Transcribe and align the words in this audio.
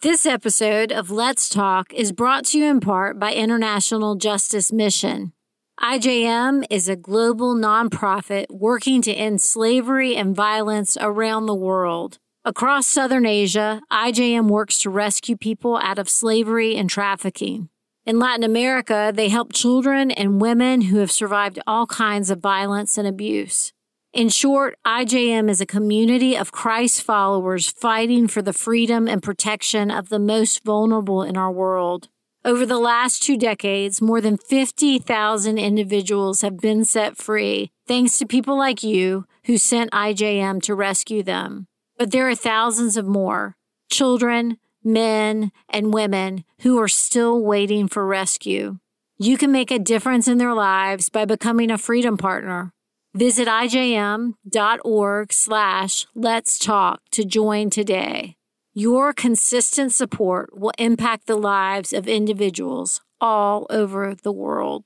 This 0.00 0.26
episode 0.26 0.92
of 0.92 1.10
Let's 1.10 1.48
Talk 1.48 1.92
is 1.92 2.12
brought 2.12 2.44
to 2.46 2.58
you 2.58 2.66
in 2.66 2.78
part 2.78 3.18
by 3.18 3.34
International 3.34 4.14
Justice 4.14 4.72
Mission. 4.72 5.32
IJM 5.80 6.64
is 6.70 6.88
a 6.88 6.94
global 6.94 7.56
nonprofit 7.56 8.46
working 8.48 9.02
to 9.02 9.12
end 9.12 9.40
slavery 9.40 10.14
and 10.14 10.36
violence 10.36 10.96
around 11.00 11.46
the 11.46 11.54
world. 11.56 12.18
Across 12.44 12.86
Southern 12.86 13.26
Asia, 13.26 13.80
IJM 13.90 14.46
works 14.46 14.78
to 14.78 14.90
rescue 14.90 15.36
people 15.36 15.76
out 15.78 15.98
of 15.98 16.08
slavery 16.08 16.76
and 16.76 16.88
trafficking. 16.88 17.68
In 18.06 18.20
Latin 18.20 18.44
America, 18.44 19.10
they 19.12 19.28
help 19.28 19.52
children 19.52 20.12
and 20.12 20.40
women 20.40 20.82
who 20.82 20.98
have 20.98 21.10
survived 21.10 21.58
all 21.66 21.88
kinds 21.88 22.30
of 22.30 22.38
violence 22.38 22.98
and 22.98 23.08
abuse. 23.08 23.72
In 24.14 24.30
short, 24.30 24.78
IJM 24.86 25.50
is 25.50 25.60
a 25.60 25.66
community 25.66 26.34
of 26.34 26.50
Christ 26.50 27.02
followers 27.02 27.68
fighting 27.68 28.26
for 28.26 28.40
the 28.40 28.54
freedom 28.54 29.06
and 29.06 29.22
protection 29.22 29.90
of 29.90 30.08
the 30.08 30.18
most 30.18 30.64
vulnerable 30.64 31.22
in 31.22 31.36
our 31.36 31.52
world. 31.52 32.08
Over 32.42 32.64
the 32.64 32.78
last 32.78 33.22
two 33.22 33.36
decades, 33.36 34.00
more 34.00 34.22
than 34.22 34.38
50,000 34.38 35.58
individuals 35.58 36.40
have 36.40 36.56
been 36.56 36.86
set 36.86 37.18
free 37.18 37.70
thanks 37.86 38.18
to 38.18 38.26
people 38.26 38.56
like 38.56 38.82
you 38.82 39.26
who 39.44 39.58
sent 39.58 39.90
IJM 39.92 40.62
to 40.62 40.74
rescue 40.74 41.22
them. 41.22 41.66
But 41.98 42.10
there 42.10 42.28
are 42.28 42.34
thousands 42.34 42.96
of 42.96 43.06
more 43.06 43.56
children, 43.90 44.56
men, 44.82 45.52
and 45.68 45.92
women 45.92 46.44
who 46.60 46.78
are 46.80 46.88
still 46.88 47.42
waiting 47.44 47.88
for 47.88 48.06
rescue. 48.06 48.78
You 49.18 49.36
can 49.36 49.52
make 49.52 49.70
a 49.70 49.78
difference 49.78 50.28
in 50.28 50.38
their 50.38 50.54
lives 50.54 51.10
by 51.10 51.26
becoming 51.26 51.70
a 51.70 51.76
freedom 51.76 52.16
partner. 52.16 52.72
Visit 53.18 53.48
ijm.org 53.48 55.32
slash 55.32 56.06
let's 56.14 56.56
talk 56.56 57.00
to 57.10 57.24
join 57.24 57.68
today. 57.68 58.36
Your 58.74 59.12
consistent 59.12 59.92
support 59.92 60.56
will 60.56 60.70
impact 60.78 61.26
the 61.26 61.34
lives 61.34 61.92
of 61.92 62.06
individuals 62.06 63.00
all 63.20 63.66
over 63.70 64.14
the 64.14 64.30
world. 64.30 64.84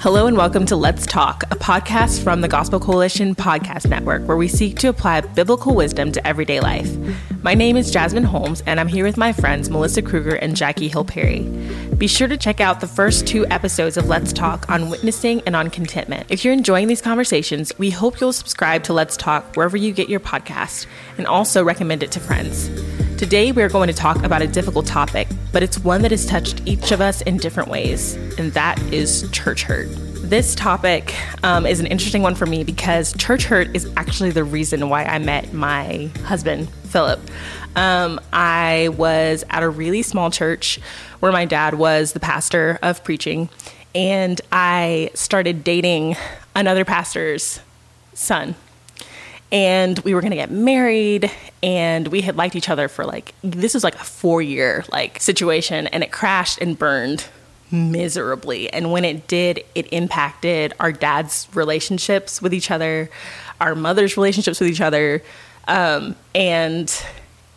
Hello 0.00 0.26
and 0.26 0.34
welcome 0.34 0.64
to 0.64 0.76
Let's 0.76 1.04
Talk, 1.04 1.42
a 1.50 1.56
podcast 1.56 2.24
from 2.24 2.40
the 2.40 2.48
Gospel 2.48 2.80
Coalition 2.80 3.34
Podcast 3.34 3.86
Network, 3.86 4.26
where 4.26 4.36
we 4.38 4.48
seek 4.48 4.78
to 4.78 4.88
apply 4.88 5.20
biblical 5.20 5.74
wisdom 5.74 6.10
to 6.12 6.26
everyday 6.26 6.58
life. 6.58 6.90
My 7.42 7.52
name 7.52 7.76
is 7.76 7.90
Jasmine 7.90 8.24
Holmes, 8.24 8.62
and 8.64 8.80
I'm 8.80 8.88
here 8.88 9.04
with 9.04 9.18
my 9.18 9.34
friends 9.34 9.68
Melissa 9.68 10.00
Kruger 10.00 10.36
and 10.36 10.56
Jackie 10.56 10.88
Hill 10.88 11.04
Perry. 11.04 11.40
Be 11.98 12.06
sure 12.06 12.28
to 12.28 12.38
check 12.38 12.62
out 12.62 12.80
the 12.80 12.86
first 12.86 13.26
two 13.26 13.46
episodes 13.48 13.98
of 13.98 14.08
Let's 14.08 14.32
Talk 14.32 14.70
on 14.70 14.88
witnessing 14.88 15.42
and 15.44 15.54
on 15.54 15.68
contentment. 15.68 16.24
If 16.30 16.46
you're 16.46 16.54
enjoying 16.54 16.88
these 16.88 17.02
conversations, 17.02 17.70
we 17.76 17.90
hope 17.90 18.22
you'll 18.22 18.32
subscribe 18.32 18.84
to 18.84 18.94
Let's 18.94 19.18
Talk 19.18 19.54
wherever 19.54 19.76
you 19.76 19.92
get 19.92 20.08
your 20.08 20.20
podcast 20.20 20.86
and 21.18 21.26
also 21.26 21.62
recommend 21.62 22.02
it 22.02 22.10
to 22.12 22.20
friends. 22.20 22.70
Today, 23.20 23.52
we're 23.52 23.68
going 23.68 23.88
to 23.88 23.92
talk 23.92 24.24
about 24.24 24.40
a 24.40 24.46
difficult 24.46 24.86
topic, 24.86 25.28
but 25.52 25.62
it's 25.62 25.78
one 25.78 26.00
that 26.00 26.10
has 26.10 26.24
touched 26.24 26.62
each 26.64 26.90
of 26.90 27.02
us 27.02 27.20
in 27.20 27.36
different 27.36 27.68
ways, 27.68 28.14
and 28.38 28.50
that 28.52 28.80
is 28.94 29.28
church 29.30 29.64
hurt. 29.64 29.88
This 30.22 30.54
topic 30.54 31.14
um, 31.44 31.66
is 31.66 31.80
an 31.80 31.86
interesting 31.86 32.22
one 32.22 32.34
for 32.34 32.46
me 32.46 32.64
because 32.64 33.14
church 33.18 33.44
hurt 33.44 33.76
is 33.76 33.92
actually 33.98 34.30
the 34.30 34.42
reason 34.42 34.88
why 34.88 35.04
I 35.04 35.18
met 35.18 35.52
my 35.52 36.08
husband, 36.24 36.70
Philip. 36.84 37.20
Um, 37.76 38.18
I 38.32 38.88
was 38.96 39.44
at 39.50 39.62
a 39.62 39.68
really 39.68 40.00
small 40.00 40.30
church 40.30 40.80
where 41.18 41.30
my 41.30 41.44
dad 41.44 41.74
was 41.74 42.14
the 42.14 42.20
pastor 42.20 42.78
of 42.80 43.04
preaching, 43.04 43.50
and 43.94 44.40
I 44.50 45.10
started 45.12 45.62
dating 45.62 46.16
another 46.56 46.86
pastor's 46.86 47.60
son 48.14 48.54
and 49.52 49.98
we 50.00 50.14
were 50.14 50.20
going 50.20 50.30
to 50.30 50.36
get 50.36 50.50
married 50.50 51.30
and 51.62 52.08
we 52.08 52.20
had 52.20 52.36
liked 52.36 52.54
each 52.54 52.68
other 52.68 52.88
for 52.88 53.04
like 53.04 53.34
this 53.42 53.74
was 53.74 53.84
like 53.84 53.94
a 53.96 54.04
4 54.04 54.42
year 54.42 54.84
like 54.92 55.20
situation 55.20 55.86
and 55.88 56.02
it 56.02 56.12
crashed 56.12 56.60
and 56.60 56.78
burned 56.78 57.26
miserably. 57.72 58.72
And 58.72 58.90
when 58.90 59.04
it 59.04 59.26
did 59.26 59.64
it 59.74 59.92
impacted 59.92 60.74
our 60.80 60.92
dad's 60.92 61.48
relationships 61.54 62.40
with 62.42 62.54
each 62.54 62.70
other 62.70 63.10
our 63.60 63.74
mother's 63.74 64.16
relationships 64.16 64.58
with 64.60 64.70
each 64.70 64.80
other. 64.80 65.22
Um, 65.68 66.16
and 66.34 66.90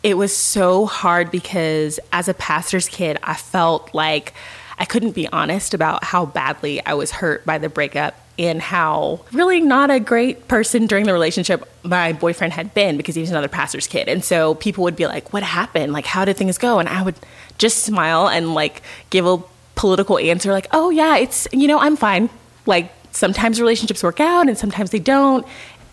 it 0.04 0.18
was 0.18 0.36
so 0.36 0.84
hard 0.84 1.30
because 1.30 1.98
as 2.12 2.28
a 2.28 2.34
pastor's 2.34 2.88
kid 2.88 3.18
i 3.24 3.34
felt 3.34 3.92
like 3.94 4.34
i 4.78 4.84
couldn't 4.84 5.12
be 5.12 5.26
honest 5.28 5.74
about 5.74 6.04
how 6.04 6.26
badly 6.26 6.84
i 6.84 6.94
was 6.94 7.10
hurt 7.10 7.44
by 7.46 7.58
the 7.58 7.68
breakup 7.68 8.14
and 8.38 8.60
how 8.60 9.20
really 9.32 9.60
not 9.60 9.90
a 9.90 10.00
great 10.00 10.48
person 10.48 10.86
during 10.86 11.06
the 11.06 11.12
relationship 11.12 11.68
my 11.84 12.12
boyfriend 12.12 12.52
had 12.52 12.74
been 12.74 12.96
because 12.96 13.14
he 13.14 13.20
was 13.20 13.30
another 13.30 13.48
pastor's 13.48 13.86
kid. 13.86 14.08
And 14.08 14.24
so 14.24 14.54
people 14.56 14.84
would 14.84 14.96
be 14.96 15.06
like, 15.06 15.32
What 15.32 15.42
happened? 15.42 15.92
Like, 15.92 16.06
how 16.06 16.24
did 16.24 16.36
things 16.36 16.58
go? 16.58 16.78
And 16.78 16.88
I 16.88 17.02
would 17.02 17.16
just 17.58 17.84
smile 17.84 18.28
and 18.28 18.54
like 18.54 18.82
give 19.10 19.26
a 19.26 19.38
political 19.74 20.18
answer, 20.18 20.52
like, 20.52 20.68
Oh, 20.72 20.90
yeah, 20.90 21.16
it's, 21.16 21.46
you 21.52 21.68
know, 21.68 21.78
I'm 21.78 21.96
fine. 21.96 22.30
Like, 22.66 22.90
sometimes 23.12 23.60
relationships 23.60 24.02
work 24.02 24.20
out 24.20 24.48
and 24.48 24.58
sometimes 24.58 24.90
they 24.90 24.98
don't, 24.98 25.46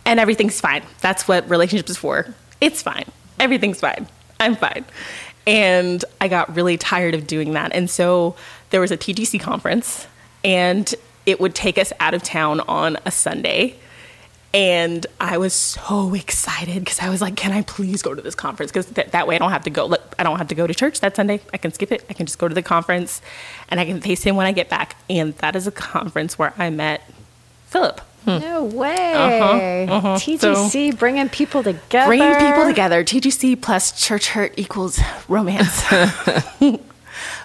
and 0.05 0.19
everything's 0.19 0.59
fine. 0.59 0.83
That's 1.01 1.27
what 1.27 1.47
relationships 1.49 1.91
is 1.91 1.97
for. 1.97 2.33
It's 2.59 2.81
fine. 2.81 3.05
Everything's 3.39 3.79
fine. 3.79 4.07
I'm 4.39 4.55
fine. 4.55 4.85
And 5.45 6.03
I 6.19 6.27
got 6.27 6.55
really 6.55 6.77
tired 6.77 7.13
of 7.13 7.27
doing 7.27 7.53
that. 7.53 7.73
And 7.73 7.89
so 7.89 8.35
there 8.69 8.81
was 8.81 8.91
a 8.91 8.97
TGC 8.97 9.39
conference, 9.39 10.07
and 10.43 10.93
it 11.25 11.39
would 11.39 11.55
take 11.55 11.77
us 11.77 11.93
out 11.99 12.13
of 12.13 12.23
town 12.23 12.59
on 12.61 12.97
a 13.05 13.11
Sunday. 13.11 13.75
And 14.53 15.05
I 15.19 15.37
was 15.37 15.53
so 15.53 16.13
excited 16.13 16.83
because 16.83 16.99
I 16.99 17.09
was 17.09 17.21
like, 17.21 17.37
"Can 17.37 17.53
I 17.53 17.61
please 17.61 18.01
go 18.01 18.13
to 18.13 18.21
this 18.21 18.35
conference? 18.35 18.71
Because 18.71 18.87
th- 18.87 19.11
that 19.11 19.25
way 19.25 19.35
I 19.35 19.37
don't 19.37 19.51
have 19.51 19.63
to 19.63 19.69
go. 19.69 19.85
Look, 19.85 20.13
I 20.19 20.23
don't 20.23 20.37
have 20.37 20.49
to 20.49 20.55
go 20.55 20.67
to 20.67 20.73
church 20.73 20.99
that 20.99 21.15
Sunday. 21.15 21.39
I 21.53 21.57
can 21.57 21.71
skip 21.71 21.91
it. 21.91 22.03
I 22.09 22.13
can 22.13 22.25
just 22.25 22.37
go 22.37 22.49
to 22.49 22.53
the 22.53 22.61
conference, 22.61 23.21
and 23.69 23.79
I 23.79 23.85
can 23.85 24.01
face 24.01 24.23
him 24.23 24.35
when 24.35 24.45
I 24.45 24.51
get 24.51 24.67
back." 24.67 24.97
And 25.09 25.35
that 25.37 25.55
is 25.55 25.67
a 25.67 25.71
conference 25.71 26.37
where 26.37 26.53
I 26.57 26.69
met 26.69 27.09
Philip. 27.67 28.01
Hmm. 28.25 28.37
No 28.37 28.63
way. 28.65 29.13
Uh-huh, 29.13 29.93
uh-huh. 29.93 30.07
TGC 30.15 30.91
so, 30.91 30.97
bringing 30.97 31.29
people 31.29 31.63
together. 31.63 32.07
Bringing 32.07 32.35
people 32.35 32.65
together. 32.65 33.03
TGC 33.03 33.59
plus 33.61 33.99
church 33.99 34.27
hurt 34.29 34.53
equals 34.57 34.99
romance. 35.27 35.81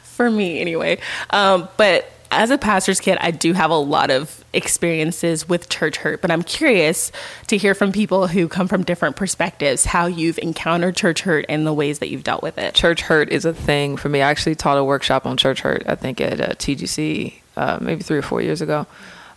For 0.03 0.31
me, 0.31 0.61
anyway. 0.61 0.99
Um, 1.31 1.69
but 1.77 2.11
as 2.31 2.51
a 2.51 2.59
pastor's 2.59 3.01
kid, 3.01 3.19
I 3.21 3.31
do 3.31 3.53
have 3.53 3.71
a 3.71 3.77
lot 3.77 4.11
of 4.11 4.45
experiences 4.53 5.49
with 5.49 5.69
church 5.69 5.99
hurt, 5.99 6.21
but 6.21 6.31
I'm 6.31 6.43
curious 6.43 7.13
to 7.49 7.57
hear 7.57 7.75
from 7.75 7.93
people 7.93 8.27
who 8.27 8.49
come 8.49 8.69
from 8.69 8.83
different 8.83 9.17
perspectives 9.17 9.85
how 9.85 10.07
you've 10.07 10.39
encountered 10.39 10.97
church 10.97 11.21
hurt 11.23 11.45
and 11.49 11.67
the 11.67 11.73
ways 11.73 11.99
that 12.01 12.09
you've 12.09 12.25
dealt 12.25 12.43
with 12.43 12.59
it. 12.59 12.75
Church 12.75 13.03
hurt 13.03 13.31
is 13.31 13.45
a 13.45 13.55
thing 13.55 13.97
for 13.97 14.09
me. 14.09 14.23
I 14.23 14.31
actually 14.31 14.55
taught 14.55 14.79
a 14.79 14.85
workshop 14.85 15.27
on 15.27 15.37
church 15.37 15.61
hurt, 15.61 15.83
I 15.87 15.95
think 15.95 16.21
at 16.21 16.41
uh, 16.41 16.49
TGC 16.55 17.35
uh, 17.57 17.79
maybe 17.81 18.03
three 18.03 18.19
or 18.19 18.23
four 18.23 18.43
years 18.43 18.61
ago. 18.61 18.87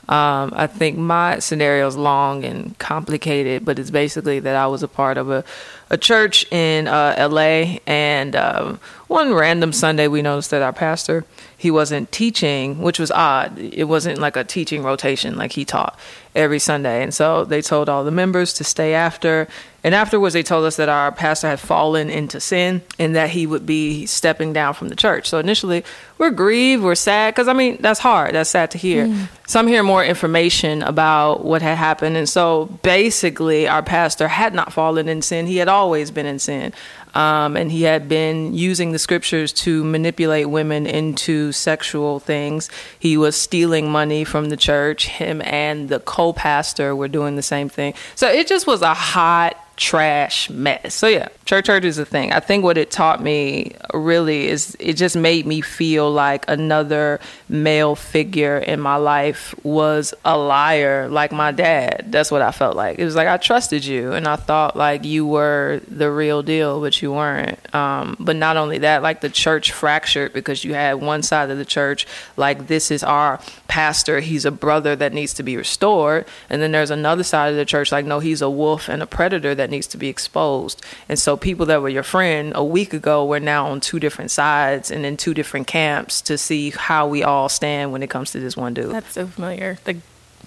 Um, 0.09 0.53
I 0.56 0.66
think 0.66 0.97
my 0.97 1.38
scenario 1.38 1.88
is 1.88 1.95
long 1.95 2.44
and 2.44 2.75
complicated, 2.79 3.63
but 3.63 3.77
it's 3.77 3.91
basically 3.91 4.39
that 4.39 4.56
I 4.56 4.66
was 4.66 4.81
a 4.81 4.88
part 4.88 5.19
of 5.19 5.29
a, 5.29 5.44
a 5.89 5.97
church 5.97 6.45
in 6.51 6.88
uh, 6.88 7.27
LA, 7.31 7.79
and 7.88 8.35
um, 8.35 8.79
one 9.07 9.33
random 9.33 9.73
Sunday 9.73 10.07
we 10.07 10.22
noticed 10.22 10.51
that 10.51 10.61
our 10.61 10.73
pastor 10.73 11.25
he 11.59 11.69
wasn't 11.69 12.09
teaching, 12.09 12.79
which 12.79 13.00
was 13.00 13.11
odd. 13.11 13.59
It 13.59 13.83
wasn't 13.83 14.17
like 14.17 14.38
a 14.38 14.45
teaching 14.45 14.81
rotation 14.81 15.35
like 15.35 15.51
he 15.51 15.66
taught 15.66 16.00
every 16.33 16.57
Sunday. 16.57 17.03
And 17.03 17.13
so 17.13 17.44
they 17.44 17.61
told 17.61 17.89
all 17.89 18.05
the 18.05 18.11
members 18.11 18.53
to 18.53 18.63
stay 18.63 18.94
after. 18.94 19.45
And 19.83 19.94
afterwards, 19.94 20.33
they 20.33 20.44
told 20.44 20.63
us 20.63 20.77
that 20.77 20.88
our 20.88 21.11
pastor 21.11 21.47
had 21.47 21.59
fallen 21.59 22.09
into 22.09 22.39
sin 22.39 22.81
and 22.97 23.13
that 23.17 23.31
he 23.31 23.45
would 23.45 23.66
be 23.66 24.06
stepping 24.06 24.53
down 24.53 24.73
from 24.73 24.88
the 24.88 24.95
church. 24.95 25.27
So 25.27 25.38
initially, 25.38 25.83
we're 26.17 26.31
grieved, 26.31 26.81
we're 26.81 26.95
sad, 26.95 27.33
because 27.33 27.50
I 27.50 27.53
mean, 27.53 27.77
that's 27.81 28.00
hard. 28.00 28.35
That's 28.35 28.50
sad 28.50 28.71
to 28.71 28.77
hear. 28.77 29.07
Mm. 29.07 29.27
So 29.45 29.59
I'm 29.59 29.67
hearing 29.67 29.85
more 29.85 30.03
information 30.03 30.81
about 30.81 31.44
what 31.44 31.61
had 31.61 31.77
happened. 31.77 32.15
And 32.15 32.30
so 32.30 32.68
basically, 32.83 33.68
our 33.68 33.83
pastor 33.83 34.30
had 34.30 34.53
not 34.53 34.71
fallen 34.71 35.09
in 35.09 35.21
sin, 35.21 35.45
he 35.45 35.57
had 35.57 35.68
always 35.79 36.11
been 36.11 36.25
in 36.25 36.39
sin. 36.39 36.73
Um, 37.15 37.57
and 37.57 37.71
he 37.71 37.83
had 37.83 38.07
been 38.07 38.53
using 38.53 38.91
the 38.91 38.99
scriptures 38.99 39.51
to 39.53 39.83
manipulate 39.83 40.49
women 40.49 40.85
into 40.85 41.51
sexual 41.51 42.19
things. 42.19 42.69
He 42.99 43.17
was 43.17 43.35
stealing 43.35 43.89
money 43.89 44.23
from 44.25 44.49
the 44.49 44.57
church. 44.57 45.07
Him 45.07 45.41
and 45.43 45.89
the 45.89 45.99
co 45.99 46.33
pastor 46.33 46.95
were 46.95 47.07
doing 47.07 47.35
the 47.35 47.41
same 47.41 47.69
thing. 47.69 47.93
So 48.15 48.27
it 48.29 48.47
just 48.47 48.67
was 48.67 48.81
a 48.81 48.93
hot 48.93 49.57
trash 49.79 50.49
mess. 50.49 50.93
So 50.93 51.07
yeah, 51.07 51.29
church 51.45 51.67
hurt 51.67 51.85
is 51.85 51.97
a 51.97 52.05
thing. 52.05 52.33
I 52.33 52.41
think 52.41 52.65
what 52.65 52.77
it 52.77 52.91
taught 52.91 53.23
me 53.23 53.75
really 53.93 54.47
is 54.47 54.75
it 54.77 54.93
just 54.93 55.15
made 55.15 55.47
me 55.47 55.61
feel 55.61 56.11
like 56.11 56.43
another 56.49 57.21
male 57.47 57.95
figure 57.95 58.57
in 58.57 58.81
my 58.81 58.97
life 58.97 59.55
was 59.63 60.13
a 60.25 60.37
liar 60.37 61.07
like 61.07 61.31
my 61.31 61.51
dad. 61.51 62.07
That's 62.09 62.29
what 62.29 62.41
I 62.41 62.51
felt 62.51 62.75
like. 62.75 62.99
It 62.99 63.05
was 63.05 63.15
like 63.15 63.29
I 63.29 63.37
trusted 63.37 63.85
you 63.85 64.11
and 64.11 64.27
I 64.27 64.35
thought 64.35 64.75
like 64.75 65.05
you 65.05 65.25
were 65.25 65.81
the 65.87 66.11
real 66.11 66.43
deal, 66.43 66.81
but 66.81 67.01
you 67.01 67.13
weren't. 67.13 67.73
Um, 67.73 68.17
but 68.19 68.35
not 68.35 68.57
only 68.57 68.79
that, 68.79 69.01
like 69.01 69.21
the 69.21 69.29
church 69.29 69.71
fractured 69.71 70.33
because 70.33 70.65
you 70.65 70.73
had 70.73 70.95
one 70.95 71.23
side 71.23 71.49
of 71.49 71.57
the 71.57 71.65
church 71.65 72.05
like 72.35 72.67
this 72.67 72.91
is 72.91 73.01
our 73.01 73.39
pastor, 73.69 74.19
he's 74.19 74.43
a 74.43 74.51
brother 74.51 74.93
that 74.97 75.13
needs 75.13 75.33
to 75.35 75.43
be 75.43 75.55
restored, 75.55 76.25
and 76.49 76.61
then 76.61 76.73
there's 76.73 76.91
another 76.91 77.23
side 77.23 77.51
of 77.51 77.55
the 77.55 77.65
church 77.65 77.93
like 77.93 78.05
no, 78.05 78.19
he's 78.19 78.41
a 78.41 78.49
wolf 78.49 78.89
and 78.89 79.01
a 79.01 79.07
predator 79.07 79.55
that 79.55 79.69
needs 79.69 79.88
to 79.88 79.98
be 79.98 80.07
exposed. 80.07 80.81
And 81.07 81.18
so 81.18 81.38
people 81.38 81.66
that 81.68 81.81
were 81.81 81.89
your 81.89 82.04
friend 82.04 82.51
a 82.56 82.63
week 82.63 82.94
ago 82.94 83.25
were 83.25 83.39
now 83.39 83.68
on 83.68 83.80
two 83.80 84.00
different 84.00 84.31
sides 84.31 84.92
and 84.92 85.06
in 85.06 85.18
two 85.18 85.33
different 85.33 85.68
camps 85.68 86.21
to 86.21 86.38
see 86.38 86.71
how 86.71 87.07
we 87.07 87.24
all 87.24 87.50
stand 87.50 87.92
when 87.92 88.04
it 88.04 88.10
comes 88.10 88.31
to 88.31 88.39
this 88.39 88.56
one 88.57 88.74
dude. 88.74 88.92
That's 88.92 89.13
so 89.13 89.27
familiar. 89.27 89.77
The 89.83 89.98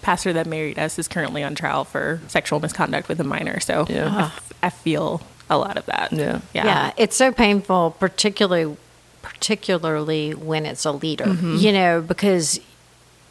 pastor 0.02 0.32
that 0.32 0.46
married 0.46 0.78
us 0.78 0.98
is 0.98 1.08
currently 1.08 1.42
on 1.42 1.54
trial 1.54 1.84
for 1.84 2.20
sexual 2.28 2.60
misconduct 2.60 3.08
with 3.08 3.20
a 3.20 3.24
minor. 3.24 3.60
So 3.60 3.86
Yeah. 3.88 4.30
I, 4.62 4.66
I 4.66 4.70
feel 4.70 5.22
a 5.48 5.58
lot 5.58 5.76
of 5.76 5.86
that. 5.86 6.12
Yeah. 6.12 6.40
Yeah. 6.54 6.64
Yeah, 6.64 6.92
it's 6.96 7.16
so 7.16 7.32
painful, 7.32 7.96
particularly 7.98 8.76
particularly 9.22 10.34
when 10.34 10.66
it's 10.66 10.84
a 10.84 10.92
leader. 10.92 11.24
Mm-hmm. 11.26 11.56
You 11.56 11.72
know, 11.72 12.00
because 12.00 12.60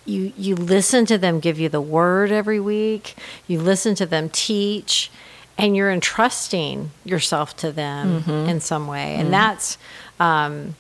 you 0.06 0.34
you 0.38 0.56
listen 0.56 1.06
to 1.06 1.18
them 1.18 1.40
give 1.40 1.60
you 1.60 1.70
the 1.70 1.82
word 1.82 2.32
every 2.32 2.60
week. 2.60 3.16
You 3.48 3.60
listen 3.60 3.96
to 3.96 4.06
them 4.06 4.30
teach, 4.30 5.12
and 5.57 5.75
you're 5.75 5.92
entrusting 5.92 6.92
yourself 7.06 7.56
to 7.57 7.71
them 7.71 8.21
mm-hmm. 8.21 8.50
in 8.50 8.59
some 8.59 8.88
way, 8.88 9.15
and 9.15 9.24
mm-hmm. 9.24 9.31
that's. 9.31 9.77
Um, 10.19 10.75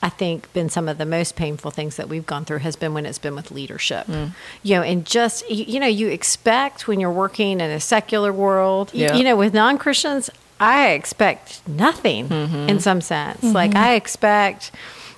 I 0.00 0.10
think 0.10 0.52
been 0.52 0.68
some 0.68 0.88
of 0.88 0.96
the 0.96 1.04
most 1.04 1.34
painful 1.34 1.72
things 1.72 1.96
that 1.96 2.08
we've 2.08 2.24
gone 2.24 2.44
through 2.44 2.58
has 2.58 2.76
been 2.76 2.94
when 2.94 3.04
it's 3.04 3.18
been 3.18 3.34
with 3.34 3.50
leadership. 3.50 4.06
Mm. 4.06 4.30
You 4.62 4.76
know, 4.76 4.82
and 4.82 5.04
just 5.04 5.50
you 5.50 5.80
know, 5.80 5.88
you 5.88 6.06
expect 6.06 6.86
when 6.86 7.00
you're 7.00 7.10
working 7.10 7.60
in 7.60 7.70
a 7.70 7.80
secular 7.80 8.32
world, 8.32 8.90
Yeah. 8.94 9.16
you 9.16 9.24
know, 9.24 9.34
with 9.34 9.54
non-Christians, 9.54 10.30
I 10.60 10.90
expect 10.90 11.66
nothing 11.66 12.28
mm-hmm. 12.28 12.68
in 12.68 12.78
some 12.78 13.00
sense. 13.00 13.42
Like 13.42 13.74
I 13.74 13.94
expect 13.94 14.70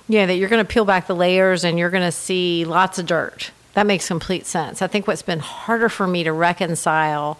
you 0.07 0.19
know 0.19 0.25
that 0.27 0.35
you're 0.35 0.49
going 0.49 0.65
to 0.65 0.69
peel 0.73 0.85
back 0.85 1.07
the 1.07 1.15
layers 1.15 1.63
and 1.63 1.79
you're 1.79 1.89
going 1.89 2.03
to 2.03 2.11
see 2.11 2.65
lots 2.65 2.99
of 2.99 3.05
dirt. 3.05 3.51
That 3.73 3.85
makes 3.85 4.07
complete 4.07 4.45
sense. 4.45 4.81
I 4.81 4.87
think 4.87 5.07
what's 5.07 5.21
been 5.21 5.39
harder 5.39 5.87
for 5.87 6.05
me 6.05 6.23
to 6.23 6.33
reconcile 6.33 7.39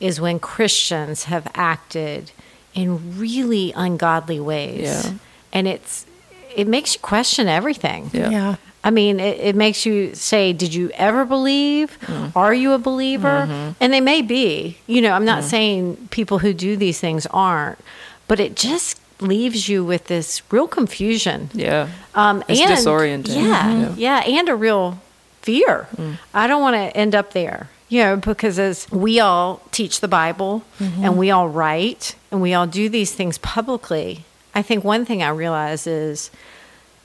is 0.00 0.20
when 0.20 0.38
Christians 0.40 1.24
have 1.24 1.50
acted 1.54 2.32
in 2.74 3.18
really 3.18 3.72
ungodly 3.76 4.40
ways. 4.40 5.06
Yeah. 5.06 5.12
And 5.52 5.68
it's 5.68 6.06
it 6.54 6.66
makes 6.66 6.94
you 6.94 7.00
question 7.00 7.48
everything. 7.48 8.10
Yeah. 8.12 8.30
Yeah. 8.30 8.56
I 8.82 8.90
mean, 8.90 9.20
it, 9.20 9.38
it 9.40 9.56
makes 9.56 9.84
you 9.84 10.14
say, 10.14 10.52
Did 10.52 10.72
you 10.72 10.90
ever 10.94 11.24
believe? 11.24 11.98
Are 12.34 12.54
you 12.54 12.72
a 12.72 12.78
believer? 12.78 13.74
And 13.78 13.92
they 13.92 14.00
may 14.00 14.22
be. 14.22 14.78
You 14.86 15.02
know, 15.02 15.12
I'm 15.12 15.24
not 15.24 15.44
saying 15.44 16.08
people 16.10 16.38
who 16.38 16.54
do 16.54 16.76
these 16.76 16.98
things 16.98 17.26
aren't, 17.26 17.78
but 18.26 18.40
it 18.40 18.56
just 18.56 19.00
leaves 19.20 19.68
you 19.68 19.84
with 19.84 20.06
this 20.06 20.42
real 20.50 20.66
confusion. 20.66 21.50
Yeah. 21.52 21.88
Um, 22.14 22.42
It's 22.48 22.60
and, 22.60 22.70
disorienting. 22.70 23.36
Yeah, 23.36 23.94
yeah, 23.96 24.20
and 24.20 24.48
a 24.48 24.56
real 24.56 24.98
fear. 25.42 25.88
Mm. 25.96 26.18
I 26.32 26.46
don't 26.46 26.62
want 26.62 26.74
to 26.76 26.96
end 26.96 27.14
up 27.14 27.32
there. 27.32 27.68
You 27.90 28.02
know, 28.04 28.16
because 28.16 28.58
as 28.58 28.90
we 28.90 29.20
all 29.20 29.60
teach 29.72 30.00
the 30.00 30.08
Bible 30.08 30.62
Mm-hmm. 30.78 31.04
and 31.04 31.18
we 31.18 31.30
all 31.30 31.48
write 31.48 32.14
and 32.30 32.40
we 32.40 32.54
all 32.54 32.66
do 32.66 32.88
these 32.88 33.12
things 33.12 33.36
publicly, 33.38 34.24
I 34.54 34.62
think 34.62 34.82
one 34.84 35.04
thing 35.04 35.22
I 35.22 35.28
realize 35.28 35.86
is 35.86 36.30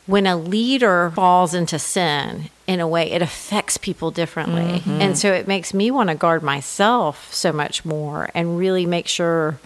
when 0.05 0.25
a 0.27 0.37
leader 0.37 1.11
falls 1.15 1.53
into 1.53 1.77
sin 1.79 2.49
in 2.67 2.79
a 2.79 2.87
way, 2.87 3.11
it 3.11 3.21
affects 3.21 3.77
people 3.77 4.11
differently. 4.11 4.79
Mm-hmm. 4.79 5.01
And 5.01 5.17
so 5.17 5.33
it 5.33 5.47
makes 5.47 5.73
me 5.73 5.89
want 5.91 6.09
to 6.09 6.15
guard 6.15 6.43
myself 6.43 7.33
so 7.33 7.51
much 7.51 7.83
more 7.83 8.29
and 8.35 8.57
really 8.57 8.85
make 8.85 9.07
sure 9.07 9.59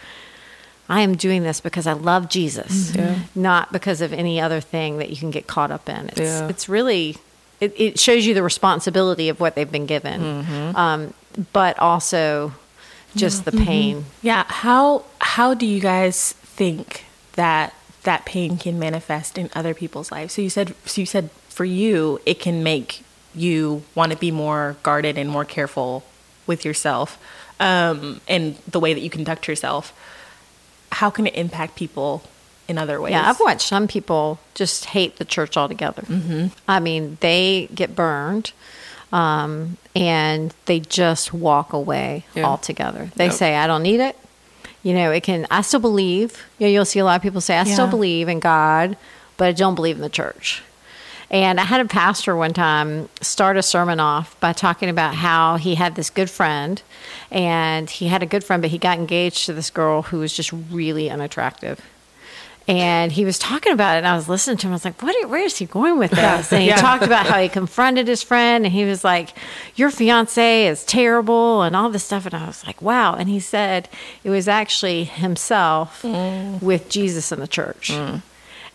I 0.87 1.01
am 1.01 1.15
doing 1.15 1.43
this 1.43 1.61
because 1.61 1.85
I 1.85 1.93
love 1.93 2.29
Jesus, 2.29 2.95
not 3.35 3.71
because 3.71 4.01
of 4.01 4.11
any 4.11 4.41
other 4.41 4.59
thing 4.59 4.97
that 4.97 5.09
you 5.11 5.17
can 5.17 5.29
get 5.29 5.45
caught 5.45 5.69
up 5.71 5.87
in. 5.87 6.07
It's, 6.09 6.19
Yeah. 6.19 6.47
it's 6.47 6.67
really, 6.67 7.17
it, 7.59 7.73
it 7.77 7.99
shows 7.99 8.25
you 8.25 8.33
the 8.33 8.43
responsibility 8.43 9.29
of 9.29 9.39
what 9.39 9.55
they've 9.55 9.71
been 9.71 9.85
given, 9.85 10.21
um, 10.75 11.13
but 11.53 11.77
also 11.79 12.53
just 13.15 13.45
the 13.45 13.51
pain. 13.51 14.05
Yeah. 14.21 14.45
How 14.47 15.03
how 15.19 15.53
do 15.53 15.65
you 15.65 15.79
guys 15.79 16.33
think 16.33 17.05
that 17.33 17.73
that 18.03 18.25
pain 18.25 18.57
can 18.57 18.79
manifest 18.79 19.37
in 19.37 19.49
other 19.53 19.73
people's 19.73 20.11
lives? 20.11 20.33
So 20.33 20.41
you 20.41 20.49
said 20.49 20.75
so 20.85 21.01
you 21.01 21.05
said 21.05 21.31
for 21.49 21.65
you 21.65 22.21
it 22.25 22.39
can 22.39 22.63
make 22.63 23.03
you 23.35 23.83
want 23.95 24.11
to 24.11 24.17
be 24.17 24.31
more 24.31 24.77
guarded 24.83 25.17
and 25.17 25.29
more 25.29 25.45
careful 25.45 26.03
with 26.47 26.65
yourself 26.65 27.17
um, 27.59 28.21
and 28.27 28.55
the 28.67 28.79
way 28.79 28.93
that 28.93 29.01
you 29.01 29.09
conduct 29.09 29.47
yourself. 29.47 29.93
How 30.93 31.09
can 31.09 31.27
it 31.27 31.35
impact 31.35 31.75
people 31.75 32.23
in 32.69 32.77
other 32.77 33.01
ways? 33.01 33.11
Yeah, 33.11 33.29
I've 33.29 33.39
watched 33.39 33.67
some 33.67 33.87
people 33.87 34.39
just 34.53 34.85
hate 34.85 35.17
the 35.17 35.25
church 35.25 35.57
altogether. 35.57 36.03
Mm-hmm. 36.03 36.47
I 36.67 36.79
mean, 36.79 37.17
they 37.21 37.67
get 37.73 37.95
burned 37.95 38.51
um, 39.11 39.77
and 39.95 40.53
they 40.65 40.79
just 40.79 41.33
walk 41.33 41.73
away 41.73 42.25
Yeah. 42.35 42.45
altogether. 42.45 43.09
They 43.15 43.25
Yep. 43.25 43.33
say, 43.33 43.55
I 43.55 43.67
don't 43.67 43.83
need 43.83 43.99
it. 43.99 44.15
You 44.83 44.93
know, 44.93 45.11
it 45.11 45.23
can, 45.23 45.45
I 45.51 45.61
still 45.61 45.79
believe. 45.81 46.45
You 46.57 46.67
know, 46.67 46.71
you'll 46.71 46.85
see 46.85 46.99
a 46.99 47.05
lot 47.05 47.15
of 47.17 47.21
people 47.21 47.41
say, 47.41 47.57
I 47.57 47.63
still 47.65 47.87
believe 47.87 48.29
in 48.29 48.39
God, 48.39 48.95
but 49.35 49.47
I 49.49 49.51
don't 49.51 49.75
believe 49.75 49.95
in 49.97 50.01
the 50.01 50.09
church. 50.09 50.61
And 51.31 51.59
I 51.59 51.63
had 51.65 51.79
a 51.81 51.85
pastor 51.85 52.35
one 52.35 52.53
time 52.53 53.07
start 53.21 53.55
a 53.57 53.61
sermon 53.61 53.99
off 53.99 54.39
by 54.39 54.51
talking 54.53 54.89
about 54.89 55.13
how 55.15 55.57
he 55.57 55.75
had 55.75 55.93
this 55.95 56.09
good 56.09 56.29
friend, 56.29 56.81
and 57.29 57.87
he 57.89 58.07
had 58.07 58.23
a 58.23 58.25
good 58.25 58.43
friend, 58.43 58.61
but 58.63 58.71
he 58.71 58.77
got 58.79 58.97
engaged 58.97 59.45
to 59.45 59.53
this 59.53 59.69
girl 59.69 60.01
who 60.03 60.19
was 60.19 60.33
just 60.33 60.51
really 60.71 61.07
unattractive. 61.09 61.81
And 62.69 63.11
he 63.11 63.25
was 63.25 63.39
talking 63.39 63.73
about 63.73 63.95
it, 63.95 63.99
and 63.99 64.07
I 64.07 64.15
was 64.15 64.29
listening 64.29 64.57
to 64.57 64.67
him. 64.67 64.73
I 64.73 64.75
was 64.75 64.85
like, 64.85 65.01
"What? 65.01 65.29
Where 65.29 65.43
is 65.43 65.57
he 65.57 65.65
going 65.65 65.97
with 65.97 66.11
this?" 66.11 66.53
And 66.53 66.61
he 66.61 66.69
Yeah. 66.69 66.75
talked 66.75 67.03
about 67.03 67.25
how 67.25 67.41
he 67.41 67.49
confronted 67.59 68.07
his 68.07 68.21
friend, 68.21 68.63
and 68.63 68.73
he 68.73 68.85
was 68.85 69.03
like, 69.03 69.29
"Your 69.75 69.89
fiance 69.89 70.67
is 70.67 70.83
terrible," 70.85 71.63
and 71.63 71.75
all 71.75 71.89
this 71.89 72.03
stuff. 72.03 72.25
And 72.25 72.35
I 72.35 72.45
was 72.45 72.65
like, 72.65 72.81
"Wow!" 72.81 73.15
And 73.15 73.27
he 73.27 73.39
said 73.39 73.89
it 74.23 74.29
was 74.29 74.47
actually 74.47 75.03
himself 75.03 76.03
mm. 76.03 76.61
with 76.61 76.89
Jesus 76.89 77.31
in 77.31 77.39
the 77.39 77.47
church. 77.47 77.89
Mm. 77.91 78.21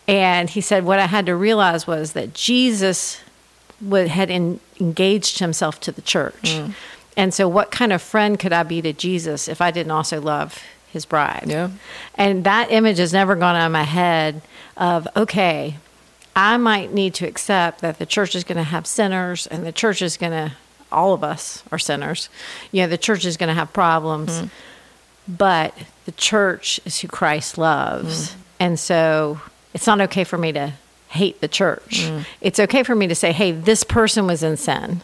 And 0.07 0.49
he 0.49 0.61
said, 0.61 0.85
What 0.85 0.99
I 0.99 1.07
had 1.07 1.25
to 1.25 1.35
realize 1.35 1.87
was 1.87 2.13
that 2.13 2.33
Jesus 2.33 3.21
would, 3.81 4.07
had 4.07 4.29
in, 4.29 4.59
engaged 4.79 5.39
himself 5.39 5.79
to 5.81 5.91
the 5.91 6.01
church. 6.01 6.43
Mm. 6.43 6.73
And 7.17 7.33
so, 7.33 7.47
what 7.47 7.71
kind 7.71 7.91
of 7.93 8.01
friend 8.01 8.37
could 8.37 8.53
I 8.53 8.63
be 8.63 8.81
to 8.81 8.93
Jesus 8.93 9.47
if 9.47 9.61
I 9.61 9.71
didn't 9.71 9.91
also 9.91 10.21
love 10.21 10.61
his 10.95 11.05
bride? 11.05 11.45
Yeah. 11.45 11.69
And 12.15 12.43
that 12.45 12.71
image 12.71 12.97
has 12.97 13.13
never 13.13 13.35
gone 13.35 13.55
out 13.55 13.67
of 13.67 13.71
my 13.71 13.83
head 13.83 14.41
of, 14.75 15.07
okay, 15.15 15.75
I 16.35 16.57
might 16.57 16.91
need 16.91 17.13
to 17.15 17.27
accept 17.27 17.81
that 17.81 17.99
the 17.99 18.05
church 18.05 18.33
is 18.33 18.43
going 18.43 18.57
to 18.57 18.63
have 18.63 18.87
sinners 18.87 19.45
and 19.45 19.65
the 19.65 19.71
church 19.71 20.01
is 20.01 20.17
going 20.17 20.31
to, 20.31 20.53
all 20.91 21.13
of 21.13 21.23
us 21.23 21.63
are 21.71 21.77
sinners. 21.77 22.29
You 22.71 22.81
know, 22.81 22.87
the 22.87 22.97
church 22.97 23.25
is 23.25 23.37
going 23.37 23.49
to 23.49 23.53
have 23.53 23.71
problems, 23.71 24.31
mm-hmm. 24.31 24.47
but 25.27 25.73
the 26.05 26.11
church 26.13 26.79
is 26.85 26.99
who 26.99 27.07
Christ 27.07 27.57
loves. 27.57 28.29
Mm-hmm. 28.29 28.39
And 28.59 28.79
so 28.79 29.39
it's 29.73 29.85
not 29.85 30.01
okay 30.01 30.23
for 30.23 30.37
me 30.37 30.51
to 30.53 30.73
hate 31.09 31.39
the 31.41 31.47
church. 31.47 32.01
Mm-hmm. 32.03 32.23
It's 32.41 32.59
okay 32.59 32.83
for 32.83 32.95
me 32.95 33.07
to 33.07 33.15
say, 33.15 33.31
hey, 33.31 33.51
this 33.51 33.83
person 33.83 34.27
was 34.27 34.43
in 34.43 34.57
sin 34.57 35.01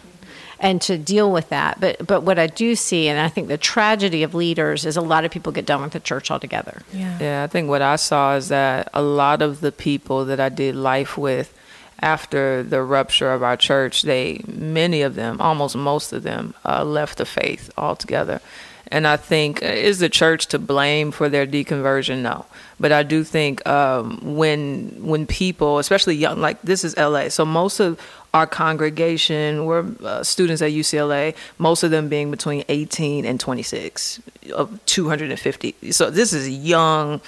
and 0.62 0.80
to 0.84 0.98
deal 0.98 1.32
with 1.32 1.50
that. 1.50 1.80
But 1.82 2.08
but 2.08 2.22
what 2.22 2.39
I 2.39 2.48
do 2.48 2.75
see, 2.75 3.10
and 3.10 3.20
I 3.20 3.27
think 3.27 3.50
the 3.50 3.58
tragedy 3.58 4.24
of 4.24 4.34
leaders 4.34 4.86
is 4.86 4.96
a 4.96 5.01
lot 5.01 5.25
of 5.25 5.32
people 5.32 5.51
get 5.51 5.65
done 5.65 5.82
with 5.82 5.91
the 5.91 6.00
church 6.00 6.32
altogether. 6.32 6.84
Yeah. 6.94 7.18
Yeah, 7.20 7.44
I 7.44 7.48
think 7.48 7.68
what 7.68 7.82
I 7.82 7.98
saw 7.98 8.36
is 8.36 8.48
that 8.48 8.88
a 8.94 9.01
lot 9.01 9.41
of 9.41 9.60
the 9.60 9.72
people 9.72 10.24
that 10.25 10.39
I 10.39 10.50
did 10.50 10.75
life 10.75 11.18
with 11.18 11.53
after 12.00 12.63
the 12.63 12.82
rupture 12.82 13.34
of 13.34 13.44
our 13.44 13.58
church, 13.58 14.03
they, 14.03 14.41
many 14.48 15.01
of 15.01 15.15
them, 15.15 15.39
almost 15.39 15.75
most 15.75 16.13
of 16.13 16.24
them, 16.24 16.53
uh, 16.65 16.84
left 16.84 17.18
the 17.18 17.25
faith 17.25 17.70
altogether. 17.77 18.41
And 18.91 19.07
I 19.07 19.15
think, 19.15 19.63
uh, 19.63 19.67
is 19.67 20.00
the 20.00 20.10
church 20.10 20.48
to 20.48 20.60
blame 20.60 21.12
for 21.12 21.29
their 21.29 21.48
deconversion? 21.48 22.21
No. 22.21 22.45
But 22.79 22.91
I 22.91 23.03
do 23.03 23.24
think 23.24 23.65
um, 23.67 24.36
when 24.36 24.89
when 25.01 25.25
people, 25.25 25.79
especially 25.79 26.15
young, 26.15 26.41
like 26.41 26.62
this 26.62 26.83
is 26.83 26.98
LA, 26.98 27.29
so 27.29 27.45
most 27.45 27.79
of 27.79 28.00
our 28.33 28.48
congregation 28.48 29.65
were 29.65 29.86
uh, 30.03 30.24
students 30.24 30.62
at 30.62 30.71
UCLA, 30.71 31.36
most 31.57 31.83
of 31.83 31.91
them 31.91 32.10
being 32.10 32.31
between 32.31 32.63
18 32.69 33.25
and 33.25 33.39
26, 33.39 34.21
of 34.53 34.83
250. 34.86 35.91
So 35.91 36.10
this 36.10 36.33
is 36.33 36.50
young 36.50 37.21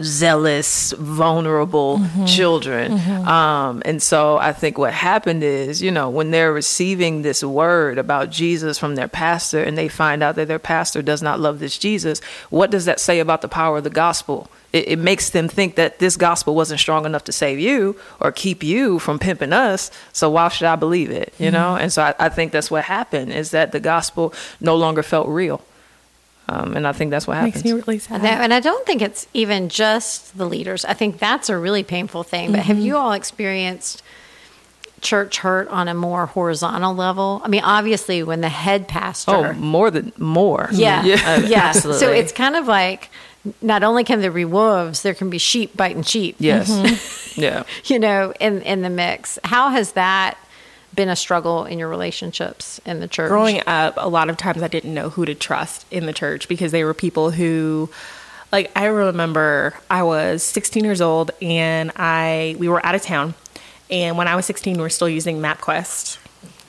zealous, 0.00 0.92
vulnerable 0.92 1.98
mm-hmm. 1.98 2.24
children. 2.24 2.98
Mm-hmm. 2.98 3.28
Um, 3.28 3.82
and 3.84 4.02
so 4.02 4.38
I 4.38 4.52
think 4.52 4.76
what 4.76 4.92
happened 4.92 5.44
is, 5.44 5.80
you 5.80 5.92
know, 5.92 6.10
when 6.10 6.32
they're 6.32 6.52
receiving 6.52 7.22
this 7.22 7.44
word 7.44 7.98
about 7.98 8.30
Jesus 8.30 8.76
from 8.76 8.96
their 8.96 9.06
pastor 9.06 9.62
and 9.62 9.78
they 9.78 9.88
find 9.88 10.22
out 10.22 10.34
that 10.34 10.48
their 10.48 10.58
pastor 10.58 11.00
does 11.00 11.22
not 11.22 11.38
love 11.38 11.60
this 11.60 11.78
Jesus, 11.78 12.20
what 12.50 12.70
does 12.70 12.86
that 12.86 12.98
say 12.98 13.20
about 13.20 13.40
the 13.40 13.48
power 13.48 13.78
of 13.78 13.84
the 13.84 13.90
gospel? 13.90 14.50
It, 14.72 14.88
it 14.88 14.98
makes 14.98 15.30
them 15.30 15.46
think 15.48 15.76
that 15.76 16.00
this 16.00 16.16
gospel 16.16 16.56
wasn't 16.56 16.80
strong 16.80 17.06
enough 17.06 17.24
to 17.24 17.32
save 17.32 17.60
you 17.60 17.96
or 18.20 18.32
keep 18.32 18.64
you 18.64 18.98
from 18.98 19.20
pimping 19.20 19.52
us. 19.52 19.92
So 20.12 20.28
why 20.28 20.48
should 20.48 20.66
I 20.66 20.74
believe 20.74 21.12
it? 21.12 21.32
You 21.38 21.46
mm-hmm. 21.46 21.54
know? 21.54 21.76
And 21.76 21.92
so 21.92 22.02
I, 22.02 22.14
I 22.18 22.28
think 22.30 22.50
that's 22.50 22.70
what 22.70 22.84
happened 22.84 23.32
is 23.32 23.52
that 23.52 23.70
the 23.70 23.80
gospel 23.80 24.34
no 24.60 24.74
longer 24.74 25.04
felt 25.04 25.28
real. 25.28 25.62
Um, 26.48 26.76
and 26.76 26.86
I 26.86 26.92
think 26.92 27.10
that's 27.10 27.26
what 27.26 27.36
happens. 27.36 27.56
Makes 27.56 27.64
me 27.64 27.72
really 27.72 27.98
sad. 27.98 28.16
And, 28.16 28.24
that- 28.24 28.40
and 28.42 28.52
I 28.52 28.60
don't 28.60 28.84
think 28.86 29.00
it's 29.02 29.26
even 29.32 29.68
just 29.68 30.36
the 30.36 30.46
leaders. 30.46 30.84
I 30.84 30.94
think 30.94 31.18
that's 31.18 31.48
a 31.48 31.56
really 31.56 31.82
painful 31.82 32.22
thing. 32.22 32.52
But 32.52 32.60
have 32.60 32.76
mm-hmm. 32.76 32.86
you 32.86 32.96
all 32.96 33.12
experienced 33.12 34.02
church 35.00 35.38
hurt 35.38 35.68
on 35.68 35.88
a 35.88 35.94
more 35.94 36.26
horizontal 36.26 36.94
level? 36.94 37.40
I 37.44 37.48
mean, 37.48 37.62
obviously, 37.62 38.22
when 38.22 38.40
the 38.40 38.48
head 38.48 38.88
pastor. 38.88 39.30
Oh, 39.30 39.52
more 39.54 39.90
than 39.90 40.12
more. 40.18 40.68
Yeah, 40.72 41.02
mm-hmm. 41.02 41.46
yeah, 41.46 41.48
yeah. 41.48 41.72
So 41.72 42.12
it's 42.12 42.32
kind 42.32 42.56
of 42.56 42.66
like 42.66 43.10
not 43.60 43.82
only 43.82 44.04
can 44.04 44.20
there 44.20 44.30
be 44.30 44.44
wolves, 44.44 45.02
there 45.02 45.14
can 45.14 45.30
be 45.30 45.38
sheep 45.38 45.76
biting 45.76 46.02
sheep. 46.02 46.36
yes, 46.38 46.70
mm-hmm. 46.70 47.40
yeah. 47.40 47.62
You 47.84 47.98
know, 47.98 48.32
in 48.40 48.62
in 48.62 48.82
the 48.82 48.90
mix. 48.90 49.38
How 49.44 49.70
has 49.70 49.92
that 49.92 50.36
been 50.94 51.08
a 51.08 51.16
struggle 51.16 51.64
in 51.64 51.78
your 51.78 51.88
relationships 51.88 52.80
in 52.86 53.00
the 53.00 53.08
church? 53.08 53.28
growing 53.28 53.60
up, 53.66 53.94
a 53.96 54.08
lot 54.08 54.30
of 54.30 54.36
times 54.36 54.62
I 54.62 54.68
didn't 54.68 54.94
know 54.94 55.10
who 55.10 55.24
to 55.24 55.34
trust 55.34 55.86
in 55.90 56.06
the 56.06 56.12
church 56.12 56.48
because 56.48 56.72
they 56.72 56.84
were 56.84 56.94
people 56.94 57.30
who, 57.30 57.90
like, 58.52 58.70
I 58.76 58.86
remember 58.86 59.74
I 59.90 60.02
was 60.02 60.42
16 60.42 60.84
years 60.84 61.00
old 61.00 61.30
and 61.42 61.90
I 61.96 62.56
we 62.58 62.68
were 62.68 62.84
out 62.84 62.94
of 62.94 63.02
town, 63.02 63.34
and 63.90 64.16
when 64.16 64.28
I 64.28 64.36
was 64.36 64.46
16, 64.46 64.76
we 64.76 64.82
were 64.82 64.90
still 64.90 65.08
using 65.08 65.40
MapQuest, 65.40 66.16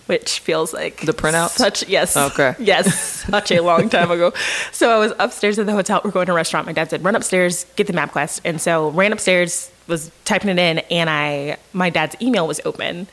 which 0.08 0.40
feels 0.40 0.74
like 0.74 1.02
The 1.02 1.14
printout. 1.14 1.50
Such 1.50 1.88
yes, 1.88 2.16
Okay. 2.16 2.56
yes, 2.60 3.24
such 3.26 3.52
a 3.52 3.62
long 3.62 3.90
time 3.90 4.12
ago. 4.12 4.34
So 4.72 4.90
I 4.90 5.00
was 5.00 5.14
upstairs 5.20 5.58
at 5.60 5.66
the 5.66 5.72
hotel. 5.74 6.02
We're 6.04 6.12
going 6.12 6.26
to 6.28 6.32
a 6.34 6.36
restaurant. 6.36 6.66
My 6.68 6.74
dad 6.74 6.90
said, 6.90 7.04
"Run 7.04 7.16
upstairs, 7.16 7.66
get 7.76 7.88
the 7.88 7.94
MapQuest," 7.94 8.42
and 8.46 8.60
so 8.62 8.90
ran 8.90 9.14
upstairs, 9.14 9.72
was 9.88 10.12
typing 10.26 10.50
it 10.50 10.60
in, 10.60 10.80
and 10.92 11.10
I 11.10 11.58
my 11.74 11.90
dad's 11.90 12.16
email 12.22 12.48
was 12.48 12.60
open 12.66 13.08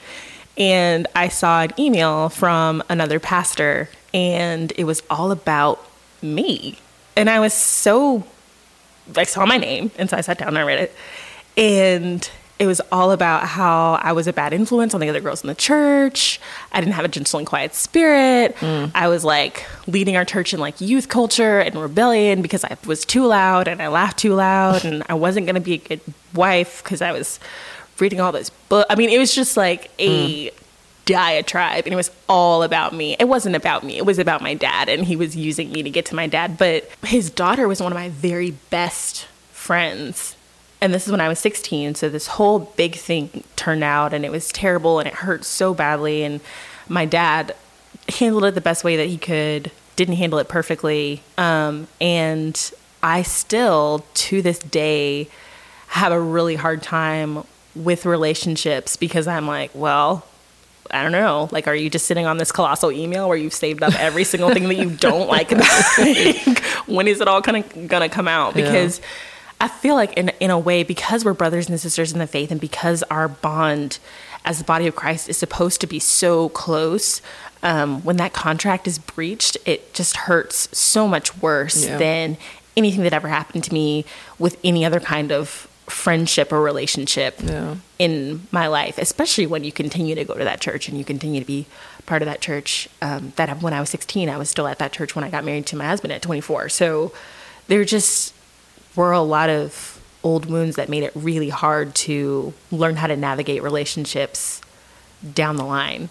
and 0.56 1.06
I 1.14 1.28
saw 1.28 1.62
an 1.62 1.70
email 1.78 2.28
from 2.28 2.82
another 2.88 3.18
pastor, 3.18 3.88
and 4.12 4.72
it 4.76 4.84
was 4.84 5.02
all 5.08 5.30
about 5.30 5.84
me. 6.20 6.78
And 7.16 7.28
I 7.28 7.40
was 7.40 7.54
so, 7.54 8.24
I 9.16 9.24
saw 9.24 9.46
my 9.46 9.56
name, 9.56 9.90
and 9.98 10.08
so 10.10 10.16
I 10.16 10.20
sat 10.20 10.38
down 10.38 10.48
and 10.48 10.58
I 10.58 10.62
read 10.62 10.78
it. 10.78 10.94
And 11.56 12.28
it 12.58 12.66
was 12.66 12.80
all 12.92 13.10
about 13.10 13.44
how 13.44 13.94
I 13.94 14.12
was 14.12 14.28
a 14.28 14.32
bad 14.32 14.52
influence 14.52 14.94
on 14.94 15.00
the 15.00 15.08
other 15.08 15.20
girls 15.20 15.42
in 15.42 15.48
the 15.48 15.54
church. 15.54 16.38
I 16.70 16.80
didn't 16.80 16.94
have 16.94 17.04
a 17.04 17.08
gentle 17.08 17.38
and 17.38 17.46
quiet 17.46 17.74
spirit. 17.74 18.54
Mm. 18.56 18.92
I 18.94 19.08
was 19.08 19.24
like 19.24 19.66
leading 19.88 20.16
our 20.16 20.24
church 20.24 20.54
in 20.54 20.60
like 20.60 20.80
youth 20.80 21.08
culture 21.08 21.58
and 21.58 21.74
rebellion 21.74 22.40
because 22.40 22.64
I 22.64 22.76
was 22.86 23.04
too 23.04 23.26
loud 23.26 23.66
and 23.66 23.82
I 23.82 23.88
laughed 23.88 24.18
too 24.18 24.34
loud, 24.34 24.84
and 24.84 25.02
I 25.08 25.14
wasn't 25.14 25.46
going 25.46 25.56
to 25.56 25.60
be 25.60 25.74
a 25.74 25.78
good 25.78 26.00
wife 26.34 26.82
because 26.84 27.02
I 27.02 27.10
was 27.10 27.40
reading 27.98 28.20
all 28.20 28.32
this 28.32 28.50
book. 28.50 28.86
I 28.90 28.94
mean, 28.94 29.10
it 29.10 29.18
was 29.18 29.34
just 29.34 29.56
like 29.56 29.90
a 29.98 30.50
diatribe, 31.04 31.84
and 31.84 31.92
it 31.92 31.96
was 31.96 32.10
all 32.28 32.62
about 32.62 32.94
me. 32.94 33.16
It 33.18 33.28
wasn't 33.28 33.56
about 33.56 33.84
me. 33.84 33.96
It 33.96 34.06
was 34.06 34.18
about 34.18 34.42
my 34.42 34.54
dad, 34.54 34.88
and 34.88 35.04
he 35.04 35.16
was 35.16 35.36
using 35.36 35.72
me 35.72 35.82
to 35.82 35.90
get 35.90 36.06
to 36.06 36.14
my 36.14 36.26
dad. 36.26 36.58
But 36.58 36.88
his 37.04 37.30
daughter 37.30 37.68
was 37.68 37.80
one 37.80 37.92
of 37.92 37.96
my 37.96 38.08
very 38.08 38.52
best 38.70 39.26
friends. 39.52 40.36
And 40.80 40.92
this 40.92 41.06
is 41.06 41.12
when 41.12 41.20
I 41.20 41.28
was 41.28 41.38
16. 41.38 41.94
So 41.94 42.08
this 42.08 42.26
whole 42.26 42.58
big 42.76 42.96
thing 42.96 43.44
turned 43.56 43.84
out, 43.84 44.12
and 44.12 44.24
it 44.24 44.30
was 44.30 44.48
terrible, 44.48 44.98
and 44.98 45.08
it 45.08 45.14
hurt 45.14 45.44
so 45.44 45.74
badly. 45.74 46.24
And 46.24 46.40
my 46.88 47.04
dad 47.04 47.54
handled 48.08 48.44
it 48.44 48.54
the 48.54 48.60
best 48.60 48.84
way 48.84 48.96
that 48.96 49.06
he 49.06 49.18
could, 49.18 49.70
didn't 49.96 50.16
handle 50.16 50.38
it 50.38 50.48
perfectly. 50.48 51.22
Um, 51.38 51.88
and 52.00 52.72
I 53.02 53.22
still, 53.22 54.04
to 54.14 54.42
this 54.42 54.58
day, 54.58 55.28
have 55.88 56.12
a 56.12 56.20
really 56.20 56.56
hard 56.56 56.82
time 56.82 57.44
with 57.74 58.04
relationships 58.06 58.96
because 58.96 59.26
I'm 59.26 59.46
like, 59.46 59.70
well, 59.74 60.24
I 60.90 61.02
don't 61.02 61.12
know. 61.12 61.48
Like, 61.52 61.66
are 61.68 61.74
you 61.74 61.88
just 61.88 62.06
sitting 62.06 62.26
on 62.26 62.36
this 62.36 62.52
colossal 62.52 62.92
email 62.92 63.28
where 63.28 63.36
you've 63.38 63.54
saved 63.54 63.82
up 63.82 63.94
every 63.98 64.24
single 64.24 64.50
thing 64.50 64.64
that 64.68 64.74
you 64.76 64.90
don't 65.08 65.28
like 65.28 65.50
about 65.52 65.70
me? 65.98 66.42
when 66.86 67.08
is 67.08 67.20
it 67.20 67.28
all 67.28 67.40
kind 67.40 67.64
of 67.64 67.88
gonna 67.88 68.08
come 68.08 68.28
out? 68.28 68.54
Yeah. 68.56 68.66
Because 68.66 69.00
I 69.60 69.68
feel 69.68 69.94
like, 69.94 70.12
in 70.14 70.30
in 70.40 70.50
a 70.50 70.58
way, 70.58 70.82
because 70.82 71.24
we're 71.24 71.34
brothers 71.34 71.68
and 71.68 71.80
sisters 71.80 72.12
in 72.12 72.18
the 72.18 72.26
faith, 72.26 72.50
and 72.50 72.60
because 72.60 73.02
our 73.04 73.28
bond 73.28 73.98
as 74.44 74.58
the 74.58 74.64
body 74.64 74.88
of 74.88 74.96
Christ 74.96 75.28
is 75.28 75.36
supposed 75.36 75.80
to 75.82 75.86
be 75.86 76.00
so 76.00 76.48
close, 76.48 77.22
um, 77.62 78.02
when 78.02 78.16
that 78.16 78.32
contract 78.32 78.88
is 78.88 78.98
breached, 78.98 79.56
it 79.64 79.94
just 79.94 80.16
hurts 80.16 80.68
so 80.76 81.06
much 81.06 81.40
worse 81.40 81.86
Yeah. 81.86 81.96
than 81.96 82.36
anything 82.76 83.04
that 83.04 83.12
ever 83.12 83.28
happened 83.28 83.62
to 83.64 83.72
me 83.72 84.04
with 84.38 84.58
any 84.64 84.84
other 84.84 84.98
kind 84.98 85.30
of 85.30 85.68
friendship 85.88 86.52
or 86.52 86.60
relationship 86.62 87.38
Yeah. 87.42 87.76
in 87.98 88.46
my 88.50 88.66
life, 88.68 88.98
especially 88.98 89.46
when 89.46 89.64
you 89.64 89.72
continue 89.72 90.14
to 90.14 90.24
go 90.24 90.34
to 90.34 90.44
that 90.44 90.60
church 90.60 90.88
and 90.88 90.96
you 90.96 91.04
continue 91.04 91.40
to 91.40 91.46
be 91.46 91.66
part 92.06 92.22
of 92.22 92.26
that 92.26 92.40
church. 92.40 92.88
Um, 93.00 93.32
that 93.36 93.60
when 93.62 93.72
I 93.72 93.80
was 93.80 93.90
16, 93.90 94.28
I 94.28 94.36
was 94.36 94.48
still 94.48 94.66
at 94.66 94.78
that 94.78 94.92
church 94.92 95.14
when 95.14 95.24
I 95.24 95.30
got 95.30 95.44
married 95.44 95.66
to 95.66 95.76
my 95.76 95.86
husband 95.86 96.12
at 96.12 96.22
24. 96.22 96.68
So 96.68 97.12
there 97.68 97.84
just 97.84 98.32
were 98.96 99.12
a 99.12 99.20
lot 99.22 99.50
of 99.50 100.00
old 100.24 100.46
wounds 100.46 100.76
that 100.76 100.88
made 100.88 101.02
it 101.02 101.12
really 101.14 101.48
hard 101.48 101.94
to 101.96 102.54
learn 102.70 102.96
how 102.96 103.06
to 103.08 103.16
navigate 103.16 103.62
relationships 103.62 104.60
down 105.34 105.56
the 105.56 105.64
line. 105.64 106.08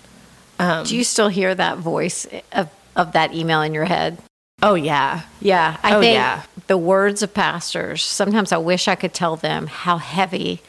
Do 0.59 0.95
you 0.95 1.03
still 1.03 1.29
hear 1.29 1.55
that 1.55 1.77
voice 1.79 2.27
of, 2.51 2.69
of 2.95 3.13
that 3.13 3.33
email 3.33 3.61
in 3.63 3.73
your 3.73 3.85
head? 3.85 4.19
Oh 4.61 4.75
yeah, 4.75 5.21
Yeah, 5.39 5.77
I 5.83 5.95
Oh, 5.95 5.99
think 6.01 6.13
yeah. 6.15 6.43
the 6.67 6.77
words 6.77 7.23
of 7.23 7.33
pastors. 7.33 8.03
Sometimes 8.03 8.51
I 8.51 8.57
wish 8.57 8.87
I 8.87 8.95
could 8.95 9.13
tell 9.13 9.35
them 9.35 9.67
how 9.67 9.97
heavy 9.97 10.61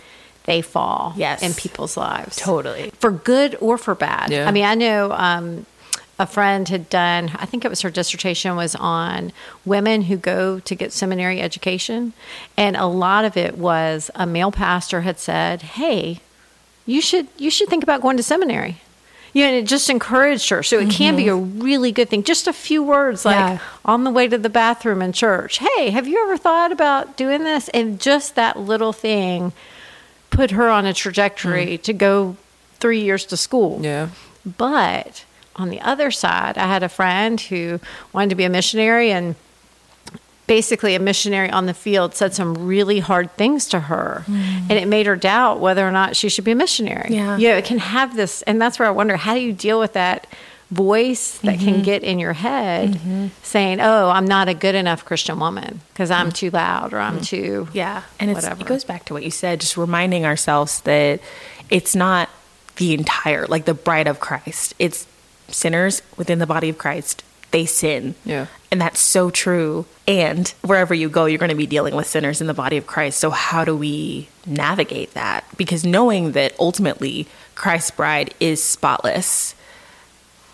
they 0.44 0.62
fall 0.62 1.12
Yes. 1.16 1.42
in 1.42 1.52
people's 1.54 1.96
lives, 1.96 2.36
totally. 2.36 2.90
for 2.98 3.10
good 3.10 3.56
or 3.60 3.76
for 3.78 3.94
bad. 3.94 4.30
Yeah. 4.30 4.48
I 4.48 4.50
mean, 4.50 4.64
I 4.64 4.74
know 4.74 5.12
um, 5.12 5.66
a 6.18 6.26
friend 6.26 6.68
had 6.68 6.88
done. 6.88 7.32
I 7.38 7.44
think 7.46 7.64
it 7.64 7.68
was 7.68 7.82
her 7.82 7.90
dissertation 7.90 8.56
was 8.56 8.74
on 8.76 9.30
women 9.66 10.02
who 10.02 10.16
go 10.16 10.58
to 10.60 10.74
get 10.74 10.92
seminary 10.92 11.40
education, 11.40 12.12
and 12.56 12.76
a 12.76 12.86
lot 12.86 13.24
of 13.24 13.36
it 13.36 13.58
was 13.58 14.10
a 14.14 14.26
male 14.26 14.50
pastor 14.52 15.02
had 15.02 15.18
said, 15.18 15.62
"Hey, 15.62 16.20
you 16.86 17.00
should 17.02 17.28
you 17.36 17.50
should 17.50 17.68
think 17.68 17.82
about 17.82 18.00
going 18.02 18.16
to 18.16 18.22
seminary." 18.22 18.78
Know, 19.34 19.42
and 19.42 19.56
it 19.56 19.66
just 19.66 19.88
encouraged 19.88 20.50
her. 20.50 20.62
So 20.62 20.78
it 20.78 20.90
can 20.90 21.16
be 21.16 21.28
a 21.28 21.32
mm-hmm. 21.32 21.60
really 21.60 21.92
good 21.92 22.10
thing. 22.10 22.22
Just 22.22 22.46
a 22.46 22.52
few 22.52 22.82
words 22.82 23.24
like 23.24 23.36
Yeah. 23.36 23.58
on 23.84 24.04
the 24.04 24.10
way 24.10 24.28
to 24.28 24.36
the 24.36 24.50
bathroom 24.50 25.00
in 25.00 25.12
church. 25.12 25.58
Hey, 25.58 25.90
have 25.90 26.06
you 26.06 26.22
ever 26.22 26.36
thought 26.36 26.72
about 26.72 27.16
doing 27.16 27.44
this? 27.44 27.68
And 27.70 28.00
just 28.00 28.34
that 28.34 28.58
little 28.58 28.92
thing 28.92 29.52
put 30.30 30.50
her 30.50 30.68
on 30.68 30.86
a 30.86 30.92
trajectory 30.92 31.78
mm. 31.78 31.82
to 31.82 31.92
go 31.92 32.36
three 32.80 33.00
years 33.00 33.24
to 33.26 33.36
school. 33.36 33.80
Yeah. 33.82 34.08
But 34.44 35.24
on 35.56 35.70
the 35.70 35.80
other 35.80 36.10
side, 36.10 36.58
I 36.58 36.66
had 36.66 36.82
a 36.82 36.88
friend 36.88 37.40
who 37.40 37.80
wanted 38.12 38.30
to 38.30 38.34
be 38.34 38.44
a 38.44 38.50
missionary 38.50 39.10
and 39.12 39.36
basically 40.52 40.94
a 40.94 40.98
missionary 40.98 41.48
on 41.48 41.64
the 41.64 41.72
field 41.72 42.14
said 42.14 42.34
some 42.34 42.52
really 42.52 43.00
hard 43.00 43.34
things 43.38 43.66
to 43.66 43.80
her 43.80 44.22
mm. 44.26 44.36
and 44.68 44.72
it 44.72 44.86
made 44.86 45.06
her 45.06 45.16
doubt 45.16 45.60
whether 45.60 45.88
or 45.88 45.90
not 45.90 46.14
she 46.14 46.28
should 46.28 46.44
be 46.44 46.50
a 46.50 46.54
missionary. 46.54 47.08
Yeah. 47.14 47.38
You 47.38 47.48
know, 47.48 47.56
it 47.56 47.64
can 47.64 47.78
have 47.78 48.16
this 48.16 48.42
and 48.42 48.60
that's 48.60 48.78
where 48.78 48.86
I 48.86 48.90
wonder 48.90 49.16
how 49.16 49.32
do 49.32 49.40
you 49.40 49.54
deal 49.54 49.80
with 49.80 49.94
that 49.94 50.26
voice 50.70 51.38
that 51.38 51.58
can 51.58 51.76
mm-hmm. 51.76 51.82
get 51.84 52.02
in 52.02 52.18
your 52.18 52.34
head 52.34 52.90
mm-hmm. 52.90 53.28
saying, 53.42 53.80
"Oh, 53.80 54.10
I'm 54.10 54.26
not 54.26 54.48
a 54.48 54.54
good 54.54 54.74
enough 54.74 55.06
Christian 55.06 55.38
woman 55.38 55.80
because 55.92 56.10
I'm 56.10 56.28
mm. 56.28 56.34
too 56.34 56.50
loud 56.50 56.92
or 56.92 56.98
I'm 56.98 57.20
mm. 57.20 57.26
too 57.26 57.68
Yeah, 57.72 58.02
and 58.20 58.30
it's, 58.30 58.42
whatever." 58.42 58.60
it 58.60 58.66
goes 58.66 58.84
back 58.84 59.06
to 59.06 59.14
what 59.14 59.22
you 59.22 59.30
said, 59.30 59.60
just 59.60 59.78
reminding 59.78 60.26
ourselves 60.26 60.82
that 60.82 61.20
it's 61.70 61.94
not 61.94 62.28
the 62.76 62.92
entire, 62.92 63.46
like 63.46 63.64
the 63.64 63.74
bride 63.74 64.06
of 64.06 64.20
Christ. 64.20 64.74
It's 64.78 65.06
sinners 65.48 66.02
within 66.16 66.38
the 66.38 66.46
body 66.46 66.68
of 66.68 66.76
Christ. 66.78 67.22
They 67.52 67.66
sin. 67.66 68.14
Yeah. 68.24 68.46
And 68.70 68.80
that's 68.80 69.00
so 69.00 69.30
true. 69.30 69.86
And 70.08 70.48
wherever 70.62 70.94
you 70.94 71.08
go, 71.08 71.26
you're 71.26 71.38
going 71.38 71.50
to 71.50 71.54
be 71.54 71.66
dealing 71.66 71.94
with 71.94 72.06
sinners 72.06 72.40
in 72.40 72.46
the 72.46 72.54
body 72.54 72.78
of 72.78 72.86
Christ. 72.86 73.20
So, 73.20 73.30
how 73.30 73.64
do 73.64 73.76
we 73.76 74.28
navigate 74.46 75.14
that? 75.14 75.44
Because 75.56 75.84
knowing 75.84 76.32
that 76.32 76.54
ultimately 76.58 77.28
Christ's 77.54 77.90
bride 77.92 78.34
is 78.40 78.62
spotless 78.62 79.54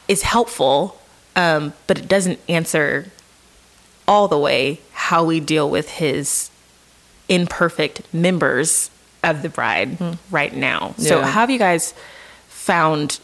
is 0.09 0.23
helpful, 0.23 1.01
um, 1.37 1.73
but 1.87 1.99
it 1.99 2.09
doesn't 2.09 2.41
answer 2.49 3.07
all 4.09 4.27
the 4.27 4.39
way 4.39 4.81
how 4.93 5.23
we 5.23 5.39
deal 5.39 5.69
with 5.71 5.91
his 5.91 6.51
imperfect 7.29 8.03
members 8.13 8.91
of 9.23 9.43
the 9.43 9.49
bride 9.49 9.99
right 10.31 10.55
now. 10.55 10.95
So, 10.99 11.21
how 11.23 11.41
have 11.41 11.51
you 11.51 11.59
guys 11.59 11.95
found? 12.49 13.21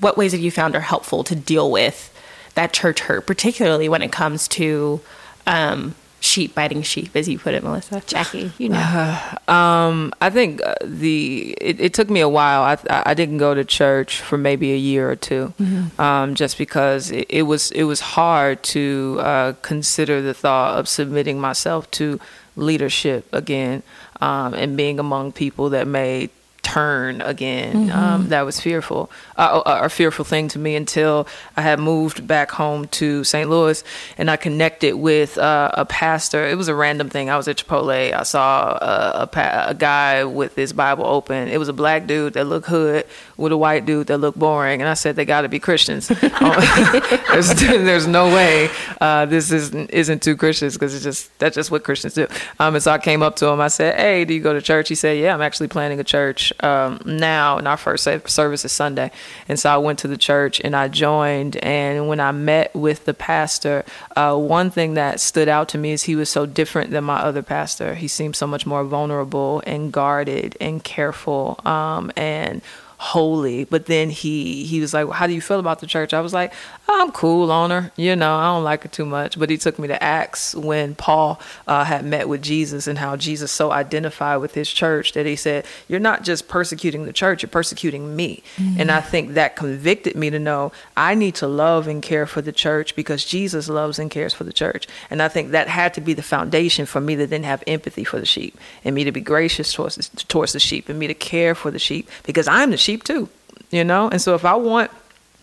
What 0.00 0.16
ways 0.18 0.32
have 0.32 0.40
you 0.40 0.50
found 0.50 0.74
are 0.74 0.80
helpful 0.80 1.22
to 1.24 1.36
deal 1.36 1.70
with 1.70 2.12
that 2.58 2.72
church 2.72 2.98
hurt, 2.98 3.24
particularly 3.24 3.88
when 3.88 4.02
it 4.02 4.10
comes 4.10 4.48
to 4.48 5.00
um, 5.46 5.94
sheep 6.18 6.56
biting 6.56 6.82
sheep, 6.82 7.14
as 7.14 7.28
you 7.28 7.38
put 7.38 7.54
it, 7.54 7.62
Melissa? 7.62 8.02
Jackie, 8.04 8.52
you 8.58 8.68
know. 8.68 9.18
Um, 9.48 10.12
I 10.20 10.28
think 10.28 10.60
uh, 10.62 10.74
the 10.84 11.56
it, 11.58 11.80
it 11.80 11.94
took 11.94 12.10
me 12.10 12.20
a 12.20 12.28
while. 12.28 12.62
I 12.62 12.76
I 13.10 13.14
didn't 13.14 13.38
go 13.38 13.54
to 13.54 13.64
church 13.64 14.20
for 14.20 14.36
maybe 14.36 14.72
a 14.74 14.76
year 14.76 15.10
or 15.10 15.16
2 15.16 15.54
um, 15.98 16.34
just 16.34 16.58
because 16.58 17.10
it, 17.10 17.26
it 17.30 17.42
was 17.44 17.70
it 17.70 17.84
was 17.84 18.00
hard 18.00 18.62
to 18.74 19.16
uh, 19.20 19.52
consider 19.62 20.20
the 20.20 20.34
thought 20.34 20.78
of 20.78 20.86
submitting 20.86 21.40
myself 21.40 21.90
to 21.92 22.20
leadership 22.56 23.26
again 23.32 23.82
um, 24.20 24.52
and 24.52 24.76
being 24.76 24.98
among 24.98 25.32
people 25.32 25.70
that 25.70 25.86
may 25.86 26.28
turn 26.62 27.20
again. 27.22 27.90
Um, 27.90 28.28
that 28.28 28.42
was 28.42 28.60
fearful, 28.60 29.10
uh, 29.36 29.62
a, 29.64 29.84
a 29.84 29.88
fearful 29.88 30.24
thing 30.24 30.48
to 30.48 30.58
me 30.58 30.76
until 30.76 31.26
I 31.56 31.62
had 31.62 31.78
moved 31.78 32.26
back 32.26 32.50
home 32.50 32.88
to 32.88 33.24
St. 33.24 33.48
Louis 33.48 33.82
and 34.16 34.30
I 34.30 34.36
connected 34.36 34.96
with 34.96 35.38
uh, 35.38 35.70
a 35.74 35.84
pastor. 35.84 36.46
It 36.46 36.56
was 36.56 36.68
a 36.68 36.74
random 36.74 37.08
thing. 37.08 37.30
I 37.30 37.36
was 37.36 37.48
at 37.48 37.56
Chipotle. 37.56 38.12
I 38.12 38.22
saw 38.22 38.72
a, 38.72 39.22
a, 39.22 39.26
pa- 39.26 39.66
a 39.68 39.74
guy 39.74 40.24
with 40.24 40.56
his 40.56 40.72
Bible 40.72 41.06
open. 41.06 41.48
It 41.48 41.58
was 41.58 41.68
a 41.68 41.72
black 41.72 42.06
dude 42.06 42.34
that 42.34 42.44
looked 42.44 42.68
hood 42.68 43.06
with 43.36 43.52
a 43.52 43.56
white 43.56 43.86
dude 43.86 44.08
that 44.08 44.18
looked 44.18 44.38
boring, 44.38 44.80
and 44.80 44.88
I 44.88 44.94
said 44.94 45.16
they 45.16 45.24
got 45.24 45.42
to 45.42 45.48
be 45.48 45.60
Christians. 45.60 46.08
there's, 47.30 47.54
there's 47.54 48.06
no 48.06 48.26
way 48.26 48.68
uh, 49.00 49.26
this 49.26 49.50
isn't 49.50 49.90
isn't 49.90 50.22
two 50.22 50.36
Christians 50.36 50.74
because 50.74 50.94
it's 50.94 51.04
just 51.04 51.36
that's 51.38 51.54
just 51.54 51.70
what 51.70 51.84
Christians 51.84 52.14
do. 52.14 52.26
Um, 52.58 52.74
and 52.74 52.82
so 52.82 52.92
I 52.92 52.98
came 52.98 53.22
up 53.22 53.36
to 53.36 53.46
him. 53.46 53.60
I 53.60 53.68
said, 53.68 53.98
"Hey, 53.98 54.24
do 54.24 54.34
you 54.34 54.40
go 54.40 54.52
to 54.52 54.60
church?" 54.60 54.88
He 54.88 54.94
said, 54.94 55.18
"Yeah, 55.18 55.34
I'm 55.34 55.42
actually 55.42 55.68
planning 55.68 56.00
a 56.00 56.04
church 56.04 56.47
um, 56.60 57.00
now, 57.04 57.58
and 57.58 57.68
our 57.68 57.76
first 57.76 58.08
service 58.26 58.64
is 58.64 58.72
Sunday." 58.72 59.10
And 59.48 59.58
so 59.58 59.70
I 59.70 59.76
went 59.78 59.98
to 60.00 60.08
the 60.08 60.16
church 60.16 60.60
and 60.60 60.74
I 60.76 60.88
joined. 60.88 61.56
And 61.56 62.08
when 62.08 62.20
I 62.20 62.32
met 62.32 62.74
with 62.74 63.04
the 63.04 63.14
pastor, 63.14 63.84
uh, 64.16 64.36
one 64.36 64.70
thing 64.70 64.94
that 64.94 65.20
stood 65.20 65.48
out 65.48 65.68
to 65.70 65.78
me 65.78 65.92
is 65.92 66.04
he 66.04 66.16
was 66.16 66.28
so 66.28 66.46
different 66.46 66.90
than 66.90 67.04
my 67.04 67.18
other 67.18 67.42
pastor. 67.42 67.94
He 67.94 68.08
seemed 68.08 68.36
so 68.36 68.46
much 68.46 68.66
more 68.66 68.84
vulnerable 68.84 69.62
and 69.66 69.92
guarded 69.92 70.56
and 70.60 70.82
careful 70.82 71.60
um, 71.64 72.10
and 72.16 72.62
holy. 72.98 73.64
But 73.64 73.86
then 73.86 74.10
he 74.10 74.64
he 74.64 74.80
was 74.80 74.92
like 74.92 75.06
well, 75.06 75.14
how 75.14 75.26
do 75.26 75.32
you 75.32 75.40
feel 75.40 75.60
about 75.60 75.80
the 75.80 75.86
church? 75.86 76.12
I 76.12 76.20
was 76.20 76.34
like 76.34 76.52
i'm 76.90 77.12
cool 77.12 77.52
on 77.52 77.70
her 77.70 77.92
you 77.96 78.16
know 78.16 78.36
i 78.36 78.44
don't 78.44 78.64
like 78.64 78.82
her 78.82 78.88
too 78.88 79.04
much. 79.04 79.38
But 79.38 79.50
he 79.50 79.58
took 79.58 79.78
me 79.78 79.88
to 79.88 80.02
acts 80.02 80.54
when 80.54 80.94
paul 80.94 81.40
uh, 81.66 81.84
had 81.84 82.04
met 82.04 82.28
with 82.28 82.42
jesus 82.42 82.86
and 82.86 82.98
how 82.98 83.16
jesus 83.16 83.52
so 83.52 83.70
identified 83.70 84.40
with 84.40 84.54
his 84.54 84.70
church 84.70 85.12
that 85.12 85.26
he 85.26 85.36
said 85.36 85.66
you're 85.86 86.00
not 86.00 86.22
just 86.22 86.48
persecuting 86.48 87.04
the 87.04 87.12
church 87.12 87.42
you're 87.42 87.50
persecuting 87.50 88.16
me. 88.16 88.42
And 88.58 88.90
i 88.90 89.00
think 89.00 89.34
that 89.34 89.56
convicted 89.56 90.16
me 90.16 90.30
to 90.30 90.38
know 90.38 90.72
i 90.96 91.14
need 91.14 91.34
to 91.36 91.46
love 91.46 91.86
and 91.86 92.02
care 92.02 92.26
for 92.26 92.40
the 92.40 92.52
church 92.52 92.96
because 92.96 93.24
jesus 93.24 93.68
loves 93.68 93.98
and 93.98 94.10
cares 94.10 94.32
for 94.32 94.44
the 94.44 94.52
church. 94.52 94.88
And 95.10 95.20
i 95.22 95.28
think 95.28 95.50
that 95.50 95.68
had 95.68 95.94
to 95.94 96.00
be 96.00 96.14
the 96.14 96.22
foundation 96.22 96.86
for 96.86 97.00
me 97.00 97.16
to 97.16 97.26
then 97.26 97.42
have 97.42 97.62
empathy 97.66 98.04
for 98.04 98.18
the 98.18 98.26
sheep 98.26 98.58
and 98.84 98.94
me 98.94 99.04
to 99.04 99.12
be 99.12 99.20
gracious 99.20 99.72
towards 99.72 99.96
the, 99.96 100.24
towards 100.24 100.52
the 100.52 100.60
sheep 100.60 100.88
and 100.88 100.98
me 100.98 101.06
to 101.06 101.14
care 101.14 101.54
for 101.54 101.70
the 101.70 101.78
sheep 101.78 102.08
because 102.24 102.48
i'm 102.48 102.70
the 102.70 102.76
sheep 102.76 102.87
too 102.96 103.28
you 103.70 103.84
know 103.84 104.08
and 104.08 104.22
so 104.22 104.34
if 104.34 104.44
i 104.44 104.54
want 104.54 104.90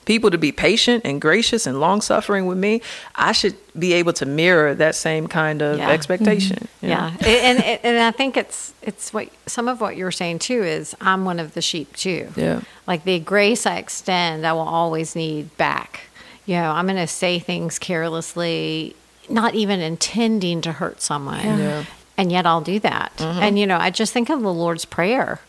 people 0.06 0.30
to 0.30 0.38
be 0.38 0.52
patient 0.52 1.04
and 1.04 1.20
gracious 1.20 1.66
and 1.66 1.80
long 1.80 2.00
suffering 2.02 2.46
with 2.46 2.58
me 2.58 2.80
i 3.16 3.32
should 3.32 3.56
be 3.78 3.94
able 3.94 4.14
to 4.14 4.26
mirror 4.26 4.74
that 4.76 4.96
same 4.96 5.28
kind 5.28 5.62
of 5.62 5.78
Yeah. 5.80 5.90
expectation 5.90 6.58
mm-hmm. 6.58 6.88
know? 6.88 6.94
Yeah, 6.94 7.28
and, 7.28 7.64
and 7.64 7.80
and 7.84 7.98
I 8.00 8.12
think 8.12 8.38
it's 8.38 8.74
it's 8.84 9.12
what 9.14 9.30
some 9.48 9.68
of 9.68 9.82
what 9.82 9.98
you're 9.98 10.12
saying 10.12 10.40
too 10.40 10.62
is 10.64 10.96
I'm 11.02 11.26
one 11.26 11.40
of 11.40 11.56
the 11.56 11.62
sheep 11.62 11.96
too. 11.96 12.30
Yeah. 12.36 12.62
like 12.88 13.04
the 13.04 13.20
grace 13.20 13.66
I 13.66 13.78
extend, 13.78 14.46
I 14.46 14.54
will 14.54 14.62
always 14.62 15.16
need 15.16 15.56
back. 15.58 16.02
You 16.46 16.58
know, 16.58 16.70
I'm 16.72 16.86
going 16.86 16.98
to 16.98 17.08
say 17.08 17.40
things 17.40 17.80
carelessly, 17.80 18.96
not 19.30 19.56
even 19.56 19.80
intending 19.82 20.62
to 20.62 20.72
hurt 20.74 21.02
someone, 21.02 21.44
Yeah. 21.44 21.86
and 22.18 22.32
yet 22.32 22.46
I'll 22.46 22.62
do 22.62 22.80
that. 22.82 23.14
Mm-hmm. 23.18 23.40
And 23.42 23.58
you 23.60 23.66
know, 23.66 23.78
I 23.78 23.90
just 23.90 24.14
think 24.14 24.30
of 24.30 24.42
the 24.44 24.54
Lord's 24.54 24.86
prayer. 24.86 25.40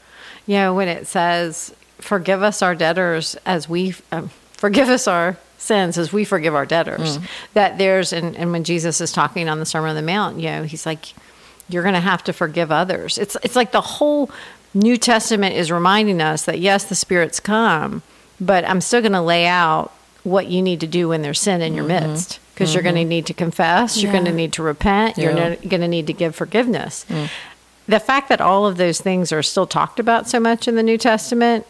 You 0.46 0.56
know, 0.56 0.74
when 0.74 0.88
it 0.88 1.06
says, 1.06 1.74
"Forgive 1.98 2.42
us 2.42 2.62
our 2.62 2.74
debtors 2.74 3.36
as 3.46 3.68
we 3.68 3.94
um, 4.12 4.30
forgive 4.52 4.88
us 4.88 5.06
our." 5.06 5.36
sins 5.58 5.96
as 5.96 6.12
we 6.12 6.22
forgive 6.22 6.54
our 6.54 6.66
debtors 6.66 7.16
mm. 7.16 7.24
that 7.54 7.78
there's 7.78 8.12
and, 8.12 8.36
and 8.36 8.52
when 8.52 8.62
jesus 8.62 9.00
is 9.00 9.10
talking 9.10 9.48
on 9.48 9.58
the 9.58 9.64
sermon 9.64 9.88
on 9.88 9.96
the 9.96 10.02
mount 10.02 10.38
you 10.38 10.50
know 10.50 10.64
he's 10.64 10.84
like 10.84 11.14
you're 11.68 11.82
going 11.82 11.94
to 11.94 12.00
have 12.00 12.22
to 12.24 12.32
forgive 12.32 12.70
others. 12.70 13.18
It's 13.18 13.36
it's 13.42 13.56
like 13.56 13.72
the 13.72 13.80
whole 13.80 14.30
New 14.74 14.96
Testament 14.96 15.54
is 15.56 15.72
reminding 15.72 16.20
us 16.20 16.44
that 16.44 16.58
yes, 16.58 16.84
the 16.84 16.94
spirits 16.94 17.40
come, 17.40 18.02
but 18.40 18.64
I'm 18.68 18.80
still 18.80 19.00
going 19.00 19.12
to 19.12 19.22
lay 19.22 19.46
out 19.46 19.92
what 20.22 20.48
you 20.48 20.62
need 20.62 20.80
to 20.80 20.86
do 20.86 21.08
when 21.08 21.22
there's 21.22 21.40
sin 21.40 21.62
in 21.62 21.74
your 21.74 21.84
mm-hmm. 21.84 22.10
midst 22.10 22.40
because 22.54 22.72
you're 22.74 22.82
going 22.82 22.94
to 22.94 23.02
mm-hmm. 23.02 23.08
need 23.10 23.26
to 23.26 23.34
confess, 23.34 24.02
you're 24.02 24.12
going 24.12 24.24
to 24.24 24.32
need 24.32 24.52
to 24.54 24.62
repent, 24.62 25.18
you're 25.18 25.36
Yeah. 25.36 25.54
going 25.56 25.82
to 25.82 25.88
need 25.88 26.06
to 26.06 26.12
give 26.12 26.34
forgiveness. 26.34 27.04
Mm. 27.08 27.30
The 27.86 28.00
fact 28.00 28.30
that 28.30 28.40
all 28.40 28.66
of 28.66 28.78
those 28.78 29.00
things 29.00 29.30
are 29.30 29.42
still 29.42 29.66
talked 29.66 30.00
about 30.00 30.28
so 30.28 30.40
much 30.40 30.66
in 30.66 30.74
the 30.74 30.82
New 30.82 30.96
Testament, 30.98 31.66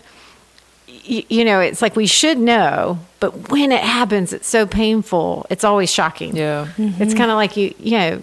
y- 1.09 1.25
you 1.29 1.45
know, 1.45 1.61
it's 1.61 1.83
like 1.83 1.97
we 1.97 2.07
should 2.07 2.39
know, 2.39 2.99
but 3.21 3.51
when 3.51 3.73
it 3.73 3.83
happens, 3.83 4.33
it's 4.33 4.49
so 4.49 4.67
painful. 4.67 5.47
It's 5.51 5.65
always 5.65 5.91
shocking. 5.93 6.37
yeah 6.37 6.69
It's 6.79 7.15
kind 7.15 7.31
of 7.31 7.37
like 7.37 7.57
you, 7.57 7.75
you 7.79 7.93
know, 7.99 8.23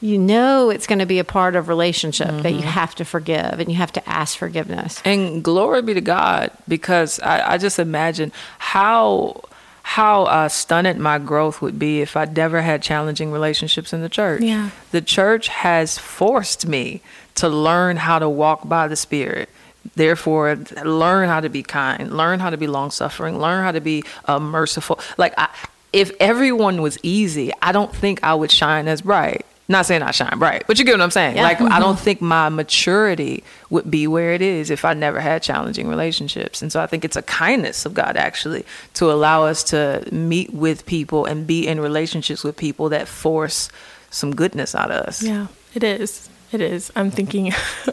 you 0.00 0.18
know 0.18 0.68
it's 0.70 0.86
going 0.86 0.98
to 0.98 1.06
be 1.06 1.18
a 1.18 1.24
part 1.24 1.56
of 1.56 1.68
relationship 1.68 2.42
that 2.42 2.52
you 2.52 2.60
have 2.62 2.94
to 2.96 3.04
forgive 3.04 3.58
and 3.58 3.70
you 3.70 3.76
have 3.76 3.92
to 3.92 4.06
ask 4.08 4.36
forgiveness. 4.36 5.00
And 5.04 5.42
glory 5.42 5.80
be 5.82 5.94
to 5.94 6.00
God, 6.02 6.50
because 6.68 7.20
I, 7.20 7.52
I 7.54 7.58
just 7.58 7.78
imagine 7.78 8.30
how 8.58 9.40
how 9.86 10.22
uh, 10.24 10.48
stunted 10.48 10.96
my 10.98 11.18
growth 11.18 11.60
would 11.60 11.78
be 11.78 12.00
if 12.00 12.16
I 12.16 12.24
never 12.24 12.62
had 12.62 12.82
challenging 12.82 13.30
relationships 13.30 13.92
in 13.92 14.00
the 14.00 14.08
church. 14.08 14.40
Yeah. 14.42 14.70
The 14.92 15.02
church 15.02 15.48
has 15.48 15.98
forced 15.98 16.66
me 16.66 17.02
to 17.34 17.50
learn 17.50 17.98
how 17.98 18.18
to 18.18 18.28
walk 18.28 18.66
by 18.66 18.88
the 18.88 18.96
Spirit. 18.96 19.50
Therefore, 19.96 20.56
learn 20.84 21.28
how 21.28 21.40
to 21.40 21.48
be 21.48 21.62
kind, 21.62 22.16
learn 22.16 22.40
how 22.40 22.50
to 22.50 22.56
be 22.56 22.66
long 22.66 22.90
suffering, 22.90 23.38
learn 23.38 23.62
how 23.62 23.72
to 23.72 23.80
be 23.80 24.04
uh, 24.24 24.40
merciful. 24.40 24.98
Like, 25.18 25.34
I, 25.38 25.48
if 25.92 26.10
everyone 26.18 26.82
was 26.82 26.98
easy, 27.02 27.52
I 27.62 27.72
don't 27.72 27.94
think 27.94 28.22
I 28.24 28.34
would 28.34 28.50
shine 28.50 28.88
as 28.88 29.02
bright. 29.02 29.46
Not 29.66 29.86
saying 29.86 30.02
I 30.02 30.10
shine 30.10 30.38
bright, 30.38 30.64
but 30.66 30.78
you 30.78 30.84
get 30.84 30.92
what 30.92 31.00
I'm 31.00 31.10
saying. 31.10 31.36
Yeah. 31.36 31.44
Like, 31.44 31.60
I 31.60 31.80
don't 31.80 31.98
think 31.98 32.20
my 32.20 32.50
maturity 32.50 33.44
would 33.70 33.90
be 33.90 34.06
where 34.06 34.34
it 34.34 34.42
is 34.42 34.70
if 34.70 34.84
I 34.84 34.92
never 34.92 35.20
had 35.20 35.42
challenging 35.42 35.88
relationships. 35.88 36.60
And 36.60 36.70
so 36.70 36.82
I 36.82 36.86
think 36.86 37.02
it's 37.02 37.16
a 37.16 37.22
kindness 37.22 37.86
of 37.86 37.94
God 37.94 38.18
actually 38.18 38.66
to 38.94 39.10
allow 39.10 39.44
us 39.44 39.64
to 39.64 40.06
meet 40.12 40.52
with 40.52 40.84
people 40.84 41.24
and 41.24 41.46
be 41.46 41.66
in 41.66 41.80
relationships 41.80 42.44
with 42.44 42.56
people 42.58 42.90
that 42.90 43.08
force 43.08 43.70
some 44.10 44.34
goodness 44.34 44.74
out 44.74 44.90
of 44.90 45.06
us. 45.06 45.22
Yeah, 45.22 45.46
it 45.74 45.82
is. 45.82 46.28
It 46.54 46.60
is. 46.60 46.92
I'm 46.94 47.10
thinking, 47.10 47.52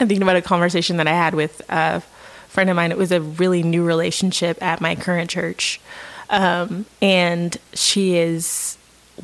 I'm 0.00 0.08
thinking 0.08 0.22
about 0.22 0.34
a 0.34 0.42
conversation 0.42 0.96
that 0.96 1.06
I 1.06 1.12
had 1.12 1.32
with 1.32 1.62
a 1.68 2.00
friend 2.48 2.68
of 2.68 2.74
mine. 2.74 2.90
It 2.90 2.98
was 2.98 3.12
a 3.12 3.20
really 3.20 3.62
new 3.62 3.84
relationship 3.84 4.60
at 4.60 4.80
my 4.80 4.96
current 4.96 5.30
church, 5.30 5.80
um, 6.28 6.86
and 7.00 7.56
she 7.72 8.16
is 8.16 8.76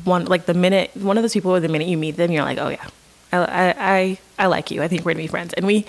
one 0.05 0.23
like 0.23 0.45
the 0.45 0.53
minute 0.53 0.91
one 0.95 1.17
of 1.17 1.23
those 1.23 1.33
people. 1.33 1.51
Where 1.51 1.59
the 1.59 1.67
minute 1.67 1.89
you 1.89 1.97
meet 1.97 2.15
them, 2.15 2.31
you're 2.31 2.45
like, 2.45 2.59
oh 2.59 2.69
yeah, 2.69 2.87
I 3.33 3.37
I 3.37 3.75
I, 3.77 4.19
I 4.39 4.45
like 4.45 4.71
you. 4.71 4.81
I 4.81 4.87
think 4.87 5.03
we're 5.03 5.11
gonna 5.11 5.23
be 5.23 5.27
friends. 5.27 5.53
And 5.55 5.67
we 5.67 5.85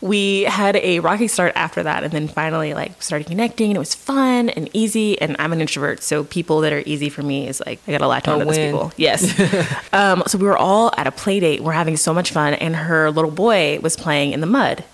we 0.00 0.42
had 0.44 0.76
a 0.76 1.00
rocky 1.00 1.26
start 1.26 1.52
after 1.56 1.82
that 1.82 2.04
and 2.04 2.12
then 2.12 2.28
finally 2.28 2.72
like 2.72 3.02
started 3.02 3.26
connecting 3.26 3.70
and 3.70 3.76
it 3.76 3.80
was 3.80 3.94
fun 3.94 4.48
and 4.50 4.70
easy. 4.72 5.20
And 5.20 5.34
i'm 5.38 5.52
an 5.52 5.60
introvert 5.60 6.02
so 6.02 6.24
people 6.24 6.60
that 6.60 6.72
are 6.72 6.82
easy 6.86 7.08
for 7.08 7.22
me 7.22 7.48
is 7.48 7.60
like 7.66 7.80
i 7.86 7.90
gotta 7.92 8.06
latch 8.06 8.28
on 8.28 8.38
to 8.38 8.44
those 8.44 8.56
people. 8.58 8.92
Yes. 8.96 9.34
Um, 9.92 10.22
so 10.26 10.38
we 10.38 10.46
were 10.46 10.56
all 10.56 10.92
at 10.96 11.06
a 11.06 11.10
play 11.10 11.40
date. 11.40 11.60
We're 11.62 11.72
having 11.72 11.96
so 11.96 12.12
much 12.14 12.30
fun 12.30 12.54
and 12.54 12.76
her 12.76 13.10
little 13.10 13.30
boy 13.30 13.80
was 13.80 13.96
playing 13.96 14.32
in 14.32 14.40
the 14.40 14.46
mud 14.46 14.84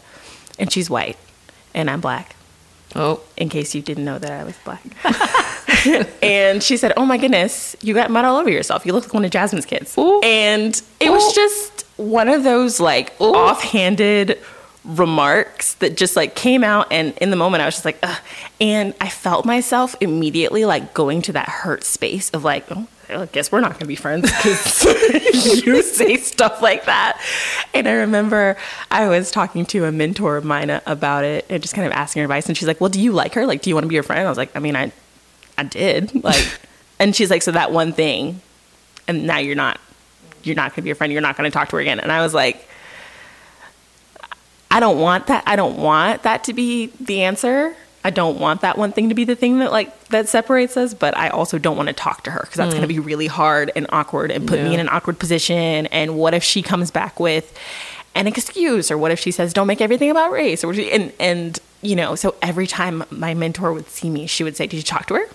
and 0.59 0.73
she's 0.73 0.89
white 0.89 1.17
and 1.75 1.91
i'm 1.91 2.01
black. 2.01 2.37
Oh, 2.97 3.21
in 3.37 3.49
case 3.49 3.75
you 3.75 3.83
didn't 3.83 4.05
know 4.05 4.19
that 4.19 4.31
i 4.31 4.45
was 4.45 4.57
black. 4.65 4.83
And 6.23 6.63
she 6.63 6.79
said 6.79 6.95
oh 6.97 7.05
my 7.05 7.19
goodness 7.19 7.77
you 7.83 7.93
got 7.93 8.11
mud 8.11 8.25
all 8.25 8.37
over 8.39 8.51
yourself. 8.51 8.87
You 8.87 8.95
look 8.95 9.05
like 9.05 9.13
one 9.15 9.25
of 9.25 9.31
jasmine's 9.31 9.67
kids. 9.67 9.99
Ooh. 9.99 10.21
and 10.23 10.81
it 11.01 11.11
was 11.11 11.35
just 11.35 11.85
one 11.97 12.29
of 12.29 12.43
those 12.45 12.81
like 12.81 13.13
offhanded 13.21 14.39
remarks 14.85 15.75
that 15.75 15.97
just 15.97 16.15
like 16.15 16.35
came 16.35 16.63
out 16.63 16.87
and 16.91 17.17
in 17.19 17.31
the 17.31 17.37
moment 17.37 17.63
i 17.63 17.65
was 17.65 17.75
just 17.75 17.87
like 17.87 17.99
Ugh. 18.03 18.19
and 18.61 18.95
i 19.01 19.09
felt 19.09 19.47
myself 19.47 19.97
immediately 20.01 20.67
like 20.67 20.93
going 20.93 21.23
to 21.23 21.33
that 21.33 21.49
hurt 21.49 21.85
space 21.85 22.29
of 22.31 22.45
like 22.45 22.67
oh 22.71 22.87
I 23.09 23.27
guess 23.27 23.53
we're 23.53 23.61
not 23.61 23.79
to 23.81 23.87
be 23.87 23.97
friends 23.97 24.31
because 24.31 24.85
you 25.65 25.83
say 25.83 26.17
stuff 26.17 26.63
like 26.63 26.87
that. 26.87 27.21
And 27.73 27.89
I 27.89 27.93
remember 27.93 28.57
I 28.91 29.09
was 29.09 29.31
talking 29.31 29.67
to 29.67 29.85
a 29.85 29.93
mentor 29.93 30.37
of 30.37 30.45
mine 30.45 30.71
uh, 30.71 30.81
about 30.87 31.25
it 31.25 31.45
and 31.49 31.63
just 31.63 31.75
kind 31.75 31.87
of 31.87 31.93
asking 31.93 32.21
her 32.21 32.25
advice. 32.25 32.49
And 32.49 32.57
she's 32.57 32.69
like, 32.69 32.81
"Well, 32.81 32.91
do 32.91 33.01
you 33.01 33.13
like 33.13 33.35
her? 33.35 33.47
Like, 33.47 33.63
do 33.63 33.71
you 33.71 33.77
want 33.77 33.85
to 33.85 33.89
be 33.89 33.97
her 33.97 34.03
friend?" 34.03 34.27
I 34.27 34.29
was 34.29 34.39
like, 34.39 34.55
"I 34.57 34.59
mean, 34.59 34.77
I, 34.77 34.93
I 35.59 35.65
did." 35.65 36.13
Like, 36.25 36.61
and 36.99 37.15
she's 37.15 37.31
like, 37.31 37.43
"So 37.43 37.53
that 37.53 37.73
one 37.73 37.93
thing, 37.93 38.41
and 39.07 39.27
now 39.27 39.39
you're 39.39 39.57
not, 39.57 39.81
you're 40.43 40.57
not 40.57 40.75
to 40.77 40.83
be 40.83 40.91
a 40.91 40.95
friend. 40.95 41.13
You're 41.13 41.23
not 41.23 41.37
to 41.37 41.51
talk 41.51 41.69
to 41.71 41.77
her 41.77 41.81
again." 41.81 42.01
And 42.01 42.11
I 42.11 42.23
was 42.23 42.33
like, 42.33 42.67
"I 44.75 44.81
don't 44.81 45.01
want 45.01 45.29
that. 45.29 45.45
I 45.47 45.57
don't 45.57 45.79
want 45.79 46.23
that 46.25 46.45
to 46.45 46.53
be 46.53 46.93
the 47.01 47.23
answer." 47.23 47.75
I 48.07 48.11
don't 48.11 48.39
want 48.39 48.61
that 48.61 48.77
one 48.77 48.93
thing 48.93 49.09
to 49.09 49.15
be 49.15 49.25
the 49.25 49.35
thing 49.35 49.61
that 49.61 49.73
like 49.73 50.09
that 50.09 50.29
separates 50.29 50.77
us, 50.77 50.93
but 50.93 51.17
I 51.17 51.31
also 51.31 51.57
don't 51.57 51.79
want 51.79 51.87
to 51.89 51.95
talk 51.95 52.23
to 52.25 52.31
her 52.31 52.41
because 52.41 52.57
that's 52.57 52.75
going 52.75 52.83
to 52.83 52.89
be 52.89 52.99
mm. 52.99 53.07
really 53.07 53.27
hard 53.27 53.73
and 53.75 53.87
awkward 53.89 54.31
and 54.31 54.47
put 54.47 54.61
me 54.61 54.75
in 54.75 54.81
an 54.81 54.91
awkward 54.91 55.19
position. 55.19 55.87
And 55.87 56.19
what 56.19 56.35
if 56.35 56.45
she 56.45 56.61
comes 56.61 56.91
back 56.91 57.19
with 57.19 57.59
an 58.15 58.27
excuse, 58.27 58.91
or 58.91 58.99
what 58.99 59.11
if 59.11 59.19
she 59.19 59.31
says, 59.31 59.55
"Don't 59.55 59.67
make 59.67 59.81
everything 59.81 60.11
about 60.11 60.31
race," 60.33 60.63
or 60.63 60.75
she- 60.75 60.93
and 60.93 61.13
and 61.19 61.59
you 61.81 61.97
know, 61.97 62.15
so 62.15 62.35
every 62.43 62.67
time 62.67 63.05
my 63.11 63.33
mentor 63.33 63.73
would 63.73 63.89
see 63.89 64.11
me, 64.11 64.27
she 64.27 64.45
would 64.45 64.55
say, 64.55 64.67
"Did 64.67 64.77
you 64.77 64.83
talk 64.83 65.07
to 65.07 65.15
her? 65.15 65.27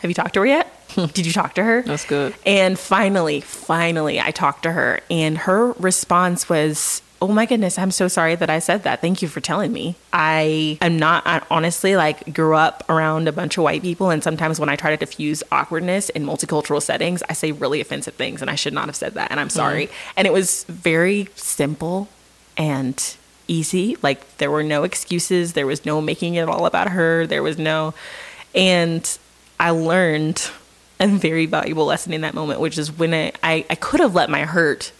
Have 0.00 0.10
you 0.10 0.14
talked 0.14 0.34
to 0.34 0.40
her 0.40 0.46
yet? 0.46 0.66
Hmm. 0.90 1.06
Did 1.06 1.24
you 1.24 1.32
talk 1.32 1.54
to 1.54 1.64
her?" 1.64 1.82
That's 1.82 2.04
good. 2.04 2.34
And 2.44 2.78
finally, 2.78 3.40
finally, 3.40 4.20
I 4.20 4.30
talked 4.30 4.64
to 4.64 4.72
her, 4.72 5.00
and 5.10 5.38
her 5.38 5.72
response 5.72 6.50
was, 6.50 7.00
"Oh 7.20 7.28
my 7.28 7.46
goodness, 7.46 7.78
I'm 7.78 7.90
so 7.90 8.08
sorry 8.08 8.34
that 8.34 8.50
I 8.50 8.58
said 8.58 8.82
that. 8.84 9.00
Thank 9.00 9.22
you 9.22 9.28
for 9.28 9.40
telling 9.40 9.72
me. 9.72 9.96
I 10.12 10.78
am 10.80 10.98
not 10.98 11.26
I 11.26 11.42
honestly 11.50 11.96
like 11.96 12.34
grew 12.34 12.54
up 12.54 12.84
around 12.88 13.28
a 13.28 13.32
bunch 13.32 13.56
of 13.58 13.64
white 13.64 13.82
people, 13.82 14.10
and 14.10 14.22
sometimes 14.22 14.58
when 14.58 14.68
I 14.68 14.76
try 14.76 14.90
to 14.90 14.96
diffuse 14.96 15.42
awkwardness 15.52 16.08
in 16.10 16.24
multicultural 16.24 16.82
settings, 16.82 17.22
I 17.28 17.34
say 17.34 17.52
really 17.52 17.80
offensive 17.80 18.14
things, 18.14 18.40
and 18.40 18.50
I 18.50 18.54
should 18.54 18.72
not 18.72 18.86
have 18.86 18.96
said 18.96 19.14
that, 19.14 19.30
and 19.30 19.40
I'm 19.40 19.48
mm. 19.48 19.52
sorry. 19.52 19.88
And 20.16 20.26
it 20.26 20.32
was 20.32 20.64
very 20.64 21.28
simple 21.34 22.08
and 22.56 23.16
easy. 23.48 23.96
Like 24.02 24.38
there 24.38 24.50
were 24.50 24.62
no 24.62 24.84
excuses. 24.84 25.52
There 25.52 25.66
was 25.66 25.84
no 25.84 26.00
making 26.00 26.34
it 26.34 26.48
all 26.48 26.66
about 26.66 26.88
her. 26.90 27.26
There 27.26 27.42
was 27.42 27.58
no, 27.58 27.94
and 28.54 29.18
I 29.58 29.70
learned 29.70 30.50
a 31.00 31.08
very 31.08 31.46
valuable 31.46 31.86
lesson 31.86 32.12
in 32.12 32.20
that 32.20 32.34
moment, 32.34 32.60
which 32.60 32.78
is 32.78 32.92
when 32.92 33.12
I, 33.12 33.32
I, 33.42 33.66
I 33.70 33.74
could 33.74 34.00
have 34.00 34.14
let 34.14 34.30
my 34.30 34.44
hurt 34.44 34.92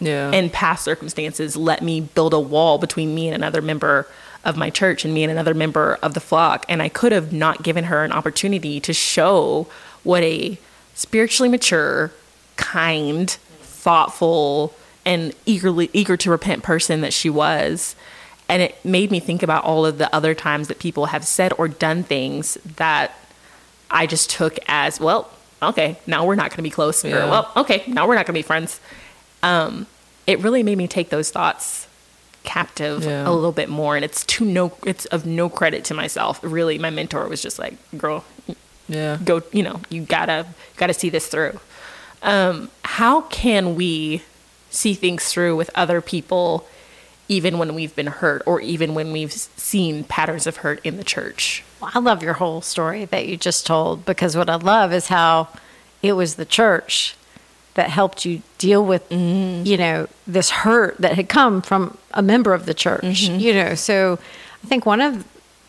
Yeah. 0.00 0.30
and 0.30 0.52
past 0.52 0.84
circumstances 0.84 1.56
let 1.56 1.82
me 1.82 2.00
build 2.00 2.32
a 2.32 2.40
wall 2.40 2.78
between 2.78 3.14
me 3.14 3.28
and 3.28 3.34
another 3.34 3.60
member 3.60 4.06
of 4.44 4.56
my 4.56 4.70
church 4.70 5.04
and 5.04 5.12
me 5.12 5.22
and 5.22 5.30
another 5.30 5.54
member 5.54 5.98
of 6.02 6.14
the 6.14 6.20
flock. 6.20 6.64
And 6.68 6.82
I 6.82 6.88
could 6.88 7.12
have 7.12 7.32
not 7.32 7.62
given 7.62 7.84
her 7.84 8.04
an 8.04 8.12
opportunity 8.12 8.80
to 8.80 8.92
show 8.92 9.66
what 10.02 10.22
a 10.22 10.58
spiritually 10.94 11.48
mature, 11.48 12.10
kind, 12.56 13.30
thoughtful, 13.60 14.74
and 15.04 15.34
eagerly 15.46 15.90
eager 15.92 16.16
to 16.16 16.30
repent 16.30 16.62
person 16.62 17.00
that 17.02 17.12
she 17.12 17.28
was. 17.28 17.94
And 18.48 18.62
it 18.62 18.82
made 18.84 19.10
me 19.10 19.20
think 19.20 19.42
about 19.42 19.64
all 19.64 19.86
of 19.86 19.98
the 19.98 20.14
other 20.14 20.34
times 20.34 20.68
that 20.68 20.78
people 20.78 21.06
have 21.06 21.26
said 21.26 21.52
or 21.58 21.68
done 21.68 22.02
things 22.02 22.58
that 22.76 23.14
I 23.90 24.06
just 24.06 24.30
took 24.30 24.58
as, 24.66 24.98
well, 25.00 25.30
okay, 25.62 25.98
now 26.06 26.24
we're 26.24 26.34
not 26.34 26.50
going 26.50 26.56
to 26.56 26.62
be 26.62 26.70
close. 26.70 27.04
Or, 27.04 27.10
well, 27.10 27.52
okay, 27.56 27.84
now 27.86 28.08
we're 28.08 28.14
not 28.14 28.26
going 28.26 28.34
to 28.34 28.38
be 28.38 28.42
friends. 28.42 28.80
Um, 29.42 29.86
it 30.26 30.38
really 30.40 30.62
made 30.62 30.78
me 30.78 30.86
take 30.86 31.08
those 31.10 31.30
thoughts 31.30 31.86
captive 32.42 33.04
Yeah. 33.04 33.28
a 33.28 33.32
little 33.32 33.52
bit 33.52 33.68
more. 33.68 33.96
And 33.96 34.04
it's 34.04 34.24
to 34.24 34.44
no, 34.44 34.72
it's 34.86 35.04
of 35.06 35.26
no 35.26 35.48
credit 35.48 35.84
to 35.86 35.94
myself. 35.94 36.40
Really, 36.42 36.78
my 36.78 36.90
mentor 36.90 37.28
was 37.28 37.42
just 37.42 37.58
like, 37.58 37.74
girl, 37.98 38.24
yeah. 38.88 39.18
go, 39.24 39.42
you 39.52 39.62
know, 39.62 39.80
you 39.90 40.02
gotta, 40.02 40.46
gotta 40.76 40.94
see 40.94 41.10
this 41.10 41.26
through. 41.26 41.58
Um, 42.22 42.70
how 42.84 43.22
can 43.22 43.74
we 43.74 44.22
see 44.70 44.94
things 44.94 45.24
through 45.32 45.56
with 45.56 45.70
other 45.74 46.00
people, 46.00 46.66
even 47.28 47.58
when 47.58 47.74
we've 47.74 47.94
been 47.96 48.06
hurt 48.08 48.42
or 48.46 48.60
even 48.60 48.94
when 48.94 49.10
we've 49.12 49.32
seen 49.32 50.04
patterns 50.04 50.46
of 50.46 50.56
hurt 50.58 50.80
in 50.84 50.96
the 50.96 51.04
church? 51.04 51.64
Well, 51.80 51.90
I 51.94 51.98
love 51.98 52.22
your 52.22 52.34
whole 52.34 52.60
story 52.60 53.04
that 53.06 53.26
you 53.26 53.36
just 53.36 53.66
told 53.66 54.04
because 54.04 54.36
what 54.36 54.50
I 54.50 54.56
love 54.56 54.92
is 54.92 55.08
how 55.08 55.48
it 56.02 56.12
was 56.12 56.34
the 56.36 56.44
church 56.44 57.16
that 57.74 57.90
helped 57.90 58.24
you 58.24 58.42
deal 58.58 58.84
with, 58.84 59.08
mm-hmm. 59.10 59.64
you 59.64 59.76
know, 59.76 60.08
this 60.26 60.50
hurt 60.50 60.98
that 60.98 61.14
had 61.14 61.28
come 61.28 61.62
from 61.62 61.96
a 62.12 62.22
member 62.22 62.52
of 62.52 62.66
the 62.66 62.74
church, 62.74 63.28
mm-hmm. 63.28 63.38
you 63.38 63.54
know. 63.54 63.74
So 63.74 64.18
I 64.64 64.66
think 64.66 64.84
one 64.86 65.00
of, 65.00 65.24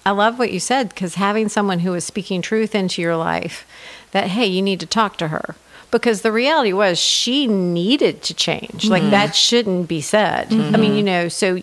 I 0.05 0.11
love 0.11 0.39
what 0.39 0.51
you 0.51 0.59
said 0.59 0.89
because 0.89 1.15
having 1.15 1.47
someone 1.47 1.79
who 1.79 1.91
was 1.91 2.03
speaking 2.03 2.41
truth 2.41 2.73
into 2.73 3.01
your 3.01 3.15
life 3.15 3.67
that, 4.11 4.27
hey, 4.27 4.45
you 4.45 4.61
need 4.61 4.79
to 4.79 4.85
talk 4.85 5.17
to 5.17 5.27
her. 5.29 5.55
Because 5.91 6.21
the 6.21 6.31
reality 6.31 6.71
was 6.71 6.97
she 6.97 7.47
needed 7.47 8.23
to 8.23 8.33
change. 8.33 8.87
Like 8.87 9.01
mm-hmm. 9.01 9.11
that 9.11 9.35
shouldn't 9.35 9.89
be 9.89 9.99
said. 9.99 10.51
I 10.53 10.77
mean, 10.77 10.95
you 10.95 11.03
know, 11.03 11.27
so 11.27 11.61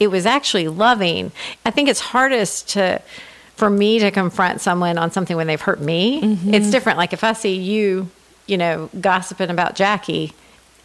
it 0.00 0.08
was 0.08 0.26
actually 0.26 0.66
loving. 0.66 1.30
I 1.64 1.70
think 1.70 1.88
it's 1.88 2.00
hardest 2.00 2.70
to, 2.70 3.00
for 3.54 3.70
me 3.70 4.00
to 4.00 4.10
confront 4.10 4.60
someone 4.60 4.98
on 4.98 5.12
something 5.12 5.36
when 5.36 5.46
they've 5.46 5.60
hurt 5.60 5.80
me, 5.80 6.38
it's 6.46 6.72
different. 6.72 6.98
Like 6.98 7.12
if 7.12 7.22
I 7.22 7.34
see 7.34 7.54
you, 7.54 8.10
you 8.48 8.56
know, 8.56 8.90
gossiping 9.00 9.50
about 9.50 9.74
Jackie 9.74 10.32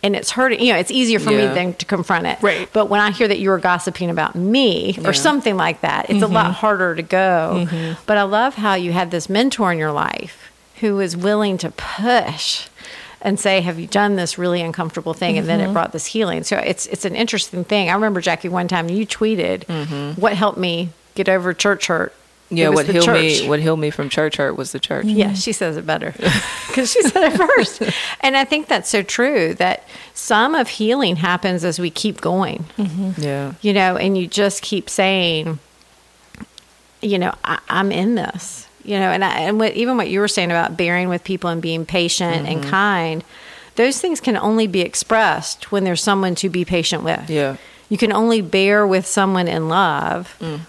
and 0.04 0.18
it's 0.18 0.32
hurting, 0.32 0.60
you 0.60 0.74
know, 0.74 0.80
it's 0.80 0.92
easier 0.92 1.18
for 1.18 1.32
Yeah. 1.32 1.48
me 1.48 1.56
than 1.56 1.74
to 1.76 1.86
confront 1.86 2.28
it. 2.28 2.38
Right. 2.42 2.70
But 2.74 2.90
when 2.90 3.00
I 3.00 3.12
hear 3.12 3.28
that 3.30 3.40
you 3.40 3.50
were 3.50 3.58
gossiping 3.58 4.10
about 4.10 4.36
me 4.36 5.00
or 5.06 5.14
something 5.14 5.56
like 5.56 5.80
that, 5.82 6.10
it's 6.10 6.22
a 6.22 6.28
lot 6.28 6.48
mm-hmm. 6.48 6.54
harder 6.56 6.94
to 6.96 7.02
go. 7.02 7.66
Mm-hmm. 7.66 7.94
But 8.06 8.18
I 8.18 8.24
love 8.24 8.56
how 8.56 8.74
you 8.74 8.92
had 8.92 9.12
this 9.12 9.30
mentor 9.30 9.72
in 9.72 9.78
your 9.78 9.94
life 9.94 10.52
who 10.82 10.96
was 10.96 11.16
willing 11.16 11.58
to 11.60 11.72
push 11.72 12.68
and 13.22 13.40
say, 13.40 13.62
"Have 13.62 13.80
you 13.80 13.88
done 13.88 14.18
this 14.18 14.38
really 14.38 14.62
uncomfortable 14.62 15.14
thing?" 15.14 15.38
And 15.38 15.48
then 15.48 15.62
it 15.62 15.66
mm-hmm. 15.66 15.74
brought 15.74 15.94
this 15.94 16.08
healing. 16.08 16.44
So 16.44 16.58
it's 16.58 16.86
it's 16.88 17.06
an 17.06 17.16
interesting 17.16 17.64
thing. 17.64 17.90
I 17.90 17.94
remember 17.94 18.20
Jackie 18.20 18.50
one 18.50 18.68
time 18.68 18.90
you 18.90 19.08
tweeted, 19.08 20.18
"What 20.18 20.34
helped 20.34 20.58
me 20.58 20.90
get 21.16 21.30
over 21.30 21.54
church 21.54 21.88
hurt?" 21.88 22.14
Yeah, 22.56 22.70
what 22.70 22.88
healed 22.88 23.06
church. 23.06 23.42
me 23.42 23.48
what 23.48 23.60
healed 23.60 23.80
me 23.80 23.90
from 23.90 24.10
church 24.10 24.38
hurt 24.38 24.56
was 24.56 24.72
the 24.72 24.80
church. 24.80 25.06
Yeah, 25.06 25.34
she 25.34 25.52
says 25.52 25.78
it 25.78 25.86
better 25.86 26.12
because 26.68 26.92
she 26.92 27.02
said 27.04 27.32
it 27.32 27.38
first. 27.38 27.82
And 28.22 28.38
I 28.38 28.46
think 28.46 28.68
that's 28.68 28.90
so 28.90 29.04
true 29.04 29.54
that 29.56 29.86
some 30.14 30.56
of 30.56 30.70
healing 30.70 31.18
happens 31.18 31.66
as 31.66 31.78
we 31.78 31.90
keep 31.90 32.22
going, 32.22 32.66
mm-hmm. 32.78 33.22
Yeah. 33.22 33.54
you 33.62 33.74
know, 33.74 33.98
and 33.98 34.18
you 34.18 34.28
just 34.28 34.62
keep 34.62 34.90
saying, 34.90 35.60
you 37.02 37.20
know, 37.20 37.36
I, 37.44 37.60
I'm 37.68 37.92
in 37.92 38.16
this, 38.16 38.68
you 38.86 38.98
know, 38.98 39.10
and 39.12 39.26
I, 39.26 39.40
and 39.42 39.60
what, 39.60 39.74
even 39.74 39.98
what 39.98 40.10
you 40.10 40.22
were 40.22 40.30
saying 40.30 40.52
about 40.52 40.78
bearing 40.78 41.10
with 41.10 41.26
people 41.26 41.50
and 41.50 41.62
being 41.62 41.86
patient 41.86 42.48
and 42.48 42.62
mm-hmm. 42.62 42.70
kind, 42.70 43.24
those 43.76 44.00
things 44.00 44.22
can 44.22 44.38
only 44.38 44.68
be 44.68 44.82
expressed 44.82 45.72
when 45.72 45.84
there's 45.84 46.02
someone 46.02 46.36
to 46.36 46.50
be 46.50 46.64
patient 46.64 47.04
with. 47.04 47.30
Yeah. 47.30 47.58
You 47.90 47.98
can 47.98 48.14
only 48.14 48.42
bear 48.42 48.88
with 48.88 49.06
someone 49.06 49.48
in 49.48 49.68
love 49.68 50.36
mm. 50.40 50.62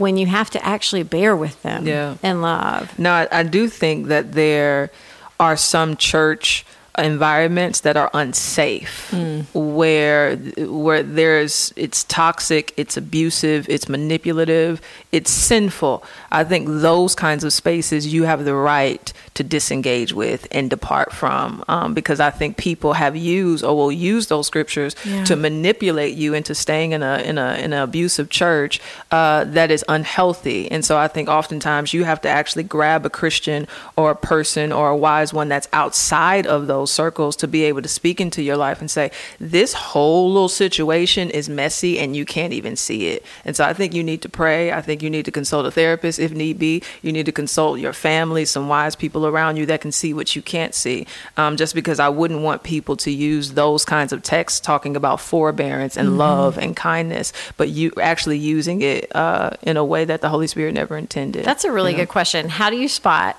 When 0.00 0.16
you 0.16 0.26
have 0.26 0.50
to 0.50 0.66
actually 0.66 1.02
bear 1.02 1.36
with 1.36 1.62
them 1.62 1.86
Yeah. 1.86 2.16
in 2.22 2.40
love. 2.40 2.98
No, 2.98 3.12
I, 3.12 3.28
I 3.30 3.42
do 3.42 3.68
think 3.68 4.06
that 4.06 4.32
there 4.32 4.90
are 5.38 5.56
some 5.56 5.96
church 5.96 6.64
environments 6.98 7.80
that 7.80 7.96
are 7.96 8.10
unsafe 8.12 9.10
hmm. 9.10 9.40
where 9.54 10.36
where 10.36 11.02
there's 11.02 11.72
it's 11.76 12.02
toxic 12.04 12.74
it's 12.76 12.96
abusive 12.96 13.68
it's 13.68 13.88
manipulative 13.88 14.80
it's 15.12 15.30
sinful 15.30 16.02
i 16.30 16.42
think 16.44 16.66
those 16.68 17.14
kinds 17.14 17.44
of 17.44 17.52
spaces 17.52 18.12
you 18.12 18.24
have 18.24 18.44
the 18.44 18.54
right 18.54 19.12
to 19.34 19.42
disengage 19.42 20.12
with 20.12 20.46
and 20.50 20.70
depart 20.70 21.12
from 21.12 21.64
um, 21.68 21.94
because 21.94 22.20
i 22.20 22.30
think 22.30 22.56
people 22.56 22.92
have 22.94 23.16
used 23.16 23.64
or 23.64 23.76
will 23.76 23.92
use 23.92 24.26
those 24.28 24.46
scriptures 24.46 24.94
Yeah. 25.04 25.24
to 25.24 25.36
manipulate 25.36 26.14
you 26.16 26.34
into 26.34 26.54
staying 26.54 26.92
in 26.92 27.02
a 27.02 27.18
in 27.18 27.38
a 27.38 27.54
in 27.64 27.72
an 27.72 27.82
abusive 27.82 28.28
church 28.30 28.80
uh, 29.10 29.44
that 29.44 29.70
is 29.70 29.84
unhealthy. 29.88 30.70
And 30.70 30.84
so 30.84 30.96
I 30.98 31.08
think 31.08 31.28
oftentimes 31.28 31.92
you 31.94 32.04
have 32.04 32.20
to 32.22 32.28
actually 32.28 32.62
grab 32.64 33.04
a 33.06 33.10
Christian 33.10 33.66
or 33.96 34.10
a 34.10 34.16
person 34.16 34.72
or 34.72 34.90
a 34.90 34.96
wise 34.96 35.32
one 35.32 35.48
that's 35.48 35.68
outside 35.72 36.46
of 36.46 36.66
those 36.66 36.90
circles 36.90 37.34
to 37.36 37.48
be 37.48 37.64
able 37.64 37.82
to 37.82 37.88
speak 37.88 38.20
into 38.20 38.42
your 38.42 38.56
life 38.56 38.80
and 38.80 38.90
say, 38.90 39.10
this 39.38 39.72
whole 39.72 40.32
little 40.32 40.48
situation 40.48 41.30
is 41.30 41.48
messy 41.48 41.98
and 41.98 42.14
you 42.14 42.24
can't 42.24 42.52
even 42.52 42.76
see 42.76 43.06
it. 43.08 43.24
And 43.44 43.56
so 43.56 43.64
I 43.64 43.72
think 43.72 43.94
you 43.94 44.02
need 44.04 44.22
to 44.22 44.28
pray. 44.28 44.72
I 44.72 44.80
think 44.82 45.02
you 45.02 45.10
need 45.10 45.24
to 45.24 45.32
consult 45.32 45.66
a 45.66 45.70
therapist 45.70 46.18
if 46.20 46.32
need 46.32 46.58
be. 46.58 46.82
You 47.02 47.12
need 47.12 47.26
to 47.26 47.32
consult 47.32 47.80
your 47.80 47.92
family, 47.92 48.44
some 48.44 48.68
wise 48.68 48.94
people 48.94 49.26
around 49.26 49.56
you 49.56 49.66
that 49.66 49.80
can 49.80 49.90
see 49.92 50.14
what 50.14 50.36
you 50.36 50.42
can't 50.42 50.74
see. 50.74 51.06
Um, 51.36 51.56
just 51.56 51.74
because 51.74 51.98
I 51.98 52.08
wouldn't 52.08 52.42
want 52.42 52.62
people 52.62 52.96
to 52.98 53.10
use 53.10 53.52
those 53.54 53.84
kinds 53.84 54.12
of 54.12 54.22
texts 54.22 54.60
talking 54.60 54.96
about 54.96 55.20
forbearance 55.20 55.96
and 55.96 56.18
love 56.18 56.58
and 56.58 56.76
kindness, 56.76 57.32
but 57.56 57.68
you 57.70 57.92
actually 58.00 58.38
using 58.38 58.82
it 58.82 59.14
uh, 59.16 59.50
in 59.62 59.76
a 59.76 59.84
way 59.84 60.04
that 60.04 60.20
the 60.20 60.28
Holy 60.28 60.46
Spirit 60.46 60.74
never 60.74 60.96
intended. 60.96 61.44
That's 61.44 61.64
a 61.64 61.72
really 61.72 61.92
you 61.92 61.96
know? 61.98 62.02
good 62.04 62.10
question. 62.10 62.48
How 62.48 62.70
do 62.70 62.76
you 62.76 62.88
spot 62.88 63.36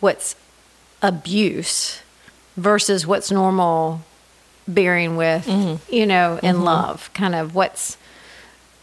what's 0.00 0.34
abuse 1.02 2.00
versus 2.56 3.06
what's 3.06 3.30
normal 3.30 4.02
bearing 4.66 5.16
with, 5.16 5.46
Mm-hmm. 5.46 5.94
you 5.94 6.06
know, 6.06 6.38
in 6.42 6.62
love? 6.64 7.10
Kind 7.14 7.34
of 7.34 7.54
what's 7.54 7.96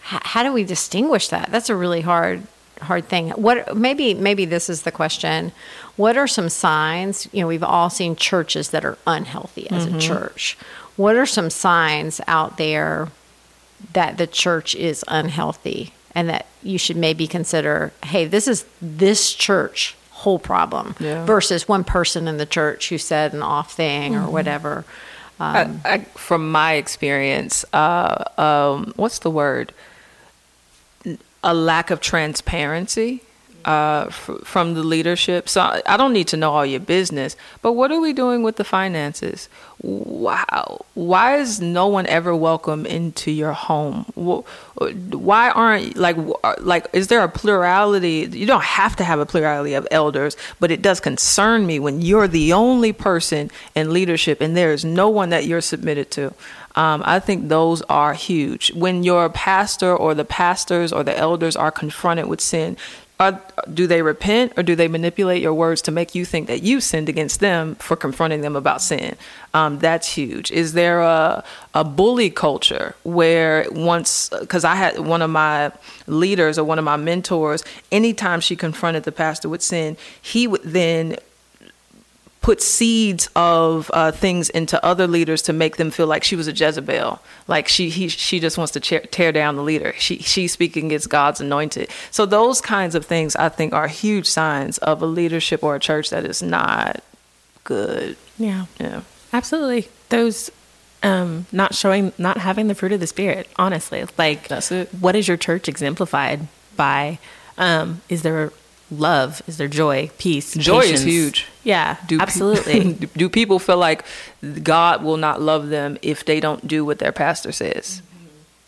how 0.02 0.44
do 0.44 0.54
we 0.54 0.64
distinguish 0.64 1.30
that? 1.30 1.50
That's 1.52 1.70
a 1.70 1.76
really 1.76 2.02
hard 2.02 2.44
hard 2.82 3.08
thing. 3.08 3.30
What 3.32 3.76
maybe 3.76 4.14
maybe 4.14 4.46
this 4.46 4.70
is 4.70 4.84
the 4.84 4.92
question. 4.92 5.52
What 5.96 6.18
are 6.18 6.28
some 6.28 6.50
signs? 6.50 7.28
You 7.32 7.42
know, 7.42 7.48
we've 7.48 7.64
all 7.64 7.90
seen 7.90 8.16
churches 8.16 8.70
that 8.72 8.84
are 8.86 8.98
unhealthy 9.08 9.70
as 9.72 9.86
Mm-hmm. 9.86 9.98
a 9.98 10.00
church. 10.00 10.58
What 10.98 11.16
are 11.16 11.26
some 11.26 11.50
signs 11.50 12.22
out 12.28 12.58
there 12.58 13.10
that 13.94 14.18
the 14.18 14.28
church 14.28 14.76
is 14.76 15.04
unhealthy 15.08 15.94
and 16.14 16.30
that 16.30 16.46
you 16.64 16.78
should 16.78 16.96
maybe 16.98 17.28
consider, 17.28 17.92
hey, 18.06 18.26
this 18.26 18.48
is 18.48 18.66
this 18.82 19.34
church 19.34 19.96
whole 20.12 20.40
problem 20.40 20.96
Yeah. 21.00 21.26
versus 21.26 21.68
one 21.68 21.84
person 21.84 22.28
in 22.28 22.38
the 22.38 22.46
church 22.46 22.88
who 22.90 22.98
said 22.98 23.34
an 23.34 23.42
off 23.44 23.74
thing 23.74 24.14
Mm-hmm. 24.14 24.26
or 24.26 24.32
whatever. 24.32 24.86
I, 25.38 25.70
I, 25.84 25.98
from 26.16 26.50
my 26.50 26.74
experience, 26.76 27.66
uh, 27.74 28.24
um, 28.38 28.94
what's 28.96 29.20
the 29.20 29.30
word? 29.30 29.74
A 31.48 31.54
lack 31.54 31.92
of 31.92 32.02
transparency 32.02 33.22
uh, 33.66 34.06
f- 34.08 34.30
from 34.44 34.76
the 34.76 34.84
leadership. 34.84 35.50
So 35.50 35.62
I, 35.62 35.82
I 35.86 35.98
don't 35.98 36.14
need 36.14 36.28
to 36.30 36.38
know 36.38 36.52
all 36.52 36.66
your 36.66 36.80
business, 36.80 37.36
but 37.62 37.74
what 37.74 37.92
are 37.92 38.00
we 38.00 38.14
doing 38.14 38.44
with 38.44 38.58
the 38.58 38.64
finances? 38.64 39.50
Wow, 39.82 40.86
why 40.94 41.38
is 41.38 41.60
no 41.60 41.88
one 41.88 42.06
ever 42.06 42.36
welcome 42.36 42.86
into 42.86 43.32
your 43.32 43.54
home? 43.54 44.06
Why 44.16 45.50
aren't 45.50 45.98
like 45.98 46.16
like 46.60 46.88
is 46.94 47.08
there 47.08 47.24
a 47.24 47.30
plurality? 47.30 48.30
You 48.32 48.46
don't 48.46 48.64
have 48.64 48.96
to 48.98 49.04
have 49.04 49.20
a 49.20 49.26
plurality 49.26 49.74
of 49.74 49.88
elders, 49.92 50.38
but 50.60 50.72
it 50.72 50.82
does 50.82 51.00
concern 51.00 51.66
me 51.66 51.80
when 51.80 52.02
you're 52.02 52.28
the 52.28 52.54
only 52.54 52.94
person 52.94 53.52
in 53.74 53.92
leadership 53.92 54.42
and 54.42 54.56
there 54.56 54.72
is 54.72 54.86
no 54.86 55.10
one 55.10 55.30
that 55.30 55.46
you're 55.46 55.62
submitted 55.62 56.10
to. 56.12 56.34
Um, 56.76 57.04
I 57.06 57.20
think 57.20 57.48
those 57.48 57.82
are 57.84 58.14
huge. 58.14 58.74
When 58.74 59.04
your 59.04 59.30
pastor 59.30 59.96
or 59.96 60.14
the 60.14 60.26
pastors 60.26 60.92
or 60.92 61.04
the 61.04 61.18
elders 61.18 61.56
are 61.56 61.72
confronted 61.72 62.28
with 62.28 62.42
sin, 62.42 62.76
are, 63.20 63.42
do 63.74 63.88
they 63.88 64.02
repent 64.02 64.54
or 64.58 64.64
do 64.64 64.76
they 64.76 64.88
manipulate 64.88 65.42
your 65.42 65.54
words 65.54 65.82
to 65.84 65.92
make 65.92 66.16
you 66.16 66.26
think 66.26 66.48
that 66.48 66.64
you 66.64 66.82
sinned 66.82 67.08
against 67.08 67.40
them 67.40 67.76
for 67.76 67.96
confronting 67.96 68.42
them 68.42 68.56
about 68.56 68.82
sin? 68.82 69.16
Um, 69.54 69.80
that's 69.80 70.14
huge. 70.14 70.52
Is 70.52 70.74
there 70.74 71.00
a, 71.00 71.44
a 71.74 71.84
bully 71.84 72.30
culture 72.30 72.96
where 73.04 73.68
once, 73.72 74.30
because 74.30 74.66
I 74.66 74.76
had 74.76 75.00
one 75.00 75.22
of 75.22 75.30
my 75.30 75.72
leaders 76.08 76.60
or 76.60 76.66
one 76.66 76.78
of 76.78 76.84
my 76.84 76.98
mentors, 76.98 77.64
anytime 77.92 78.42
she 78.42 78.56
confronted 78.56 79.04
the 79.04 79.14
pastor 79.14 79.48
with 79.48 79.62
sin, 79.62 79.96
he 80.22 80.46
would 80.46 80.64
then 80.64 81.16
put 82.46 82.62
seeds 82.62 83.28
of 83.36 83.90
uh, 83.92 84.12
things 84.12 84.52
into 84.52 84.84
other 84.86 85.08
leaders 85.08 85.42
to 85.42 85.52
make 85.52 85.78
them 85.78 85.90
feel 85.90 86.06
like 86.06 86.24
she 86.24 86.36
was 86.36 86.48
a 86.48 86.52
Jezebel, 86.52 87.20
like 87.48 87.68
she 87.68 87.90
he, 87.90 88.08
she 88.08 88.40
just 88.40 88.56
wants 88.56 88.72
to 88.74 88.80
tear, 88.80 89.00
tear 89.00 89.32
down 89.32 89.56
the 89.56 89.64
leader. 89.64 89.96
She 89.98 90.20
she's 90.20 90.52
speaking 90.52 90.86
against 90.86 91.10
God's 91.10 91.42
anointed. 91.42 91.90
So 92.12 92.28
those 92.28 92.62
kinds 92.62 92.94
of 92.94 93.04
things 93.04 93.36
I 93.36 93.50
think 93.50 93.74
are 93.74 93.88
huge 93.88 94.28
signs 94.28 94.78
of 94.78 95.02
a 95.02 95.08
leadership 95.08 95.64
or 95.64 95.74
a 95.76 95.80
church 95.80 96.12
that 96.12 96.24
is 96.24 96.44
not 96.44 97.04
good. 97.64 98.16
Yeah. 98.38 98.68
Yeah. 98.80 99.02
Absolutely. 99.34 99.90
Those 100.10 100.52
um 101.02 101.48
not 101.52 101.74
showing 101.74 102.14
not 102.20 102.38
having 102.38 102.68
the 102.68 102.76
fruit 102.76 102.92
of 102.92 103.00
the 103.00 103.08
spirit, 103.08 103.50
honestly. 103.56 104.06
Like 104.20 104.50
That's 104.50 104.72
it. 104.72 104.94
What 104.94 105.16
is 105.16 105.28
your 105.28 105.38
church 105.38 105.68
exemplified 105.68 106.48
by? 106.76 107.18
Um 107.58 108.04
is 108.08 108.22
there 108.22 108.52
love? 108.92 109.42
Is 109.48 109.58
there 109.58 109.68
joy, 109.68 110.10
peace? 110.18 110.54
Joy 110.54 110.82
is 110.82 111.04
huge. 111.04 111.46
Yeah. 111.64 111.98
Do 112.08 112.18
pe- 112.18 112.24
absolutely. 112.24 112.94
do 113.18 113.30
people 113.30 113.60
feel 113.60 113.78
like 113.78 114.06
God 114.64 115.04
will 115.04 115.18
not 115.18 115.42
love 115.42 115.70
them 115.70 115.98
if 116.02 116.26
they 116.26 116.40
don't 116.40 116.68
do 116.68 116.86
what 116.86 117.00
their 117.00 117.12
pastor 117.12 117.52
says? 117.52 118.02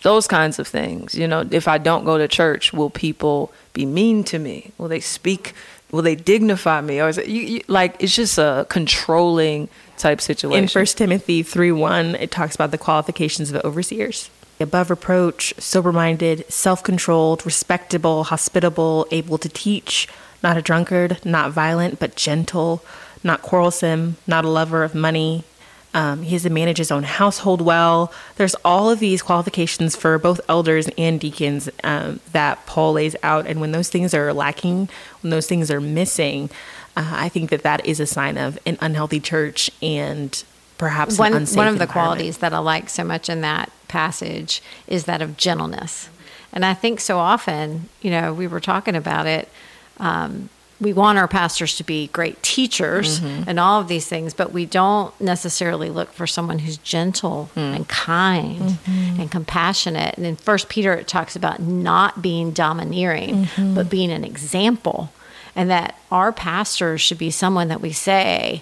Those 0.03 0.27
kinds 0.27 0.59
of 0.59 0.67
things. 0.67 1.15
You 1.15 1.27
know, 1.27 1.47
if 1.49 1.67
I 1.67 1.77
don't 1.77 2.05
go 2.05 2.17
to 2.17 2.27
church, 2.27 2.71
will 2.71 2.89
people 2.89 3.51
be 3.73 3.85
mean 3.85 4.23
to 4.25 4.39
me? 4.39 4.71
Will 4.77 4.87
they 4.87 4.99
speak? 4.99 5.53
Will 5.91 6.01
they 6.01 6.15
dignify 6.15 6.81
me? 6.81 7.01
Or 7.01 7.09
is 7.09 7.17
it 7.17 7.27
you, 7.27 7.41
you, 7.41 7.61
like 7.67 7.95
it's 7.99 8.15
just 8.15 8.37
a 8.37 8.65
controlling 8.69 9.69
type 9.97 10.21
situation? 10.21 10.63
In 10.63 10.67
First 10.67 10.97
Timothy 10.97 11.43
3 11.43 11.71
1, 11.71 12.15
it 12.15 12.29
talks 12.29 12.55
about 12.55 12.71
the 12.71 12.77
qualifications 12.77 13.51
of 13.51 13.63
overseers 13.63 14.29
above 14.59 14.89
reproach, 14.89 15.53
sober 15.57 15.91
minded, 15.91 16.45
self 16.51 16.83
controlled, 16.83 17.45
respectable, 17.45 18.25
hospitable, 18.25 19.07
able 19.11 19.37
to 19.37 19.49
teach, 19.49 20.07
not 20.43 20.57
a 20.57 20.61
drunkard, 20.61 21.23
not 21.25 21.51
violent, 21.51 21.99
but 21.99 22.15
gentle, 22.15 22.83
not 23.23 23.41
quarrelsome, 23.41 24.17
not 24.25 24.45
a 24.45 24.49
lover 24.49 24.83
of 24.83 24.95
money. 24.95 25.43
Um, 25.93 26.21
he 26.21 26.33
has 26.33 26.43
to 26.43 26.49
manage 26.49 26.77
his 26.77 26.91
own 26.91 27.03
household 27.03 27.61
well. 27.61 28.11
There's 28.35 28.55
all 28.63 28.89
of 28.89 28.99
these 28.99 29.21
qualifications 29.21 29.95
for 29.95 30.19
both 30.19 30.39
elders 30.47 30.87
and 30.97 31.19
deacons 31.19 31.69
um, 31.83 32.19
that 32.33 32.63
Paul 32.65 32.93
lays 32.93 33.15
out. 33.23 33.47
And 33.47 33.59
when 33.59 33.71
those 33.71 33.89
things 33.89 34.13
are 34.13 34.31
lacking, 34.33 34.89
when 35.21 35.31
those 35.31 35.47
things 35.47 35.71
are 35.71 35.81
missing, 35.81 36.49
uh, 36.95 37.09
I 37.15 37.29
think 37.29 37.49
that 37.49 37.63
that 37.63 37.85
is 37.85 37.99
a 37.99 38.05
sign 38.05 38.37
of 38.37 38.59
an 38.65 38.77
unhealthy 38.81 39.19
church 39.19 39.71
and 39.81 40.43
perhaps 40.77 41.17
one 41.17 41.31
an 41.31 41.39
unsafe 41.39 41.57
one 41.57 41.67
of 41.67 41.79
the 41.79 41.87
qualities 41.87 42.39
that 42.39 42.53
I 42.53 42.59
like 42.59 42.89
so 42.89 43.03
much 43.03 43.29
in 43.29 43.41
that 43.41 43.71
passage 43.87 44.61
is 44.87 45.05
that 45.05 45.21
of 45.21 45.37
gentleness, 45.37 46.09
and 46.53 46.65
I 46.65 46.73
think 46.73 46.99
so 46.99 47.17
often, 47.17 47.89
you 48.01 48.11
know, 48.11 48.33
we 48.33 48.47
were 48.47 48.59
talking 48.59 48.95
about 48.95 49.27
it. 49.27 49.49
Um, 49.99 50.49
we 50.79 50.93
want 50.93 51.17
our 51.17 51.27
pastors 51.27 51.75
to 51.77 51.83
be 51.83 52.07
great 52.07 52.41
teachers 52.43 53.19
mm-hmm. 53.19 53.49
and 53.49 53.59
all 53.59 53.81
of 53.81 53.87
these 53.87 54.07
things, 54.07 54.33
but 54.33 54.51
we 54.51 54.65
don't 54.65 55.19
necessarily 55.19 55.89
look 55.89 56.13
for 56.13 56.27
someone 56.27 56.59
who's 56.59 56.77
gentle 56.77 57.45
hmm. 57.55 57.59
and 57.59 57.87
kind 57.87 58.61
mm-hmm. 58.61 59.21
and 59.21 59.31
compassionate. 59.31 60.15
And 60.17 60.25
in 60.25 60.35
First 60.35 60.69
Peter, 60.69 60.93
it 60.93 61.07
talks 61.07 61.35
about 61.35 61.59
not 61.59 62.21
being 62.21 62.51
domineering, 62.51 63.45
mm-hmm. 63.45 63.73
but 63.73 63.89
being 63.89 64.11
an 64.11 64.23
example, 64.23 65.11
and 65.55 65.69
that 65.71 65.97
our 66.11 66.31
pastors 66.31 67.01
should 67.01 67.17
be 67.17 67.31
someone 67.31 67.69
that 67.69 67.81
we 67.81 67.91
say, 67.91 68.61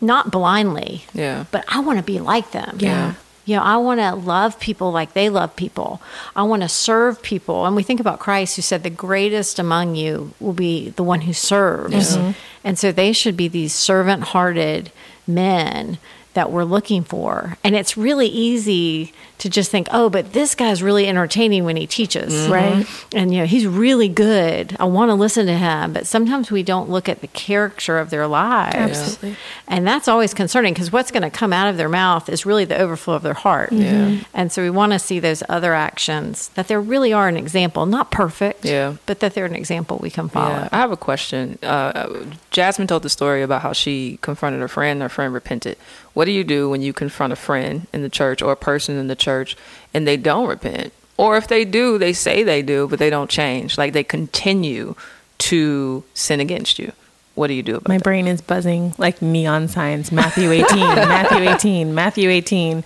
not 0.00 0.30
blindly, 0.30 1.04
Yeah. 1.12 1.44
but 1.50 1.64
I 1.68 1.80
want 1.80 1.98
to 1.98 2.04
be 2.04 2.18
like 2.18 2.52
them. 2.52 2.78
Yeah. 2.80 3.14
You 3.46 3.56
know, 3.56 3.62
I 3.62 3.76
want 3.78 4.00
to 4.00 4.14
love 4.14 4.60
people 4.60 4.90
like 4.92 5.14
they 5.14 5.30
love 5.30 5.56
people. 5.56 6.02
I 6.34 6.42
want 6.42 6.62
to 6.62 6.68
serve 6.68 7.22
people. 7.22 7.64
And 7.64 7.74
we 7.74 7.82
think 7.84 8.00
about 8.00 8.18
Christ 8.18 8.56
who 8.56 8.62
said, 8.62 8.82
the 8.82 8.90
greatest 8.90 9.58
among 9.58 9.94
you 9.94 10.34
will 10.40 10.52
be 10.52 10.90
the 10.90 11.04
one 11.04 11.22
who 11.22 11.32
serves. 11.32 12.18
And 12.64 12.78
so 12.78 12.90
they 12.90 13.12
should 13.12 13.36
be 13.36 13.46
these 13.46 13.72
servant 13.72 14.24
hearted 14.24 14.90
men 15.26 15.98
that 16.36 16.52
we're 16.52 16.64
looking 16.64 17.02
for. 17.02 17.56
And 17.64 17.74
it's 17.74 17.96
really 17.96 18.28
easy 18.28 19.12
to 19.38 19.50
just 19.50 19.70
think, 19.70 19.88
oh, 19.90 20.08
but 20.08 20.32
this 20.32 20.54
guy's 20.54 20.82
really 20.82 21.06
entertaining 21.06 21.64
when 21.64 21.76
he 21.76 21.86
teaches. 21.86 22.48
Right. 22.48 22.86
And, 23.14 23.34
you 23.34 23.40
know, 23.40 23.46
he's 23.46 23.66
really 23.66 24.08
good. 24.08 24.74
I 24.80 24.84
want 24.84 25.10
to 25.10 25.14
listen 25.14 25.44
to 25.46 25.56
him. 25.58 25.92
But 25.92 26.06
sometimes 26.06 26.50
we 26.50 26.62
don't 26.62 26.88
look 26.88 27.08
at 27.08 27.20
the 27.20 27.26
character 27.28 27.98
of 27.98 28.08
their 28.10 28.26
lives. 28.26 28.76
Absolutely. 28.76 29.36
And 29.68 29.86
that's 29.86 30.08
always 30.08 30.32
concerning 30.32 30.72
because 30.72 30.90
what's 30.92 31.10
going 31.10 31.22
to 31.22 31.30
come 31.30 31.52
out 31.52 31.68
of 31.68 31.76
their 31.76 31.88
mouth 31.88 32.28
is 32.30 32.46
really 32.46 32.64
the 32.64 32.78
overflow 32.78 33.14
of 33.14 33.22
their 33.22 33.34
heart. 33.34 33.72
Yeah. 33.72 34.18
And 34.32 34.50
so 34.52 34.62
we 34.62 34.70
want 34.70 34.92
to 34.92 34.98
see 34.98 35.18
those 35.20 35.42
other 35.48 35.74
actions 35.74 36.48
that 36.50 36.68
there 36.68 36.80
really 36.80 37.12
are 37.12 37.28
an 37.28 37.36
example, 37.36 37.84
not 37.86 38.10
perfect, 38.10 38.64
Yeah. 38.64 38.96
but 39.06 39.20
that 39.20 39.34
they're 39.34 39.44
an 39.46 39.54
example 39.56 39.98
we 40.02 40.10
can 40.10 40.28
follow. 40.28 40.50
Yeah, 40.54 40.68
I 40.72 40.76
have 40.78 40.92
a 40.92 40.96
question. 40.96 41.58
Uh, 41.62 42.24
Jasmine 42.50 42.86
told 42.88 43.02
the 43.02 43.10
story 43.10 43.42
about 43.42 43.62
how 43.62 43.72
she 43.72 44.18
confronted 44.22 44.60
her 44.60 44.68
friend. 44.68 45.02
Her 45.02 45.08
friend 45.08 45.34
repented. 45.34 45.76
What 46.16 46.24
do 46.24 46.30
you 46.32 46.44
do 46.44 46.70
when 46.70 46.80
you 46.80 46.94
confront 46.94 47.34
a 47.34 47.36
friend 47.36 47.86
in 47.92 48.00
the 48.00 48.08
church 48.08 48.40
or 48.40 48.50
a 48.50 48.56
person 48.56 48.96
in 48.96 49.06
the 49.06 49.14
church 49.14 49.54
and 49.92 50.08
they 50.08 50.16
don't 50.16 50.48
repent? 50.48 50.94
Or 51.18 51.36
if 51.36 51.46
they 51.46 51.66
do, 51.66 51.98
they 51.98 52.14
say 52.14 52.42
they 52.42 52.62
do, 52.62 52.88
but 52.88 52.98
they 52.98 53.10
don't 53.10 53.28
change. 53.28 53.76
Like 53.76 53.92
they 53.92 54.02
continue 54.02 54.94
to 55.36 56.04
sin 56.14 56.40
against 56.40 56.78
you. 56.78 56.92
What 57.34 57.48
do 57.48 57.52
you 57.52 57.62
do 57.62 57.76
about 57.76 57.88
My 57.88 57.98
that? 57.98 58.04
brain 58.04 58.26
is 58.28 58.40
buzzing 58.40 58.94
like 58.96 59.20
neon 59.20 59.68
signs. 59.68 60.10
Matthew 60.10 60.52
18, 60.52 60.66
Matthew 60.78 61.50
18, 61.50 61.94
Matthew 61.94 62.30
18, 62.30 62.82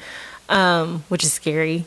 um, 0.49 1.05
which 1.07 1.23
is 1.23 1.33
scary 1.33 1.85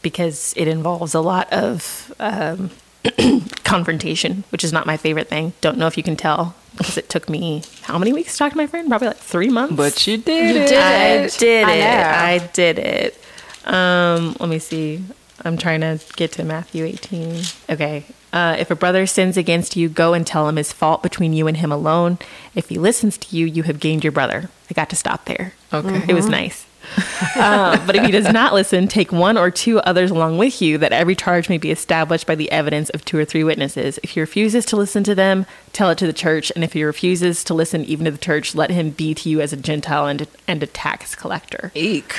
because 0.00 0.54
it 0.56 0.68
involves 0.68 1.12
a 1.12 1.20
lot 1.20 1.52
of 1.52 2.14
um, 2.18 2.70
confrontation, 3.64 4.44
which 4.50 4.64
is 4.64 4.72
not 4.72 4.86
my 4.86 4.96
favorite 4.96 5.28
thing. 5.28 5.52
Don't 5.60 5.78
know 5.78 5.86
if 5.86 5.96
you 5.96 6.02
can 6.02 6.16
tell 6.16 6.54
because 6.76 6.96
it 6.96 7.08
took 7.08 7.28
me 7.28 7.62
how 7.82 7.98
many 7.98 8.12
weeks 8.12 8.32
to 8.32 8.38
talk 8.38 8.52
to 8.52 8.56
my 8.56 8.66
friend? 8.66 8.88
Probably 8.88 9.08
like 9.08 9.16
three 9.16 9.48
months. 9.48 9.74
But 9.76 10.06
you 10.06 10.18
did 10.18 10.54
You 10.56 10.62
it. 10.62 10.68
did 10.68 10.78
I 10.82 11.04
it. 11.24 11.36
did 11.38 11.64
I 11.64 11.72
it. 11.74 11.80
know. 11.80 12.18
I 12.44 12.50
did 12.52 12.78
it. 12.78 13.24
Um, 13.64 14.36
let 14.40 14.48
me 14.48 14.58
see. 14.58 15.02
I'm 15.44 15.56
trying 15.56 15.80
to 15.82 16.00
get 16.16 16.32
to 16.32 16.44
Matthew 16.44 16.84
18. 16.84 17.42
Okay. 17.70 18.04
Uh, 18.32 18.56
if 18.58 18.70
a 18.70 18.74
brother 18.76 19.06
sins 19.06 19.36
against 19.36 19.76
you, 19.76 19.88
go 19.88 20.12
and 20.12 20.26
tell 20.26 20.48
him 20.48 20.56
his 20.56 20.72
fault 20.72 21.02
between 21.02 21.32
you 21.32 21.46
and 21.46 21.56
him 21.56 21.70
alone. 21.72 22.18
If 22.54 22.68
he 22.68 22.78
listens 22.78 23.16
to 23.18 23.36
you, 23.36 23.46
you 23.46 23.62
have 23.64 23.80
gained 23.80 24.04
your 24.04 24.12
brother. 24.12 24.50
I 24.70 24.74
got 24.74 24.90
to 24.90 24.96
stop 24.96 25.24
there. 25.26 25.54
Okay. 25.72 26.04
It 26.08 26.14
was 26.14 26.26
nice. 26.26 26.66
uh, 27.36 27.84
but 27.86 27.96
if 27.96 28.04
he 28.04 28.10
does 28.10 28.32
not 28.32 28.54
listen, 28.54 28.88
take 28.88 29.12
one 29.12 29.36
or 29.36 29.50
two 29.50 29.78
others 29.80 30.10
along 30.10 30.38
with 30.38 30.60
you, 30.62 30.78
that 30.78 30.92
every 30.92 31.14
charge 31.14 31.48
may 31.48 31.58
be 31.58 31.70
established 31.70 32.26
by 32.26 32.34
the 32.34 32.50
evidence 32.50 32.90
of 32.90 33.04
two 33.04 33.18
or 33.18 33.24
three 33.24 33.44
witnesses. 33.44 33.98
If 34.02 34.10
he 34.10 34.20
refuses 34.20 34.64
to 34.66 34.76
listen 34.76 35.04
to 35.04 35.14
them, 35.14 35.46
tell 35.72 35.90
it 35.90 35.98
to 35.98 36.06
the 36.06 36.12
church. 36.12 36.50
And 36.54 36.64
if 36.64 36.72
he 36.72 36.84
refuses 36.84 37.44
to 37.44 37.54
listen 37.54 37.84
even 37.84 38.04
to 38.06 38.10
the 38.10 38.18
church, 38.18 38.54
let 38.54 38.70
him 38.70 38.90
be 38.90 39.14
to 39.14 39.28
you 39.28 39.40
as 39.40 39.52
a 39.52 39.56
Gentile 39.56 40.06
and, 40.06 40.26
and 40.46 40.62
a 40.62 40.66
tax 40.66 41.14
collector 41.14 41.72
Eek. 41.74 42.12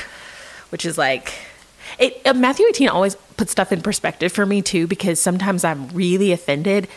which 0.69 0.85
is 0.85 0.97
like 0.97 1.33
it 1.97 2.21
uh, 2.25 2.33
Matthew 2.33 2.65
18 2.67 2.89
always 2.89 3.15
puts 3.37 3.51
stuff 3.51 3.71
in 3.71 3.81
perspective 3.81 4.31
for 4.31 4.45
me 4.45 4.61
too 4.61 4.87
because 4.87 5.19
sometimes 5.19 5.63
I'm 5.63 5.87
really 5.89 6.31
offended 6.31 6.87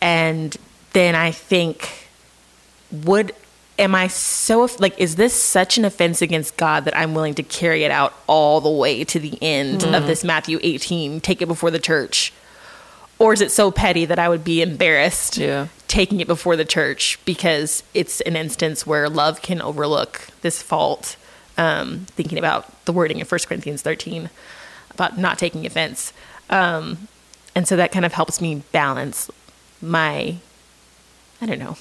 and 0.00 0.56
then 0.92 1.14
I 1.14 1.30
think 1.30 2.08
would 2.90 3.34
am 3.78 3.94
I 3.94 4.08
so 4.08 4.68
like 4.78 4.98
is 4.98 5.16
this 5.16 5.34
such 5.34 5.76
an 5.78 5.84
offense 5.84 6.22
against 6.22 6.56
God 6.56 6.84
that 6.84 6.96
I'm 6.96 7.14
willing 7.14 7.34
to 7.34 7.42
carry 7.42 7.84
it 7.84 7.90
out 7.90 8.14
all 8.26 8.60
the 8.60 8.70
way 8.70 9.04
to 9.04 9.18
the 9.20 9.38
end 9.42 9.84
of 9.84 10.06
this 10.06 10.24
Matthew 10.24 10.58
18 10.62 11.20
take 11.20 11.42
it 11.42 11.46
before 11.46 11.70
the 11.70 11.78
church 11.78 12.32
or 13.18 13.32
is 13.32 13.40
it 13.40 13.50
so 13.50 13.70
petty 13.70 14.04
that 14.04 14.18
I 14.18 14.28
would 14.28 14.44
be 14.44 14.62
embarrassed 14.62 15.36
Yeah. 15.38 15.68
taking 15.88 16.20
it 16.20 16.26
before 16.26 16.56
the 16.56 16.64
church 16.64 17.18
because 17.24 17.82
it's 17.94 18.20
an 18.22 18.36
instance 18.36 18.86
where 18.86 19.08
love 19.08 19.40
can 19.42 19.60
overlook 19.62 20.28
this 20.42 20.60
fault. 20.62 21.16
Um, 21.58 22.00
thinking 22.10 22.36
about 22.38 22.84
the 22.84 22.92
wording 22.92 23.18
in 23.18 23.24
1 23.26 23.40
Corinthians 23.48 23.80
13 23.80 24.28
about 24.90 25.16
not 25.16 25.38
taking 25.38 25.64
offense. 25.64 26.12
Um, 26.50 27.08
and 27.54 27.66
so 27.66 27.76
that 27.76 27.92
kind 27.92 28.04
of 28.04 28.12
helps 28.12 28.42
me 28.42 28.62
balance 28.72 29.30
my 29.80 30.36
I 31.40 31.46
don't 31.46 31.58
know, 31.58 31.78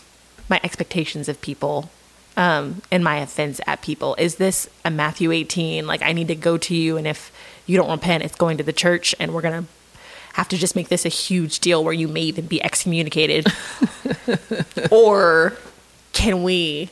my 0.49 0.59
expectations 0.63 1.27
of 1.27 1.41
people 1.41 1.89
um, 2.37 2.81
and 2.91 3.03
my 3.03 3.17
offense 3.17 3.61
at 3.65 3.81
people. 3.81 4.15
Is 4.15 4.35
this 4.35 4.69
a 4.83 4.91
Matthew 4.91 5.31
18? 5.31 5.87
Like, 5.87 6.01
I 6.01 6.11
need 6.11 6.27
to 6.27 6.35
go 6.35 6.57
to 6.57 6.75
you, 6.75 6.97
and 6.97 7.07
if 7.07 7.31
you 7.65 7.77
don't 7.77 7.89
repent, 7.89 8.23
it's 8.23 8.35
going 8.35 8.57
to 8.57 8.63
the 8.63 8.73
church, 8.73 9.15
and 9.19 9.33
we're 9.33 9.41
going 9.41 9.63
to 9.63 9.69
have 10.33 10.49
to 10.49 10.57
just 10.57 10.75
make 10.75 10.89
this 10.89 11.05
a 11.05 11.09
huge 11.09 11.59
deal 11.59 11.81
where 11.83 11.93
you 11.93 12.09
may 12.09 12.21
even 12.21 12.45
be 12.45 12.61
excommunicated? 12.61 13.47
or 14.91 15.53
can 16.11 16.43
we 16.43 16.89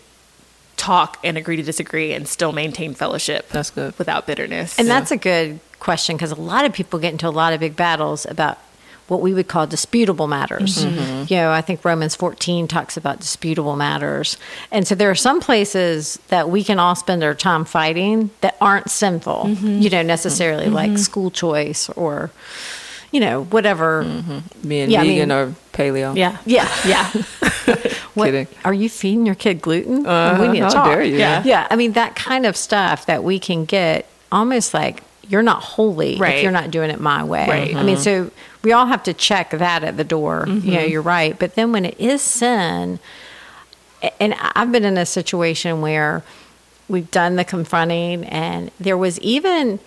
talk 0.77 1.19
and 1.25 1.37
agree 1.37 1.57
to 1.57 1.63
disagree 1.63 2.13
and 2.13 2.25
still 2.25 2.53
maintain 2.53 2.93
fellowship? 2.93 3.49
That's 3.49 3.69
good. 3.69 3.97
Without 3.99 4.25
bitterness. 4.25 4.79
And 4.79 4.87
that's 4.87 5.11
a 5.11 5.17
good 5.17 5.59
question 5.79 6.15
because 6.15 6.31
a 6.31 6.35
lot 6.35 6.63
of 6.63 6.71
people 6.71 6.99
get 6.99 7.11
into 7.11 7.27
a 7.27 7.31
lot 7.31 7.51
of 7.51 7.59
big 7.59 7.75
battles 7.75 8.25
about 8.25 8.59
what 9.09 9.21
we 9.21 9.33
would 9.33 9.47
call 9.47 9.67
disputable 9.67 10.27
matters. 10.27 10.85
Mm-hmm. 10.85 11.25
You 11.33 11.37
know, 11.37 11.51
I 11.51 11.61
think 11.61 11.83
Romans 11.83 12.15
14 12.15 12.67
talks 12.67 12.95
about 12.97 13.19
disputable 13.19 13.75
matters. 13.75 14.37
And 14.71 14.87
so 14.87 14.95
there 14.95 15.09
are 15.11 15.15
some 15.15 15.39
places 15.41 16.17
that 16.29 16.49
we 16.49 16.63
can 16.63 16.79
all 16.79 16.95
spend 16.95 17.23
our 17.23 17.33
time 17.35 17.65
fighting 17.65 18.29
that 18.41 18.55
aren't 18.61 18.89
sinful, 18.89 19.43
Mm-hmm. 19.45 19.79
you 19.81 19.89
know, 19.89 20.01
necessarily 20.03 20.67
like 20.67 20.97
school 20.97 21.29
choice 21.31 21.89
or, 21.89 22.31
you 23.11 23.19
know, 23.19 23.43
whatever. 23.43 24.03
Being 24.65 24.89
Yeah, 24.89 25.01
I 25.01 25.03
vegan 25.05 25.29
mean- 25.29 25.31
or 25.37 25.55
paleo. 25.73 26.15
yeah. 26.15 26.37
Yeah. 26.45 26.69
Yeah. 26.85 27.11
What, 28.13 28.25
Kidding. 28.25 28.47
Are 28.63 28.73
you 28.75 28.89
feeding 28.89 29.25
your 29.25 29.33
kid 29.33 29.59
gluten? 29.59 30.05
Uh-huh. 30.05 30.39
we 30.39 30.47
need 30.49 30.59
to 30.59 30.69
talk. 30.69 30.85
dare 30.85 31.03
you. 31.03 31.17
Yeah. 31.17 31.41
Yeah. 31.43 31.67
I 31.71 31.75
mean, 31.75 31.93
that 31.93 32.15
kind 32.15 32.45
of 32.45 32.55
stuff 32.55 33.07
that 33.07 33.23
we 33.23 33.39
can 33.39 33.65
get 33.65 34.07
almost 34.31 34.71
like 34.73 35.01
you're 35.27 35.41
not 35.41 35.63
holy 35.63 36.17
Right. 36.17 36.35
if 36.35 36.43
you're 36.43 36.51
not 36.51 36.69
doing 36.69 36.91
it 36.91 36.99
my 36.99 37.23
way. 37.23 37.47
Right. 37.47 37.75
I 37.75 37.81
mean, 37.81 37.97
so 37.97 38.29
we 38.63 38.71
all 38.71 38.86
have 38.86 39.04
to 39.04 39.13
check 39.13 39.52
that 39.52 39.84
at 39.84 39.97
the 39.97 40.04
door. 40.04 40.45
You 40.47 40.54
know, 40.54 40.78
mm-hmm. 40.78 40.91
you're 40.91 41.02
right. 41.02 41.38
But 41.38 41.56
then 41.56 41.71
when 41.71 41.86
it 41.86 41.99
is 41.99 42.21
sin, 42.21 42.99
and 44.19 44.36
I've 44.56 44.71
been 44.71 44.86
in 44.86 44.97
a 44.97 45.06
situation 45.06 45.82
where 45.82 46.23
we've 46.88 47.10
done 47.12 47.36
the 47.36 47.45
confronting, 47.45 48.26
and 48.26 48.71
there 48.80 48.97
was 48.97 49.19
even 49.19 49.80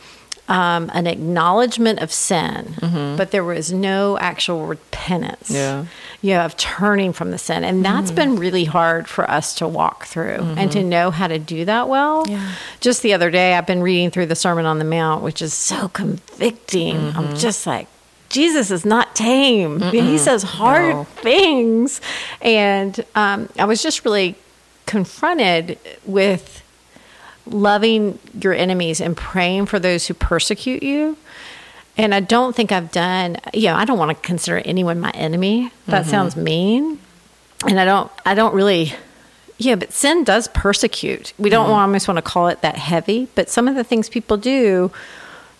um, 0.48 0.90
an 0.94 1.06
acknowledgement 1.06 2.00
of 2.00 2.12
sin, 2.12 2.74
mm-hmm. 2.78 3.16
but 3.16 3.30
there 3.30 3.44
was 3.44 3.72
no 3.72 4.18
actual 4.18 4.66
repentance. 4.66 5.50
Yeah. 5.50 5.86
You 6.22 6.34
know, 6.34 6.44
of 6.44 6.56
turning 6.56 7.12
from 7.12 7.30
the 7.30 7.38
sin. 7.38 7.62
And 7.62 7.84
that's 7.84 8.10
mm-hmm. 8.10 8.16
been 8.16 8.36
really 8.36 8.64
hard 8.64 9.06
for 9.06 9.30
us 9.30 9.54
to 9.56 9.68
walk 9.68 10.06
through 10.06 10.54
and 10.56 10.72
to 10.72 10.82
know 10.82 11.12
how 11.12 11.28
to 11.28 11.38
do 11.38 11.64
that 11.66 11.88
well. 11.88 12.26
Yeah. 12.26 12.52
Just 12.80 13.02
the 13.02 13.12
other 13.12 13.30
day, 13.30 13.54
I've 13.54 13.66
been 13.66 13.82
reading 13.82 14.10
through 14.10 14.26
the 14.26 14.34
Sermon 14.34 14.66
on 14.66 14.78
the 14.78 14.84
Mount, 14.84 15.22
which 15.22 15.40
is 15.40 15.54
so 15.54 15.88
convicting. 15.88 16.96
I'm 17.14 17.36
just 17.36 17.66
like, 17.66 17.86
Jesus 18.28 18.70
is 18.70 18.84
not 18.84 19.14
tame. 19.14 19.80
He 19.80 20.18
says 20.18 20.42
hard 20.42 20.94
No. 20.94 21.04
things. 21.04 22.00
And 22.40 23.04
um, 23.14 23.48
I 23.58 23.64
was 23.64 23.82
just 23.82 24.04
really 24.04 24.34
confronted 24.86 25.78
with 26.04 26.62
loving 27.46 28.18
your 28.40 28.52
enemies 28.52 29.00
and 29.00 29.16
praying 29.16 29.66
for 29.66 29.78
those 29.78 30.06
who 30.06 30.14
persecute 30.14 30.82
you. 30.82 31.16
And 31.96 32.14
I 32.14 32.20
don't 32.20 32.54
think 32.54 32.72
I've 32.72 32.92
done, 32.92 33.38
you 33.54 33.68
know, 33.68 33.74
I 33.74 33.84
don't 33.84 33.98
want 33.98 34.10
to 34.16 34.26
consider 34.26 34.58
anyone 34.58 35.00
my 35.00 35.10
enemy. 35.12 35.70
That 35.86 36.04
sounds 36.06 36.36
mean. 36.36 36.98
And 37.66 37.80
I 37.80 37.84
don't, 37.86 38.10
I 38.26 38.34
don't 38.34 38.54
really, 38.54 38.92
yeah, 39.56 39.76
but 39.76 39.92
sin 39.92 40.22
does 40.24 40.48
persecute. 40.48 41.32
We 41.38 41.48
don't 41.48 41.70
almost 41.70 42.06
want 42.06 42.18
to 42.18 42.22
call 42.22 42.48
it 42.48 42.60
that 42.60 42.76
heavy, 42.76 43.28
but 43.34 43.48
some 43.48 43.66
of 43.66 43.76
the 43.76 43.84
things 43.84 44.10
people 44.10 44.36
do, 44.36 44.90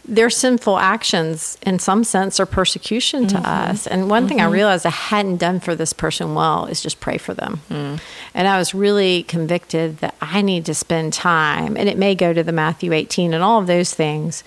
their 0.08 0.30
sinful 0.30 0.78
actions 0.78 1.58
in 1.62 1.78
some 1.78 2.04
sense 2.04 2.38
are 2.38 2.46
persecution 2.46 3.26
to 3.26 3.36
mm-hmm. 3.36 3.44
us. 3.44 3.86
And 3.86 4.08
one 4.08 4.28
thing 4.28 4.40
I 4.40 4.44
mm-hmm. 4.44 4.52
realized 4.52 4.86
I 4.86 4.90
hadn't 4.90 5.38
done 5.38 5.58
for 5.58 5.74
this 5.74 5.92
person 5.92 6.34
well 6.34 6.66
is 6.66 6.80
just 6.80 7.00
pray 7.00 7.18
for 7.18 7.34
them. 7.34 7.60
Mm. 7.68 8.00
And 8.32 8.48
I 8.48 8.58
was 8.58 8.74
really 8.74 9.24
convicted 9.24 9.98
that 9.98 10.14
I 10.20 10.42
need 10.42 10.64
to 10.66 10.74
spend 10.74 11.12
time, 11.12 11.76
and 11.76 11.88
it 11.88 11.98
may 11.98 12.14
go 12.14 12.32
to 12.32 12.44
the 12.44 12.52
Matthew 12.52 12.92
18 12.92 13.34
and 13.34 13.42
all 13.42 13.60
of 13.60 13.66
those 13.66 13.92
things, 13.94 14.44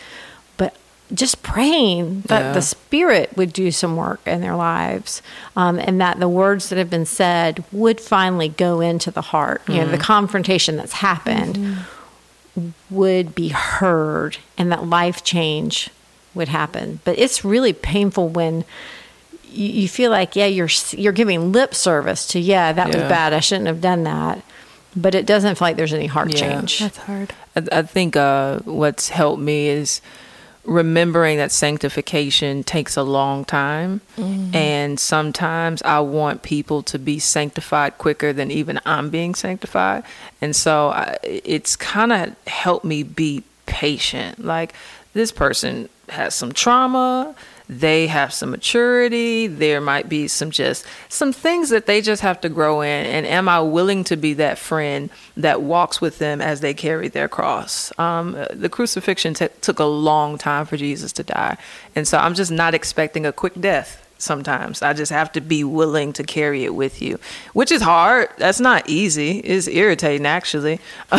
but 0.56 0.76
just 1.14 1.44
praying 1.44 2.22
that 2.28 2.42
Yeah. 2.42 2.54
the 2.54 2.62
Spirit 2.62 3.36
would 3.36 3.52
do 3.52 3.72
some 3.72 3.98
work 3.98 4.22
in 4.26 4.40
their 4.42 4.56
lives 4.56 5.22
um, 5.58 5.78
and 5.80 6.00
that 6.00 6.20
the 6.20 6.30
words 6.30 6.70
that 6.70 6.78
have 6.78 6.90
been 6.90 7.06
said 7.06 7.64
would 7.74 8.00
finally 8.00 8.50
go 8.50 8.80
into 8.80 9.12
the 9.12 9.22
heart. 9.22 9.62
You 9.68 9.80
know, 9.80 9.88
the 9.88 9.98
mm. 9.98 10.02
confrontation 10.02 10.78
that's 10.78 10.94
happened 10.94 11.56
mm-hmm. 11.56 11.82
Would 12.90 13.36
be 13.36 13.50
heard 13.50 14.38
and 14.58 14.72
that 14.72 14.86
life 14.86 15.24
change 15.24 15.90
would 16.34 16.48
happen. 16.50 17.00
But 17.04 17.18
it's 17.20 17.44
really 17.46 17.74
painful 17.74 18.30
when 18.30 18.64
you, 19.52 19.68
you 19.68 19.88
feel 19.88 20.12
like, 20.12 20.36
yeah, 20.36 20.46
you're 20.46 20.70
you're 20.92 21.12
giving 21.14 21.52
lip 21.52 21.74
service 21.74 22.28
to, 22.28 22.40
yeah, 22.40 22.72
that 22.72 22.88
was 22.88 22.98
bad. 23.04 23.34
I 23.34 23.40
shouldn't 23.40 23.68
have 23.68 23.82
done 23.82 24.04
that. 24.04 24.44
But 24.96 25.14
it 25.16 25.26
doesn't 25.26 25.56
feel 25.56 25.68
like 25.68 25.76
there's 25.76 25.94
any 25.94 26.08
heart 26.08 26.34
Yeah. 26.34 26.40
change. 26.40 26.80
That's 26.80 26.98
hard. 26.98 27.34
I, 27.56 27.80
I 27.80 27.82
think 27.84 28.16
uh, 28.16 28.60
what's 28.60 29.10
helped 29.10 29.42
me 29.42 29.68
is 29.70 30.02
remembering 30.70 31.38
that 31.38 31.52
sanctification 31.52 32.64
takes 32.64 32.96
a 32.96 33.04
long 33.04 33.44
time. 33.44 34.02
Mm-hmm. 34.18 34.56
And 34.56 35.00
sometimes 35.00 35.82
I 35.82 36.00
want 36.00 36.44
people 36.44 36.84
to 36.84 37.00
be 37.00 37.18
sanctified 37.20 37.98
quicker 37.98 38.32
than 38.32 38.52
even 38.52 38.80
I'm 38.86 39.10
being 39.10 39.34
sanctified. 39.36 40.04
And 40.42 40.56
so 40.56 40.90
I, 40.90 41.18
it's 41.24 41.76
kind 41.76 42.14
of 42.14 42.36
helped 42.48 42.86
me 42.86 43.04
be 43.04 43.44
patient. 43.66 44.46
Like, 44.46 44.74
this 45.14 45.32
person 45.32 45.90
has 46.10 46.36
some 46.36 46.52
trauma 46.52 47.36
they 47.70 48.08
have 48.08 48.34
some 48.34 48.50
maturity 48.50 49.46
there 49.46 49.80
might 49.80 50.10
be 50.10 50.28
some 50.28 50.50
just 50.50 50.84
some 51.08 51.32
things 51.32 51.70
that 51.70 51.86
they 51.86 52.02
just 52.02 52.24
have 52.24 52.42
to 52.42 52.50
grow 52.50 52.82
in 52.82 53.06
and 53.06 53.28
am 53.28 53.48
i 53.48 53.62
willing 53.62 54.04
to 54.04 54.18
be 54.18 54.34
that 54.34 54.58
friend 54.58 55.12
that 55.38 55.62
walks 55.62 56.02
with 56.02 56.18
them 56.18 56.42
as 56.42 56.62
they 56.62 56.74
carry 56.74 57.08
their 57.08 57.30
cross? 57.30 57.98
Um, 58.00 58.32
the 58.52 58.70
crucifixion 58.70 59.36
t- 59.36 59.48
took 59.62 59.78
a 59.78 59.86
long 59.86 60.40
time 60.40 60.66
for 60.66 60.78
jesus 60.78 61.14
to 61.14 61.24
die 61.24 61.58
and 61.96 62.08
so 62.08 62.18
i'm 62.18 62.34
just 62.34 62.52
not 62.52 62.74
expecting 62.74 63.26
a 63.26 63.32
quick 63.32 63.54
death 63.60 64.09
sometimes 64.20 64.82
i 64.82 64.94
just 64.94 65.12
have 65.12 65.32
to 65.32 65.42
be 65.42 65.64
willing 65.64 66.14
to 66.14 66.24
carry 66.24 66.64
it 66.64 66.76
with 66.76 67.02
you 67.02 67.20
which 67.54 67.72
is 67.72 67.82
hard 67.82 68.30
that's 68.38 68.60
not 68.60 68.88
easy 68.88 69.40
it's 69.40 69.68
irritating 69.68 70.26
actually 70.26 70.80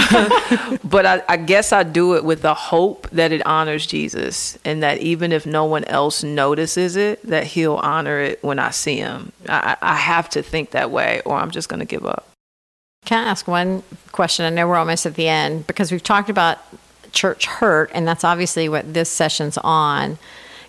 but 0.84 1.06
I, 1.06 1.22
I 1.28 1.36
guess 1.36 1.72
I 1.72 1.82
do 1.82 2.14
it 2.16 2.24
with 2.24 2.42
the 2.42 2.54
hope 2.54 3.08
that 3.10 3.32
it 3.32 3.44
honors 3.46 3.86
Jesus 3.86 4.58
and 4.64 4.82
that 4.82 4.98
even 4.98 5.32
if 5.32 5.46
no 5.46 5.64
one 5.64 5.84
else 5.84 6.22
notices 6.22 6.96
it, 6.96 7.22
that 7.26 7.44
he'll 7.44 7.76
honor 7.76 8.20
it 8.20 8.42
when 8.42 8.58
I 8.58 8.70
see 8.70 8.96
him. 8.96 9.32
I, 9.48 9.76
I 9.80 9.96
have 9.96 10.28
to 10.30 10.42
think 10.42 10.70
that 10.70 10.90
way 10.90 11.22
or 11.24 11.36
I'm 11.36 11.50
just 11.50 11.68
going 11.68 11.80
to 11.80 11.86
give 11.86 12.04
up. 12.06 12.28
Can 13.04 13.26
I 13.26 13.30
ask 13.30 13.48
one 13.48 13.82
question? 14.12 14.44
I 14.44 14.50
know 14.50 14.68
we're 14.68 14.76
almost 14.76 15.06
at 15.06 15.14
the 15.14 15.28
end 15.28 15.66
because 15.66 15.90
we've 15.90 16.02
talked 16.02 16.28
about 16.28 16.58
church 17.12 17.46
hurt, 17.46 17.90
and 17.94 18.06
that's 18.06 18.24
obviously 18.24 18.68
what 18.68 18.92
this 18.92 19.08
session's 19.10 19.58
on. 19.58 20.18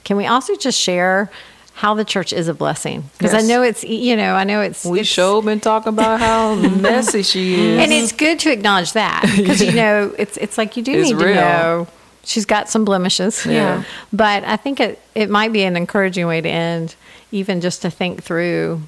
Can 0.03 0.17
we 0.17 0.25
also 0.25 0.55
just 0.55 0.79
share 0.79 1.29
how 1.73 1.93
the 1.93 2.05
church 2.05 2.33
is 2.33 2.47
a 2.47 2.53
blessing? 2.53 3.09
Because 3.17 3.33
I 3.33 3.41
know 3.41 3.63
it's, 3.63 3.83
you 3.83 4.15
know, 4.15 4.35
I 4.35 4.43
know 4.43 4.61
it's. 4.61 4.85
We 4.85 5.01
it's, 5.01 5.09
sure 5.09 5.41
been 5.41 5.59
talking 5.59 5.93
about 5.93 6.19
how 6.19 6.55
messy 6.79 7.23
she 7.23 7.55
is. 7.55 7.79
And 7.83 7.91
it's 7.91 8.11
good 8.11 8.39
to 8.39 8.51
acknowledge 8.51 8.93
that 8.93 9.23
because, 9.35 9.61
you 9.61 9.71
know, 9.71 10.13
it's, 10.17 10.37
it's 10.37 10.57
like 10.57 10.77
you 10.77 10.83
do 10.83 10.93
It's 10.93 11.11
need 11.11 11.19
to 11.19 11.33
know 11.33 11.87
she's 12.23 12.45
got 12.45 12.69
some 12.69 12.85
blemishes. 12.85 13.45
Yeah. 13.45 13.83
But 14.13 14.43
I 14.43 14.57
think 14.57 14.79
it, 14.79 14.99
it 15.15 15.29
might 15.29 15.51
be 15.51 15.63
an 15.63 15.75
encouraging 15.75 16.27
way 16.27 16.41
to 16.41 16.49
end, 16.49 16.95
even 17.31 17.61
just 17.61 17.81
to 17.83 17.89
think 17.89 18.23
through 18.23 18.81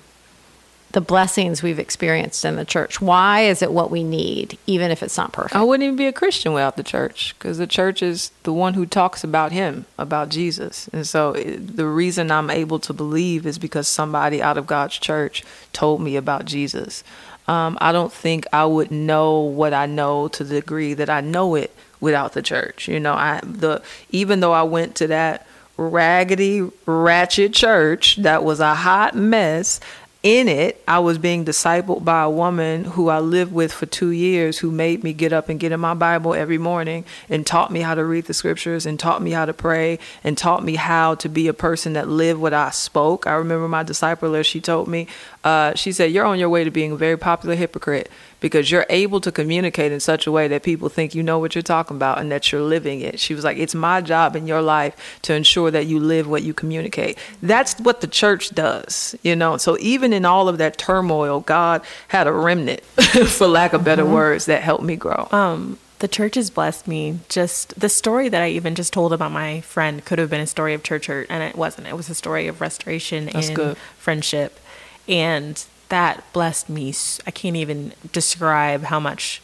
the 0.93 1.01
blessings 1.01 1.63
we've 1.63 1.79
experienced 1.79 2.45
in 2.45 2.55
the 2.55 2.63
church. 2.63 3.01
Why 3.01 3.41
is 3.41 3.63
it 3.63 3.71
what 3.71 3.89
we 3.89 4.03
need, 4.03 4.59
even 4.67 4.91
if 4.91 5.01
it's 5.01 5.17
not 5.17 5.33
perfect? 5.33 5.55
I 5.55 5.63
wouldn't 5.63 5.83
even 5.83 5.95
be 5.95 6.05
a 6.05 6.13
Christian 6.13 6.53
without 6.53 6.77
the 6.77 6.83
church 6.83 7.35
because 7.37 7.57
the 7.57 7.67
church 7.67 8.03
is 8.03 8.31
the 8.43 8.53
one 8.53 8.75
who 8.75 8.85
talks 8.85 9.23
about 9.23 9.51
him, 9.51 9.85
about 9.97 10.29
Jesus. 10.29 10.87
And 10.93 11.05
so 11.05 11.31
it, 11.31 11.77
the 11.77 11.87
reason 11.87 12.29
I'm 12.29 12.51
able 12.51 12.77
to 12.79 12.93
believe 12.93 13.47
is 13.47 13.57
because 13.57 13.87
somebody 13.87 14.41
out 14.41 14.57
of 14.57 14.67
God's 14.67 14.97
church 14.99 15.43
told 15.73 15.99
me 15.99 16.15
about 16.15 16.45
Jesus. 16.45 17.03
Um, 17.47 17.75
I 17.81 17.91
don't 17.91 18.13
think 18.13 18.45
I 18.53 18.65
would 18.65 18.91
know 18.91 19.39
what 19.39 19.73
I 19.73 19.87
know 19.87 20.27
to 20.29 20.43
the 20.43 20.55
degree 20.61 20.93
that 20.93 21.09
I 21.09 21.21
know 21.21 21.55
it 21.55 21.75
without 21.99 22.33
the 22.33 22.43
church. 22.43 22.87
You 22.87 22.99
know, 22.99 23.13
I 23.15 23.41
the 23.43 23.81
even 24.11 24.41
though 24.41 24.53
I 24.53 24.63
went 24.63 24.95
to 24.97 25.07
that 25.07 25.47
raggedy, 25.75 26.69
ratchet 26.85 27.53
church 27.53 28.17
that 28.17 28.43
was 28.43 28.59
a 28.59 28.75
hot 28.75 29.15
mess, 29.15 29.79
in 30.23 30.47
it, 30.47 30.81
I 30.87 30.99
was 30.99 31.17
being 31.17 31.43
discipled 31.43 32.05
by 32.05 32.23
a 32.23 32.29
woman 32.29 32.85
who 32.85 33.09
I 33.09 33.19
lived 33.19 33.51
with 33.51 33.73
for 33.73 33.85
two 33.85 34.11
years 34.11 34.59
who 34.59 34.71
made 34.71 35.03
me 35.03 35.11
get 35.11 35.33
up 35.33 35.49
and 35.49 35.59
get 35.59 35.73
in 35.73 35.81
my 35.81 35.93
Bible 35.93 36.33
every 36.33 36.57
morning 36.57 37.03
and 37.29 37.45
taught 37.45 37.71
me 37.71 37.81
how 37.81 37.93
to 37.93 38.05
read 38.05 38.25
the 38.25 38.33
scriptures 38.33 38.85
and 38.85 38.97
taught 38.97 39.21
me 39.21 39.31
how 39.31 39.45
to 39.45 39.53
pray 39.53 39.99
and 40.23 40.37
taught 40.37 40.63
me 40.63 40.75
how 40.75 41.15
to 41.15 41.27
be 41.27 41.49
a 41.49 41.53
person 41.53 41.91
that 41.93 42.07
lived 42.07 42.39
what 42.39 42.53
I 42.53 42.69
spoke. 42.69 43.27
I 43.27 43.33
remember 43.33 43.67
my 43.67 43.83
discipler, 43.83 44.45
she 44.45 44.61
told 44.61 44.87
me, 44.87 45.07
uh, 45.43 45.75
she 45.75 45.91
said, 45.91 46.13
You're 46.13 46.25
on 46.25 46.39
your 46.39 46.49
way 46.49 46.63
to 46.63 46.71
being 46.71 46.93
a 46.93 46.97
very 46.97 47.17
popular 47.17 47.55
hypocrite 47.55 48.09
because 48.43 48.69
you're 48.69 48.85
able 48.89 49.21
to 49.21 49.31
communicate 49.31 49.93
in 49.93 50.01
such 50.01 50.27
a 50.27 50.31
way 50.31 50.49
that 50.49 50.63
people 50.63 50.89
think 50.89 51.15
you 51.15 51.23
know 51.23 51.39
what 51.39 51.55
you're 51.55 51.61
talking 51.61 51.95
about 51.95 52.19
and 52.19 52.29
that 52.29 52.51
you're 52.51 52.61
living 52.61 52.99
it. 52.99 53.17
She 53.17 53.33
was 53.33 53.45
like, 53.45 53.57
It's 53.57 53.73
my 53.73 54.01
job 54.01 54.35
in 54.35 54.47
your 54.47 54.61
life 54.61 55.17
to 55.21 55.33
ensure 55.33 55.71
that 55.71 55.87
you 55.87 55.97
live 55.97 56.27
what 56.27 56.43
you 56.43 56.53
communicate. 56.53 57.17
That's 57.41 57.79
what 57.79 58.01
the 58.01 58.07
church 58.07 58.49
does, 58.49 59.15
you 59.23 59.33
know. 59.33 59.55
So 59.55 59.77
even 59.79 60.11
in 60.11 60.25
all 60.25 60.49
of 60.49 60.57
that 60.57 60.77
turmoil, 60.77 61.39
God 61.39 61.83
had 62.09 62.27
a 62.27 62.33
remnant, 62.33 62.81
for 63.27 63.47
lack 63.47 63.71
of 63.71 63.85
better 63.85 64.05
words, 64.05 64.45
that 64.47 64.61
helped 64.61 64.83
me 64.83 64.97
grow. 64.97 65.29
Um, 65.31 65.79
the 65.99 66.09
church 66.09 66.35
has 66.35 66.49
blessed 66.49 66.85
me. 66.85 67.19
Just 67.29 67.79
the 67.79 67.87
story 67.87 68.27
that 68.27 68.41
I 68.41 68.49
even 68.49 68.75
just 68.75 68.91
told 68.91 69.13
about 69.13 69.31
my 69.31 69.61
friend 69.61 70.03
could 70.03 70.19
have 70.19 70.29
been 70.29 70.41
a 70.41 70.47
story 70.47 70.73
of 70.73 70.83
church 70.83 71.05
hurt, 71.05 71.27
and 71.29 71.41
it 71.41 71.55
wasn't. 71.55 71.87
It 71.87 71.95
was 71.95 72.09
a 72.09 72.15
story 72.15 72.47
of 72.47 72.59
restoration 72.59 73.27
That's 73.27 73.47
and 73.47 73.55
good. 73.55 73.77
friendship, 73.97 74.59
and 75.07 75.63
that 75.93 76.23
blessed 76.33 76.69
me. 76.69 76.91
I 77.27 77.31
can't 77.31 77.55
even 77.55 77.93
describe 78.11 78.81
how 78.83 78.99
much 78.99 79.43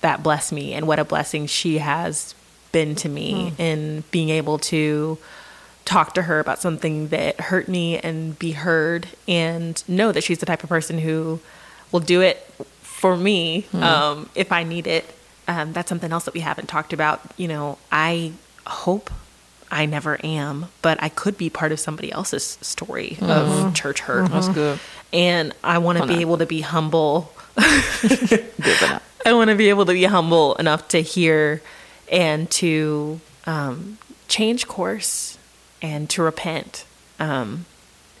that 0.00 0.20
blessed 0.20 0.52
me 0.52 0.74
and 0.74 0.86
what 0.88 0.98
a 0.98 1.04
blessing 1.04 1.46
she 1.46 1.78
has 1.78 2.34
been 2.72 2.96
to 2.96 3.08
me 3.08 3.52
in 3.56 4.02
being 4.10 4.28
able 4.30 4.58
to 4.58 5.16
talk 5.84 6.12
to 6.14 6.22
her 6.22 6.40
about 6.40 6.58
something 6.58 7.08
that 7.08 7.40
hurt 7.40 7.68
me 7.68 7.98
and 7.98 8.36
be 8.36 8.50
heard 8.50 9.06
and 9.28 9.84
know 9.88 10.10
that 10.10 10.24
she's 10.24 10.38
the 10.38 10.46
type 10.46 10.64
of 10.64 10.68
person 10.68 10.98
who 10.98 11.38
will 11.92 12.00
do 12.00 12.20
it 12.20 12.38
for 12.82 13.16
me 13.16 13.64
um, 13.72 14.28
if 14.34 14.50
I 14.50 14.64
need 14.64 14.88
it. 14.88 15.04
Um, 15.46 15.72
that's 15.72 15.88
something 15.88 16.10
else 16.10 16.24
that 16.24 16.34
we 16.34 16.40
haven't 16.40 16.66
talked 16.66 16.92
about. 16.92 17.20
You 17.36 17.46
know, 17.46 17.78
I 17.92 18.32
hope 18.66 19.10
I 19.70 19.86
never 19.86 20.18
am, 20.24 20.66
but 20.82 21.00
I 21.02 21.08
could 21.08 21.38
be 21.38 21.50
part 21.50 21.70
of 21.72 21.78
somebody 21.78 22.10
else's 22.10 22.58
story 22.60 23.18
of 23.20 23.74
church 23.74 24.00
hurt. 24.00 24.30
That's 24.30 24.48
good. 24.48 24.80
And 25.12 25.52
I 25.62 25.78
want 25.78 25.98
to 25.98 26.06
be 26.06 26.14
on. 26.14 26.20
able 26.20 26.38
to 26.38 26.46
be 26.46 26.60
humble 26.60 27.32
Good 27.56 28.40
for 28.50 28.86
now. 28.86 29.00
I 29.24 29.32
want 29.32 29.50
to 29.50 29.56
be 29.56 29.70
able 29.70 29.86
to 29.86 29.92
be 29.92 30.04
humble 30.04 30.54
enough 30.56 30.88
to 30.88 31.00
hear 31.00 31.62
and 32.10 32.50
to 32.52 33.20
um, 33.46 33.98
change 34.28 34.68
course 34.68 35.38
and 35.82 36.08
to 36.10 36.22
repent 36.22 36.84
um, 37.18 37.66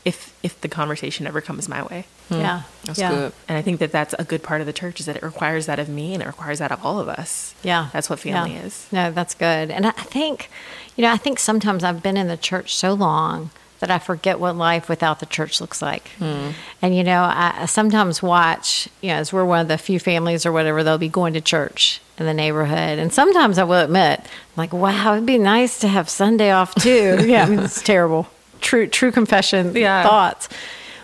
if 0.04 0.34
if 0.42 0.60
the 0.60 0.68
conversation 0.68 1.26
ever 1.26 1.40
comes 1.40 1.68
my 1.68 1.82
way. 1.84 2.06
Yeah. 2.28 2.62
That's 2.84 2.98
yeah. 2.98 3.10
good. 3.10 3.32
And 3.46 3.56
I 3.56 3.62
think 3.62 3.78
that 3.78 3.92
that's 3.92 4.14
a 4.18 4.24
good 4.24 4.42
part 4.42 4.60
of 4.60 4.66
the 4.66 4.72
church 4.72 4.98
is 4.98 5.06
that 5.06 5.14
it 5.16 5.22
requires 5.22 5.66
that 5.66 5.78
of 5.78 5.88
me 5.88 6.12
and 6.12 6.22
it 6.22 6.26
requires 6.26 6.58
that 6.58 6.72
of 6.72 6.84
all 6.84 6.98
of 6.98 7.08
us. 7.08 7.54
Yeah. 7.62 7.90
That's 7.92 8.10
what 8.10 8.18
family 8.18 8.54
Yeah. 8.54 8.62
is. 8.62 8.86
No, 8.90 9.12
that's 9.12 9.34
good. 9.34 9.70
And 9.70 9.86
I 9.86 9.90
I 9.90 10.02
think, 10.02 10.50
you 10.96 11.02
know, 11.02 11.12
I 11.12 11.18
think 11.18 11.38
sometimes 11.38 11.84
I've 11.84 12.02
been 12.02 12.16
in 12.16 12.26
the 12.26 12.36
church 12.36 12.74
so 12.74 12.94
long 12.94 13.50
that 13.80 13.90
I 13.90 13.98
forget 13.98 14.40
what 14.40 14.56
life 14.56 14.88
without 14.88 15.20
the 15.20 15.26
church 15.26 15.60
looks 15.60 15.82
like. 15.82 16.08
Hmm. 16.18 16.50
And, 16.80 16.96
you 16.96 17.04
know, 17.04 17.22
I 17.22 17.54
I 17.62 17.66
sometimes 17.66 18.22
watch, 18.22 18.88
you 19.00 19.08
know, 19.10 19.16
as 19.16 19.32
we're 19.32 19.44
one 19.44 19.60
of 19.60 19.68
the 19.68 19.78
few 19.78 19.98
families 20.00 20.46
or 20.46 20.52
whatever, 20.52 20.82
they'll 20.82 20.98
be 20.98 21.08
going 21.08 21.34
to 21.34 21.40
church 21.40 22.00
in 22.18 22.26
the 22.26 22.34
neighborhood. 22.34 22.98
And 22.98 23.12
sometimes 23.12 23.58
I 23.58 23.64
will 23.64 23.80
admit, 23.84 24.20
I'm 24.20 24.28
like, 24.56 24.72
wow, 24.72 25.12
it'd 25.14 25.26
be 25.26 25.38
nice 25.38 25.78
to 25.80 25.88
have 25.88 26.08
Sunday 26.08 26.50
off 26.50 26.74
too. 26.76 27.18
yeah, 27.26 27.44
I 27.44 27.48
mean, 27.48 27.60
it's 27.60 27.82
terrible. 27.82 28.28
True, 28.60 28.86
true 28.86 29.12
confession 29.12 29.74
Yeah. 29.76 30.02
thoughts. 30.02 30.48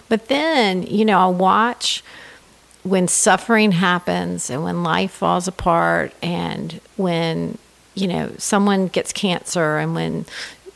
But 0.08 0.28
then, 0.28 0.82
you 0.84 1.04
know, 1.04 1.18
I 1.18 1.26
watch 1.26 2.02
when 2.82 3.06
suffering 3.08 3.72
happens 3.72 4.50
and 4.50 4.64
when 4.64 4.82
life 4.82 5.12
falls 5.12 5.46
apart 5.46 6.12
and 6.22 6.80
when 6.96 7.56
you 7.94 8.08
know 8.08 8.32
someone 8.38 8.88
gets 8.88 9.12
cancer 9.12 9.76
and 9.78 9.94
when 9.94 10.24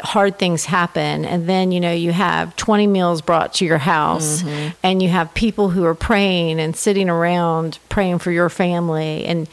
hard 0.00 0.38
things 0.38 0.66
happen 0.66 1.24
and 1.24 1.48
then 1.48 1.72
you 1.72 1.80
know 1.80 1.92
you 1.92 2.12
have 2.12 2.54
20 2.56 2.86
meals 2.86 3.22
brought 3.22 3.54
to 3.54 3.64
your 3.64 3.78
house 3.78 4.42
mm-hmm. 4.42 4.68
and 4.82 5.02
you 5.02 5.08
have 5.08 5.32
people 5.32 5.70
who 5.70 5.84
are 5.84 5.94
praying 5.94 6.60
and 6.60 6.76
sitting 6.76 7.08
around 7.08 7.78
praying 7.88 8.18
for 8.18 8.30
your 8.30 8.50
family 8.50 9.24
and 9.24 9.48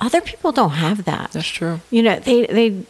other 0.00 0.20
people 0.20 0.50
don't 0.50 0.70
have 0.70 1.04
that. 1.04 1.30
That's 1.32 1.46
true. 1.46 1.80
you 1.90 2.02
know 2.02 2.18
they 2.18 2.46
they 2.46 2.84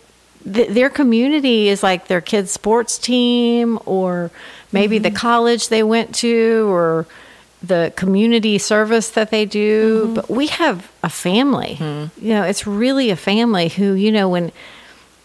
th- 0.51 0.69
their 0.71 0.89
community 0.89 1.69
is 1.69 1.83
like 1.83 2.07
their 2.07 2.21
kids 2.21 2.51
sports 2.51 2.99
team 2.99 3.79
or 3.85 4.31
maybe 4.73 4.99
the 4.99 5.11
mm-hmm. 5.11 5.17
college 5.17 5.69
they 5.69 5.83
went 5.83 6.15
to 6.17 6.67
or 6.73 7.07
the 7.63 7.93
community 7.97 8.59
service 8.59 9.11
that 9.11 9.31
they 9.31 9.45
do 9.45 10.05
mm-hmm. 10.05 10.15
but 10.15 10.31
we 10.31 10.47
have 10.47 10.91
a 11.03 11.11
family. 11.11 11.77
You 12.21 12.35
know 12.35 12.45
it's 12.45 12.67
really 12.67 13.11
a 13.11 13.17
family 13.17 13.69
who 13.69 13.93
you 13.93 14.11
know 14.11 14.29
when 14.29 14.53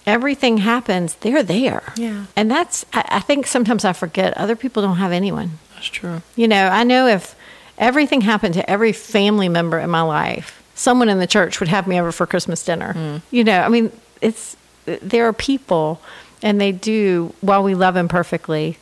everything 0.08 0.58
happens 0.58 1.14
they're 1.16 1.43
there 1.43 1.84
Yeah. 1.97 2.26
and 2.36 2.49
that's 2.49 2.86
I, 2.93 3.03
I 3.10 3.20
think 3.20 3.45
sometimes 3.45 3.86
i 3.86 3.93
forget 3.93 4.36
other 4.38 4.55
people 4.55 4.82
don't 4.82 4.97
have 4.97 5.12
anyone 5.12 5.60
That's 5.76 5.88
true. 5.88 6.22
you 6.36 6.47
know, 6.47 6.68
I 6.70 6.84
know 6.84 7.05
if 7.08 7.36
everything 7.78 8.22
happened 8.22 8.55
to 8.55 8.68
every 8.68 8.93
family 8.93 9.47
member 9.49 9.78
in 9.78 9.89
my 9.91 10.01
life, 10.01 10.64
someone 10.74 11.10
in 11.10 11.20
the 11.20 11.28
church 11.28 11.60
would 11.60 11.70
have 11.70 11.86
me 11.88 11.99
over 12.01 12.12
for 12.12 12.26
Christmas 12.26 12.66
dinner. 12.66 12.93
Hmm. 12.93 13.18
You 13.30 13.43
know, 13.43 13.60
I 13.62 13.70
mean, 13.70 13.91
it's 14.22 14.58
there 14.86 15.28
are 15.28 15.34
people, 15.34 16.01
and 16.41 16.60
they 16.60 16.72
do. 16.72 17.34
While 17.41 17.62
we 17.62 17.76
love 17.76 17.95
imperfectly, 17.95 18.78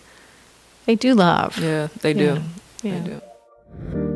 they 0.85 0.95
do 0.95 1.13
love. 1.15 1.57
Yeah, 1.59 1.87
they 2.01 2.13
do. 2.13 2.39
Yeah. 2.83 2.99
They 2.99 3.09
do. 3.09 4.14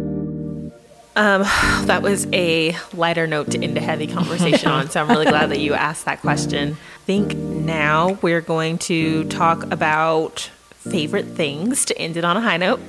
Um, 1.16 1.42
that 1.86 2.02
was 2.02 2.28
a 2.34 2.76
lighter 2.94 3.28
note 3.28 3.52
to 3.52 3.64
end 3.64 3.78
a 3.78 3.82
heavy 3.82 4.08
conversation 4.08 4.70
on. 4.70 4.90
So 4.90 5.02
I'm 5.02 5.10
really 5.10 5.26
glad 5.26 5.50
that 5.52 5.60
you 5.60 5.74
asked 5.90 6.06
that 6.06 6.22
question. 6.22 6.74
I 6.74 7.06
think 7.06 7.36
now 7.36 8.20
we're 8.22 8.42
going 8.42 8.78
to 8.80 9.24
talk 9.26 9.64
about 9.72 10.50
favorite 10.72 11.26
things 11.26 11.86
to 11.86 11.98
end 11.98 12.18
it 12.18 12.24
on 12.24 12.38
a 12.38 12.42
high 12.42 12.58
note. 12.58 12.80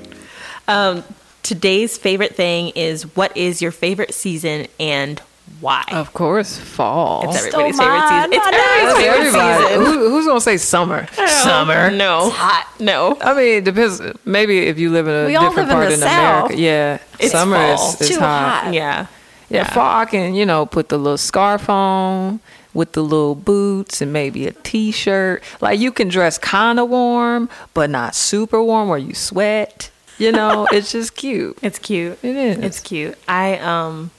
Um, 0.69 1.03
today's 1.43 1.99
favorite 1.99 2.35
thing 2.35 2.71
is 2.71 3.17
what 3.17 3.37
is 3.37 3.61
your 3.61 3.73
favorite 3.73 4.15
season 4.15 4.67
and 4.79 5.21
why? 5.61 5.85
Of 5.93 6.13
course, 6.13 6.57
fall. 6.57 7.29
it's 7.31 7.41
Still 7.41 7.61
everybody's 7.61 7.79
favorite 7.79 7.99
mine. 7.99 8.31
season. 8.31 8.33
It's 8.33 8.47
everybody's 8.47 9.05
favorite 9.05 9.27
everybody. 9.27 9.65
season. 9.69 9.85
Who, 9.85 10.11
who's 10.11 10.27
gonna 10.27 10.41
say 10.41 10.57
summer? 10.57 11.07
Summer. 11.27 11.91
No. 11.91 12.31
hot. 12.31 12.67
No. 12.81 13.19
I 13.21 13.35
mean, 13.35 13.59
it 13.59 13.65
depends. 13.65 14.01
Maybe 14.25 14.61
if 14.67 14.79
you 14.79 14.91
live 14.91 15.07
in 15.09 15.15
a 15.15 15.27
We 15.27 15.37
all 15.37 15.49
different 15.49 15.69
live 15.69 15.77
in 15.77 15.83
part 15.83 15.89
the 15.89 15.95
in, 15.95 16.01
South. 16.01 16.45
America, 16.47 16.57
yeah, 16.61 16.99
It's 17.19 17.33
summer 17.33 17.57
fall. 17.77 17.89
is, 17.95 18.01
is 18.01 18.09
Too 18.11 18.19
hot. 18.21 18.65
hot. 18.65 18.73
Yeah. 18.75 19.07
Yeah, 19.51 19.65
fall. 19.65 20.01
I 20.01 20.05
can 20.05 20.35
you 20.35 20.47
know 20.47 20.65
put 20.65 20.89
the 20.91 20.97
little 20.99 21.19
scarf 21.19 21.69
on 21.69 22.39
with 22.73 22.93
the 22.93 23.03
little 23.03 23.35
boots 23.35 24.01
and 24.01 24.13
maybe 24.13 24.47
a 24.47 24.53
t-shirt. 24.53 25.43
Like 25.61 25.81
you 25.81 25.91
can 25.91 26.09
dress 26.09 26.39
kind 26.39 26.79
of 26.79 26.89
warm, 26.89 27.51
but 27.75 27.91
not 27.91 28.15
super 28.15 28.63
warm 28.63 28.89
where 28.89 28.99
you 28.99 29.13
sweat. 29.13 29.91
You 30.19 30.31
know, 30.33 30.69
it's 30.73 30.93
just 30.93 31.17
cute. 31.17 31.59
It's 31.63 31.79
cute. 31.81 32.19
It 32.23 32.37
is. 32.37 32.59
It's 32.59 32.81
cute. 32.81 33.19
I 33.29 33.59
um 33.59 34.13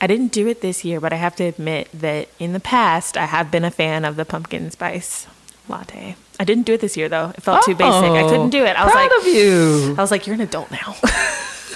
I 0.00 0.06
didn't 0.06 0.32
do 0.32 0.46
it 0.48 0.60
this 0.60 0.84
year, 0.84 1.00
but 1.00 1.12
I 1.12 1.16
have 1.16 1.36
to 1.36 1.44
admit 1.44 1.88
that 1.94 2.28
in 2.38 2.52
the 2.52 2.60
past 2.60 3.16
I 3.16 3.26
have 3.26 3.50
been 3.50 3.64
a 3.64 3.70
fan 3.70 4.04
of 4.04 4.16
the 4.16 4.24
pumpkin 4.24 4.70
spice 4.70 5.26
latte. 5.68 6.16
I 6.38 6.44
didn't 6.44 6.64
do 6.64 6.74
it 6.74 6.80
this 6.80 6.96
year 6.96 7.08
though. 7.08 7.30
It 7.30 7.42
felt 7.42 7.64
too 7.64 7.74
basic. 7.74 8.10
I 8.10 8.28
couldn't 8.28 8.50
do 8.50 8.64
it. 8.64 8.76
I 8.76 8.84
was 8.84 8.92
oh, 8.92 8.94
Proud 8.94 9.10
like 9.10 9.20
of 9.20 9.26
you. 9.28 9.94
I 9.96 10.00
was 10.00 10.10
like, 10.10 10.26
you're 10.26 10.34
an 10.34 10.40
adult 10.40 10.70
now. 10.70 10.96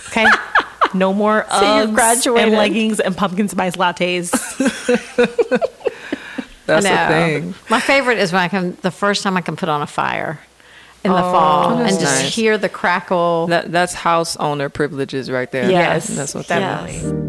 okay? 0.08 0.26
No 0.94 1.12
more 1.12 1.46
So 1.50 1.78
you've 1.78 1.90
Uggs 1.90 1.94
graduated. 1.94 2.48
and 2.48 2.56
leggings 2.56 3.00
and 3.00 3.16
pumpkin 3.16 3.48
spice 3.48 3.76
lattes. 3.76 4.30
That's 6.66 6.84
I 6.84 6.90
the 6.90 7.40
thing. 7.40 7.54
My 7.70 7.80
favorite 7.80 8.18
is 8.18 8.32
when 8.32 8.42
I 8.42 8.48
can 8.48 8.76
the 8.82 8.90
first 8.90 9.22
time 9.22 9.36
I 9.36 9.40
can 9.40 9.56
put 9.56 9.68
on 9.68 9.80
a 9.80 9.86
fire 9.86 10.40
in 11.04 11.12
the 11.12 11.18
oh, 11.18 11.32
fall 11.32 11.78
and 11.78 11.98
just 11.98 12.22
nice. 12.22 12.34
hear 12.34 12.58
the 12.58 12.68
crackle. 12.68 13.46
That 13.46 13.72
that's 13.72 13.94
house 13.94 14.36
owner 14.36 14.68
privileges 14.68 15.30
right 15.30 15.50
there. 15.50 15.70
Yes. 15.70 16.08
that's 16.08 16.34
what 16.34 16.46
Definitely. 16.46 16.98
that 16.98 17.24
is. 17.24 17.27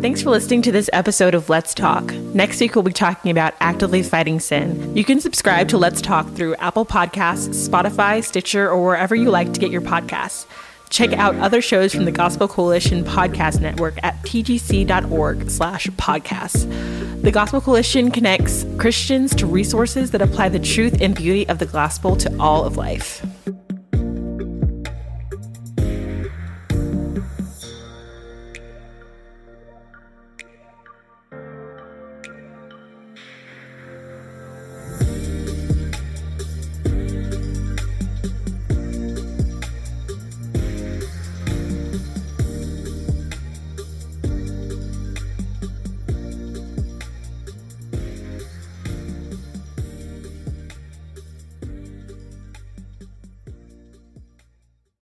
Thanks 0.00 0.22
for 0.22 0.30
listening 0.30 0.60
to 0.62 0.72
this 0.72 0.90
episode 0.92 1.34
of 1.34 1.48
Let's 1.48 1.72
Talk. 1.72 2.04
Next 2.12 2.60
week, 2.60 2.74
we'll 2.74 2.82
be 2.82 2.92
talking 2.92 3.30
about 3.30 3.54
actively 3.60 4.02
fighting 4.02 4.38
sin. 4.38 4.94
You 4.94 5.02
can 5.02 5.18
subscribe 5.18 5.68
to 5.68 5.78
Let's 5.78 6.02
Talk 6.02 6.30
through 6.34 6.56
Apple 6.56 6.84
Podcasts, 6.84 7.68
Spotify, 7.68 8.22
Stitcher, 8.22 8.68
or 8.68 8.84
wherever 8.84 9.14
you 9.14 9.30
like 9.30 9.54
to 9.54 9.60
get 9.60 9.70
your 9.70 9.80
podcasts. 9.80 10.46
Check 10.90 11.14
out 11.14 11.34
other 11.36 11.62
shows 11.62 11.94
from 11.94 12.04
the 12.04 12.12
Gospel 12.12 12.46
Coalition 12.46 13.02
Podcast 13.02 13.60
Network 13.60 13.94
at 14.02 14.14
tgc.org 14.22 15.50
slash 15.50 15.86
podcasts. 15.88 17.22
The 17.22 17.32
Gospel 17.32 17.62
Coalition 17.62 18.10
connects 18.10 18.66
Christians 18.76 19.34
to 19.36 19.46
resources 19.46 20.10
that 20.10 20.20
apply 20.20 20.50
the 20.50 20.60
truth 20.60 21.00
and 21.00 21.14
beauty 21.14 21.48
of 21.48 21.58
the 21.58 21.66
gospel 21.66 22.14
to 22.16 22.36
all 22.38 22.64
of 22.64 22.76
life. 22.76 23.24